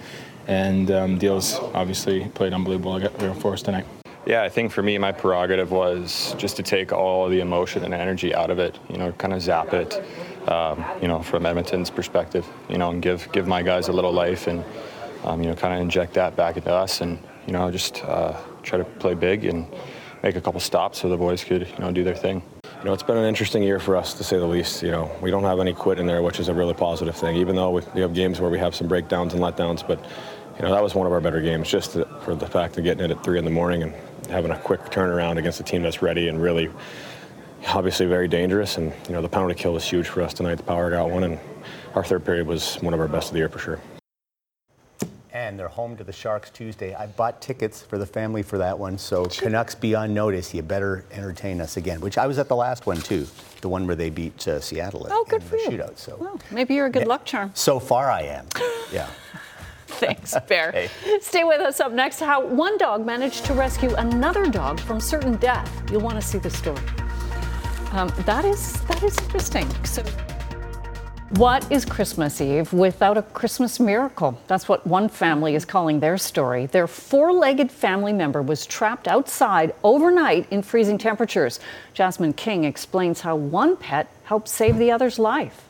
and 0.46 0.90
um, 0.92 1.18
Deals 1.18 1.58
obviously 1.74 2.28
played 2.28 2.52
unbelievable 2.52 3.00
for 3.34 3.52
us 3.52 3.62
tonight. 3.62 3.86
Yeah, 4.24 4.42
I 4.42 4.48
think 4.48 4.70
for 4.70 4.82
me, 4.82 4.98
my 4.98 5.10
prerogative 5.10 5.72
was 5.72 6.34
just 6.38 6.56
to 6.56 6.62
take 6.62 6.92
all 6.92 7.28
the 7.28 7.40
emotion 7.40 7.84
and 7.84 7.92
energy 7.92 8.34
out 8.34 8.50
of 8.50 8.58
it. 8.60 8.78
You 8.88 8.98
know, 8.98 9.10
kind 9.12 9.34
of 9.34 9.42
zap 9.42 9.74
it. 9.74 10.00
Um, 10.46 10.84
you 11.02 11.08
know, 11.08 11.22
from 11.22 11.44
Edmonton's 11.44 11.90
perspective. 11.90 12.46
You 12.68 12.78
know, 12.78 12.90
and 12.90 13.02
give 13.02 13.30
give 13.32 13.48
my 13.48 13.62
guys 13.62 13.88
a 13.88 13.92
little 13.92 14.12
life 14.12 14.46
and 14.46 14.64
um, 15.24 15.42
you 15.42 15.48
know, 15.48 15.54
kind 15.54 15.74
of 15.74 15.80
inject 15.80 16.14
that 16.14 16.36
back 16.36 16.56
into 16.56 16.72
us 16.72 17.00
and, 17.00 17.18
you 17.46 17.52
know, 17.52 17.70
just 17.70 18.02
uh, 18.04 18.36
try 18.62 18.78
to 18.78 18.84
play 18.84 19.14
big 19.14 19.44
and 19.44 19.66
make 20.22 20.36
a 20.36 20.40
couple 20.40 20.60
stops 20.60 21.00
so 21.00 21.08
the 21.08 21.16
boys 21.16 21.44
could, 21.44 21.66
you 21.66 21.78
know, 21.78 21.90
do 21.90 22.04
their 22.04 22.14
thing. 22.14 22.42
You 22.80 22.86
know, 22.86 22.92
it's 22.92 23.02
been 23.02 23.16
an 23.16 23.26
interesting 23.26 23.62
year 23.62 23.78
for 23.78 23.96
us 23.96 24.14
to 24.14 24.24
say 24.24 24.38
the 24.38 24.46
least. 24.46 24.82
You 24.82 24.90
know, 24.90 25.10
we 25.20 25.30
don't 25.30 25.44
have 25.44 25.60
any 25.60 25.74
quit 25.74 25.98
in 25.98 26.06
there, 26.06 26.22
which 26.22 26.40
is 26.40 26.48
a 26.48 26.54
really 26.54 26.74
positive 26.74 27.14
thing. 27.14 27.36
Even 27.36 27.56
though 27.56 27.70
we, 27.70 27.82
we 27.94 28.00
have 28.00 28.14
games 28.14 28.40
where 28.40 28.50
we 28.50 28.58
have 28.58 28.74
some 28.74 28.88
breakdowns 28.88 29.34
and 29.34 29.42
letdowns, 29.42 29.86
but 29.86 30.02
you 30.56 30.62
know 30.62 30.72
that 30.72 30.82
was 30.82 30.94
one 30.94 31.06
of 31.06 31.12
our 31.12 31.20
better 31.20 31.40
games, 31.40 31.68
just 31.70 31.92
to, 31.92 32.06
for 32.22 32.34
the 32.34 32.46
fact 32.46 32.78
of 32.78 32.84
getting 32.84 33.04
it 33.04 33.10
at 33.10 33.22
three 33.22 33.38
in 33.38 33.44
the 33.44 33.50
morning 33.50 33.82
and 33.82 33.94
having 34.30 34.50
a 34.50 34.58
quick 34.58 34.80
turnaround 34.86 35.38
against 35.38 35.60
a 35.60 35.62
team 35.62 35.82
that's 35.82 36.00
ready 36.02 36.28
and 36.28 36.40
really, 36.40 36.70
obviously 37.68 38.06
very 38.06 38.28
dangerous. 38.28 38.78
And 38.78 38.92
you 39.08 39.12
know 39.12 39.20
the 39.20 39.28
penalty 39.28 39.54
kill 39.54 39.74
was 39.74 39.84
huge 39.84 40.08
for 40.08 40.22
us 40.22 40.32
tonight. 40.32 40.56
The 40.56 40.62
power 40.62 40.90
got 40.90 41.10
one, 41.10 41.24
and 41.24 41.38
our 41.94 42.04
third 42.04 42.24
period 42.24 42.46
was 42.46 42.76
one 42.76 42.94
of 42.94 43.00
our 43.00 43.08
best 43.08 43.28
of 43.28 43.32
the 43.34 43.40
year 43.40 43.48
for 43.50 43.58
sure 43.58 43.80
and 45.50 45.58
they're 45.58 45.66
home 45.66 45.96
to 45.96 46.04
the 46.04 46.12
Sharks 46.12 46.48
Tuesday. 46.50 46.94
I 46.94 47.08
bought 47.08 47.42
tickets 47.42 47.82
for 47.82 47.98
the 47.98 48.06
family 48.06 48.40
for 48.40 48.56
that 48.58 48.78
one, 48.78 48.96
so 48.96 49.24
Canucks 49.24 49.74
be 49.74 49.96
on 49.96 50.14
notice. 50.14 50.54
You 50.54 50.62
better 50.62 51.04
entertain 51.10 51.60
us 51.60 51.76
again. 51.76 52.00
Which 52.00 52.18
I 52.18 52.28
was 52.28 52.38
at 52.38 52.46
the 52.48 52.54
last 52.54 52.86
one 52.86 52.98
too, 52.98 53.26
the 53.60 53.68
one 53.68 53.84
where 53.84 53.96
they 53.96 54.10
beat 54.10 54.46
uh, 54.46 54.60
Seattle. 54.60 55.08
Oh, 55.10 55.26
good 55.28 55.42
for 55.42 55.56
you. 55.56 55.70
Shootout. 55.70 55.98
So 55.98 56.16
well, 56.20 56.40
maybe 56.52 56.74
you're 56.74 56.86
a 56.86 56.90
good 56.90 57.02
yeah. 57.02 57.08
luck 57.08 57.24
charm. 57.24 57.50
So 57.54 57.80
far, 57.80 58.12
I 58.12 58.22
am. 58.22 58.46
Yeah. 58.92 59.10
Thanks, 59.88 60.36
Bear. 60.46 60.70
hey. 61.02 61.18
Stay 61.20 61.42
with 61.42 61.60
us 61.60 61.80
up 61.80 61.90
next. 61.90 62.20
How 62.20 62.46
one 62.46 62.78
dog 62.78 63.04
managed 63.04 63.44
to 63.46 63.54
rescue 63.54 63.92
another 63.96 64.46
dog 64.46 64.78
from 64.78 65.00
certain 65.00 65.34
death. 65.38 65.68
You'll 65.90 66.00
want 66.00 66.14
to 66.14 66.22
see 66.22 66.38
the 66.38 66.50
story. 66.50 66.78
Um, 67.90 68.12
that 68.24 68.44
is 68.44 68.80
that 68.82 69.02
is 69.02 69.18
interesting. 69.18 69.68
So. 69.84 70.04
What 71.36 71.70
is 71.70 71.84
Christmas 71.84 72.40
Eve 72.40 72.72
without 72.72 73.16
a 73.16 73.22
Christmas 73.22 73.78
miracle? 73.78 74.36
That's 74.48 74.68
what 74.68 74.84
one 74.84 75.08
family 75.08 75.54
is 75.54 75.64
calling 75.64 76.00
their 76.00 76.18
story. 76.18 76.66
Their 76.66 76.88
four 76.88 77.32
legged 77.32 77.70
family 77.70 78.12
member 78.12 78.42
was 78.42 78.66
trapped 78.66 79.06
outside 79.06 79.72
overnight 79.84 80.50
in 80.50 80.62
freezing 80.62 80.98
temperatures. 80.98 81.60
Jasmine 81.94 82.32
King 82.32 82.64
explains 82.64 83.20
how 83.20 83.36
one 83.36 83.76
pet 83.76 84.08
helped 84.24 84.48
save 84.48 84.76
the 84.76 84.90
other's 84.90 85.20
life. 85.20 85.62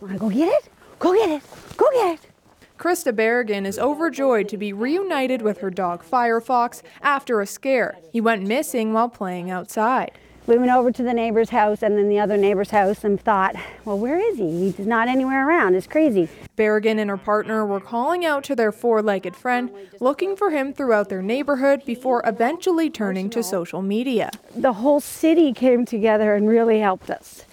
Want 0.00 0.12
to 0.12 0.20
go 0.20 0.30
get 0.30 0.46
it? 0.46 0.72
Go 1.00 1.14
get 1.14 1.30
it! 1.30 1.42
Go 1.76 1.90
get 1.92 2.14
it! 2.14 2.30
Krista 2.78 3.12
Berrigan 3.12 3.66
is 3.66 3.76
overjoyed 3.76 4.48
to 4.50 4.56
be 4.56 4.72
reunited 4.72 5.42
with 5.42 5.58
her 5.58 5.70
dog 5.70 6.04
Firefox 6.04 6.80
after 7.02 7.40
a 7.40 7.46
scare. 7.46 7.98
He 8.12 8.20
went 8.20 8.46
missing 8.46 8.92
while 8.92 9.08
playing 9.08 9.50
outside. 9.50 10.12
We 10.50 10.58
went 10.58 10.72
over 10.72 10.90
to 10.90 11.04
the 11.04 11.14
neighbor's 11.14 11.50
house 11.50 11.80
and 11.80 11.96
then 11.96 12.08
the 12.08 12.18
other 12.18 12.36
neighbor's 12.36 12.70
house 12.70 13.04
and 13.04 13.20
thought, 13.20 13.54
well, 13.84 13.96
where 13.96 14.18
is 14.18 14.36
he? 14.36 14.72
He's 14.72 14.84
not 14.84 15.06
anywhere 15.06 15.46
around. 15.46 15.76
It's 15.76 15.86
crazy. 15.86 16.28
Berrigan 16.56 16.98
and 16.98 17.08
her 17.08 17.16
partner 17.16 17.64
were 17.64 17.78
calling 17.78 18.24
out 18.24 18.42
to 18.44 18.56
their 18.56 18.72
four 18.72 19.00
legged 19.00 19.36
friend, 19.36 19.70
looking 20.00 20.34
for 20.34 20.50
him 20.50 20.72
throughout 20.72 21.08
their 21.08 21.22
neighborhood 21.22 21.84
before 21.86 22.20
eventually 22.26 22.90
turning 22.90 23.30
to 23.30 23.44
social 23.44 23.80
media. 23.80 24.28
The 24.56 24.72
whole 24.72 24.98
city 24.98 25.52
came 25.52 25.84
together 25.84 26.34
and 26.34 26.48
really 26.48 26.80
helped 26.80 27.10
us. 27.10 27.44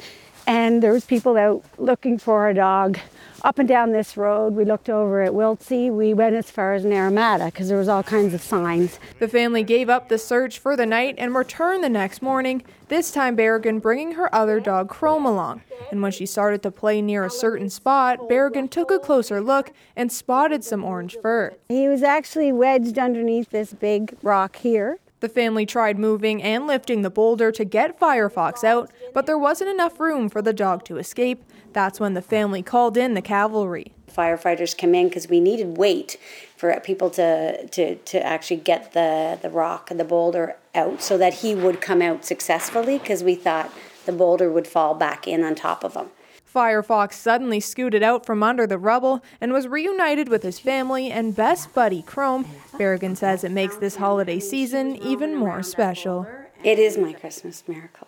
And 0.48 0.82
there 0.82 0.94
was 0.94 1.04
people 1.04 1.36
out 1.36 1.66
looking 1.78 2.18
for 2.18 2.44
our 2.44 2.54
dog 2.54 2.98
up 3.44 3.60
and 3.60 3.68
down 3.68 3.92
this 3.92 4.16
road. 4.16 4.54
We 4.54 4.64
looked 4.64 4.90
over 4.90 5.22
at 5.22 5.34
Wiltse. 5.34 5.92
We 5.92 6.14
went 6.14 6.36
as 6.36 6.50
far 6.50 6.74
as 6.74 6.86
Naramata 6.86 7.48
because 7.48 7.68
there 7.68 7.78
was 7.78 7.90
all 7.90 8.02
kinds 8.02 8.34
of 8.34 8.42
signs. 8.42 8.98
The 9.20 9.28
family 9.28 9.62
gave 9.62 9.90
up 9.90 10.08
the 10.08 10.18
search 10.18 10.58
for 10.58 10.78
the 10.78 10.86
night 10.86 11.16
and 11.18 11.36
returned 11.36 11.84
the 11.84 11.90
next 11.90 12.22
morning, 12.22 12.64
this 12.88 13.12
time 13.12 13.36
Berrigan 13.36 13.82
bringing 13.82 14.14
her 14.14 14.34
other 14.34 14.62
dog 14.62 14.88
Chrome 14.88 15.26
along. 15.26 15.62
And 15.92 16.02
when 16.02 16.14
she 16.14 16.26
started 16.26 16.64
to 16.64 16.72
play 16.72 17.02
near 17.02 17.26
a 17.26 17.30
certain 17.30 17.70
spot, 17.70 18.30
Berrigan 18.30 18.70
took 18.70 18.90
a 18.90 19.00
closer 19.00 19.42
look 19.42 19.72
and 19.98 20.12
spotted 20.12 20.64
some 20.64 20.86
orange 20.86 21.18
fur. 21.22 21.56
He 21.68 21.90
was 21.90 22.04
actually 22.04 22.54
wedged 22.54 22.98
underneath 22.98 23.50
this 23.50 23.74
big 23.74 24.18
rock 24.22 24.56
here. 24.56 24.98
The 25.20 25.30
family 25.30 25.66
tried 25.66 25.98
moving 25.98 26.44
and 26.44 26.68
lifting 26.68 27.02
the 27.02 27.10
boulder 27.10 27.52
to 27.52 27.66
get 27.66 28.00
Firefox 28.00 28.64
out, 28.64 28.92
but 29.14 29.26
there 29.26 29.38
wasn't 29.38 29.72
enough 29.72 30.00
room 30.00 30.30
for 30.30 30.44
the 30.44 30.54
dog 30.54 30.86
to 30.86 30.98
escape. 30.98 31.44
That's 31.74 32.00
when 32.00 32.14
the 32.14 32.22
family 32.22 32.62
called 32.62 32.98
in 32.98 33.16
the 33.16 33.22
cavalry. 33.22 33.94
Firefighters 34.16 34.78
come 34.78 34.94
in 34.94 35.08
because 35.08 35.28
we 35.28 35.40
needed 35.40 35.78
weight 35.78 36.18
for 36.56 36.80
people 36.82 37.10
to, 37.12 37.68
to, 37.68 37.96
to 37.96 38.24
actually 38.24 38.58
get 38.58 38.94
the, 38.94 39.40
the 39.42 39.50
rock 39.50 39.90
and 39.90 40.00
the 40.00 40.06
boulder 40.06 40.56
out 40.76 41.02
so 41.02 41.18
that 41.18 41.36
he 41.36 41.56
would 41.56 41.82
come 41.82 42.02
out 42.02 42.24
successfully 42.24 43.00
because 43.00 43.24
we 43.24 43.34
thought 43.34 43.74
the 44.06 44.12
boulder 44.12 44.52
would 44.52 44.68
fall 44.68 44.94
back 44.94 45.28
in 45.28 45.44
on 45.44 45.56
top 45.56 45.84
of 45.84 45.96
him. 45.96 46.10
Firefox 46.58 47.14
suddenly 47.14 47.60
scooted 47.60 48.02
out 48.02 48.26
from 48.26 48.42
under 48.42 48.66
the 48.66 48.80
rubble 48.80 49.24
and 49.40 49.54
was 49.54 49.68
reunited 49.68 50.28
with 50.28 50.42
his 50.42 50.58
family 50.58 51.12
and 51.12 51.36
best 51.36 51.72
buddy 51.76 52.02
Chrome. 52.02 52.46
Berrigan 52.80 53.16
says 53.16 53.44
it 53.44 53.52
makes 53.52 53.76
this 53.76 53.98
holiday 53.98 54.40
season 54.40 54.96
even 54.96 55.36
more 55.36 55.62
special. 55.62 56.26
It 56.64 56.80
is 56.80 56.98
my 56.98 57.14
Christmas 57.14 57.64
miracle. 57.68 58.08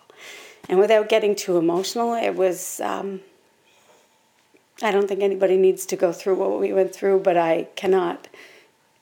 And 0.67 0.79
without 0.79 1.09
getting 1.09 1.35
too 1.35 1.57
emotional, 1.57 2.15
it 2.15 2.35
was 2.35 2.79
um, 2.79 3.21
I 4.81 4.89
don't 4.89 5.07
think 5.07 5.21
anybody 5.21 5.55
needs 5.55 5.85
to 5.85 5.95
go 5.95 6.11
through 6.11 6.37
what 6.37 6.59
we 6.59 6.73
went 6.73 6.91
through, 6.91 7.19
but 7.19 7.37
I 7.37 7.67
cannot 7.75 8.29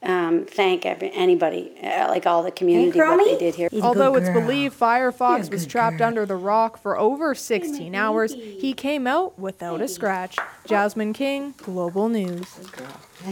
um, 0.03 0.45
thank 0.45 0.85
every, 0.85 1.11
anybody, 1.11 1.73
uh, 1.83 2.07
like 2.07 2.25
all 2.25 2.43
the 2.43 2.51
community, 2.51 2.97
what 2.99 3.25
they 3.25 3.37
did 3.37 3.55
here. 3.55 3.69
Although 3.81 4.15
it's 4.15 4.29
believed 4.29 4.79
Firefox 4.79 5.49
was 5.49 5.65
trapped 5.65 6.01
under 6.01 6.25
the 6.25 6.35
rock 6.35 6.81
for 6.81 6.97
over 6.97 7.33
16 7.33 7.93
hours, 7.95 8.33
he 8.33 8.73
came 8.73 9.07
out 9.07 9.37
without 9.39 9.81
a 9.81 9.87
scratch. 9.87 10.37
Jasmine 10.65 11.13
King, 11.13 11.53
Global 11.57 12.09
News. 12.09 12.45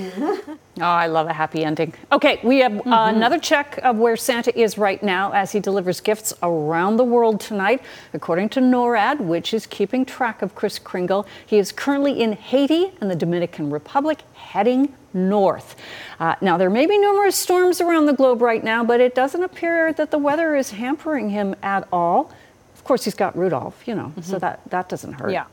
Oh, 0.78 0.82
I 0.82 1.08
love 1.08 1.28
a 1.28 1.34
happy 1.34 1.64
ending. 1.64 1.94
Okay, 2.12 2.40
we 2.44 2.58
have 2.60 2.72
Mm-hmm. 2.74 2.92
uh, 2.92 3.08
another 3.10 3.40
check 3.40 3.80
of 3.84 3.96
where 3.98 4.18
Santa 4.18 4.58
is 4.60 4.78
right 4.78 5.02
now 5.02 5.32
as 5.32 5.54
he 5.54 5.60
delivers 5.62 6.02
gifts 6.02 6.34
around 6.44 6.98
the 6.98 7.04
world 7.06 7.40
tonight. 7.40 7.82
According 8.14 8.50
to 8.50 8.60
NORAD, 8.60 9.22
which 9.22 9.54
is 9.54 9.66
keeping 9.66 10.04
track 10.04 10.42
of 10.42 10.54
Kris 10.54 10.80
Kringle, 10.80 11.26
he 11.46 11.60
is 11.60 11.72
currently 11.72 12.20
in 12.22 12.34
Haiti 12.34 12.92
and 13.00 13.10
the 13.10 13.16
Dominican 13.16 13.70
Republic, 13.70 14.24
heading 14.46 14.94
north. 15.14 15.76
Uh, 16.20 16.36
now, 16.42 16.58
there 16.58 16.70
may 16.70 16.86
be 16.86 16.98
numerous 16.98 17.36
storms 17.36 17.82
around 17.82 18.06
the 18.06 18.14
globe 18.14 18.42
right 18.42 18.64
now, 18.64 18.84
but 18.84 19.00
it 19.02 19.16
doesn't 19.16 19.44
appear 19.44 19.92
that 19.94 20.12
the 20.12 20.18
weather 20.18 20.56
is 20.56 20.72
hampering 20.72 21.30
him 21.30 21.56
at 21.64 21.88
all. 21.92 22.32
Of 22.76 22.84
course, 22.84 23.04
he's 23.06 23.16
got 23.16 23.36
Rudolph, 23.36 23.88
you 23.88 23.96
know, 23.96 24.14
so 24.22 24.38
that, 24.40 24.62
that 24.70 24.90
doesn't 24.90 25.14
hurt. 25.14 25.28
Mm-hmm. 25.28 25.32
Yeah. 25.32 25.46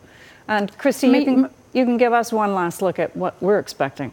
And 0.49 0.77
Kristi, 0.79 1.19
you 1.19 1.25
can, 1.25 1.51
you 1.73 1.85
can 1.85 1.97
give 1.97 2.13
us 2.13 2.33
one 2.33 2.55
last 2.55 2.83
look 2.83 2.99
at 2.99 3.17
what 3.17 3.41
we're 3.41 3.59
expecting. 3.59 4.13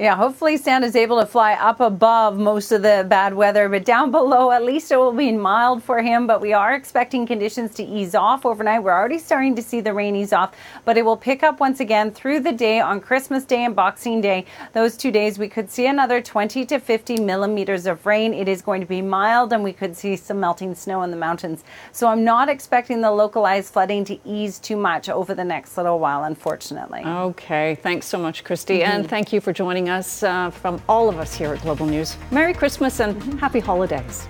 Yeah, 0.00 0.16
hopefully 0.16 0.56
Santa's 0.56 0.96
able 0.96 1.20
to 1.20 1.26
fly 1.26 1.52
up 1.52 1.78
above 1.78 2.38
most 2.38 2.72
of 2.72 2.80
the 2.80 3.04
bad 3.06 3.34
weather, 3.34 3.68
but 3.68 3.84
down 3.84 4.10
below, 4.10 4.50
at 4.50 4.64
least 4.64 4.90
it 4.90 4.96
will 4.96 5.12
be 5.12 5.30
mild 5.30 5.84
for 5.84 6.00
him. 6.00 6.26
But 6.26 6.40
we 6.40 6.54
are 6.54 6.74
expecting 6.74 7.26
conditions 7.26 7.74
to 7.74 7.84
ease 7.84 8.14
off 8.14 8.46
overnight. 8.46 8.82
We're 8.82 8.94
already 8.94 9.18
starting 9.18 9.54
to 9.56 9.62
see 9.62 9.82
the 9.82 9.92
rain 9.92 10.16
ease 10.16 10.32
off, 10.32 10.56
but 10.86 10.96
it 10.96 11.04
will 11.04 11.18
pick 11.18 11.42
up 11.42 11.60
once 11.60 11.80
again 11.80 12.12
through 12.12 12.40
the 12.40 12.52
day 12.52 12.80
on 12.80 13.02
Christmas 13.02 13.44
Day 13.44 13.62
and 13.62 13.76
Boxing 13.76 14.22
Day. 14.22 14.46
Those 14.72 14.96
two 14.96 15.10
days, 15.10 15.38
we 15.38 15.50
could 15.50 15.70
see 15.70 15.86
another 15.86 16.22
20 16.22 16.64
to 16.64 16.78
50 16.80 17.20
millimeters 17.20 17.84
of 17.84 18.06
rain. 18.06 18.32
It 18.32 18.48
is 18.48 18.62
going 18.62 18.80
to 18.80 18.86
be 18.86 19.02
mild, 19.02 19.52
and 19.52 19.62
we 19.62 19.74
could 19.74 19.94
see 19.94 20.16
some 20.16 20.40
melting 20.40 20.74
snow 20.76 21.02
in 21.02 21.10
the 21.10 21.18
mountains. 21.18 21.62
So 21.92 22.08
I'm 22.08 22.24
not 22.24 22.48
expecting 22.48 23.02
the 23.02 23.10
localized 23.10 23.70
flooding 23.70 24.06
to 24.06 24.18
ease 24.24 24.58
too 24.58 24.78
much 24.78 25.10
over 25.10 25.34
the 25.34 25.44
next 25.44 25.76
little 25.76 25.98
while, 25.98 26.24
unfortunately. 26.24 27.02
Okay, 27.04 27.74
thanks 27.82 28.06
so 28.06 28.16
much, 28.16 28.44
Kristi. 28.44 28.80
Mhm. 28.80 28.88
And 28.88 29.06
thank 29.06 29.30
you 29.30 29.42
for 29.42 29.52
joining 29.52 29.89
us 29.90 30.22
uh, 30.22 30.50
from 30.50 30.80
all 30.88 31.08
of 31.08 31.18
us 31.18 31.34
here 31.34 31.52
at 31.52 31.60
Global 31.62 31.86
News. 31.86 32.16
Merry 32.30 32.54
Christmas 32.54 33.00
and 33.00 33.22
happy 33.38 33.60
holidays. 33.60 34.26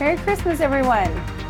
Merry 0.00 0.16
Christmas, 0.16 0.60
everyone. 0.60 1.47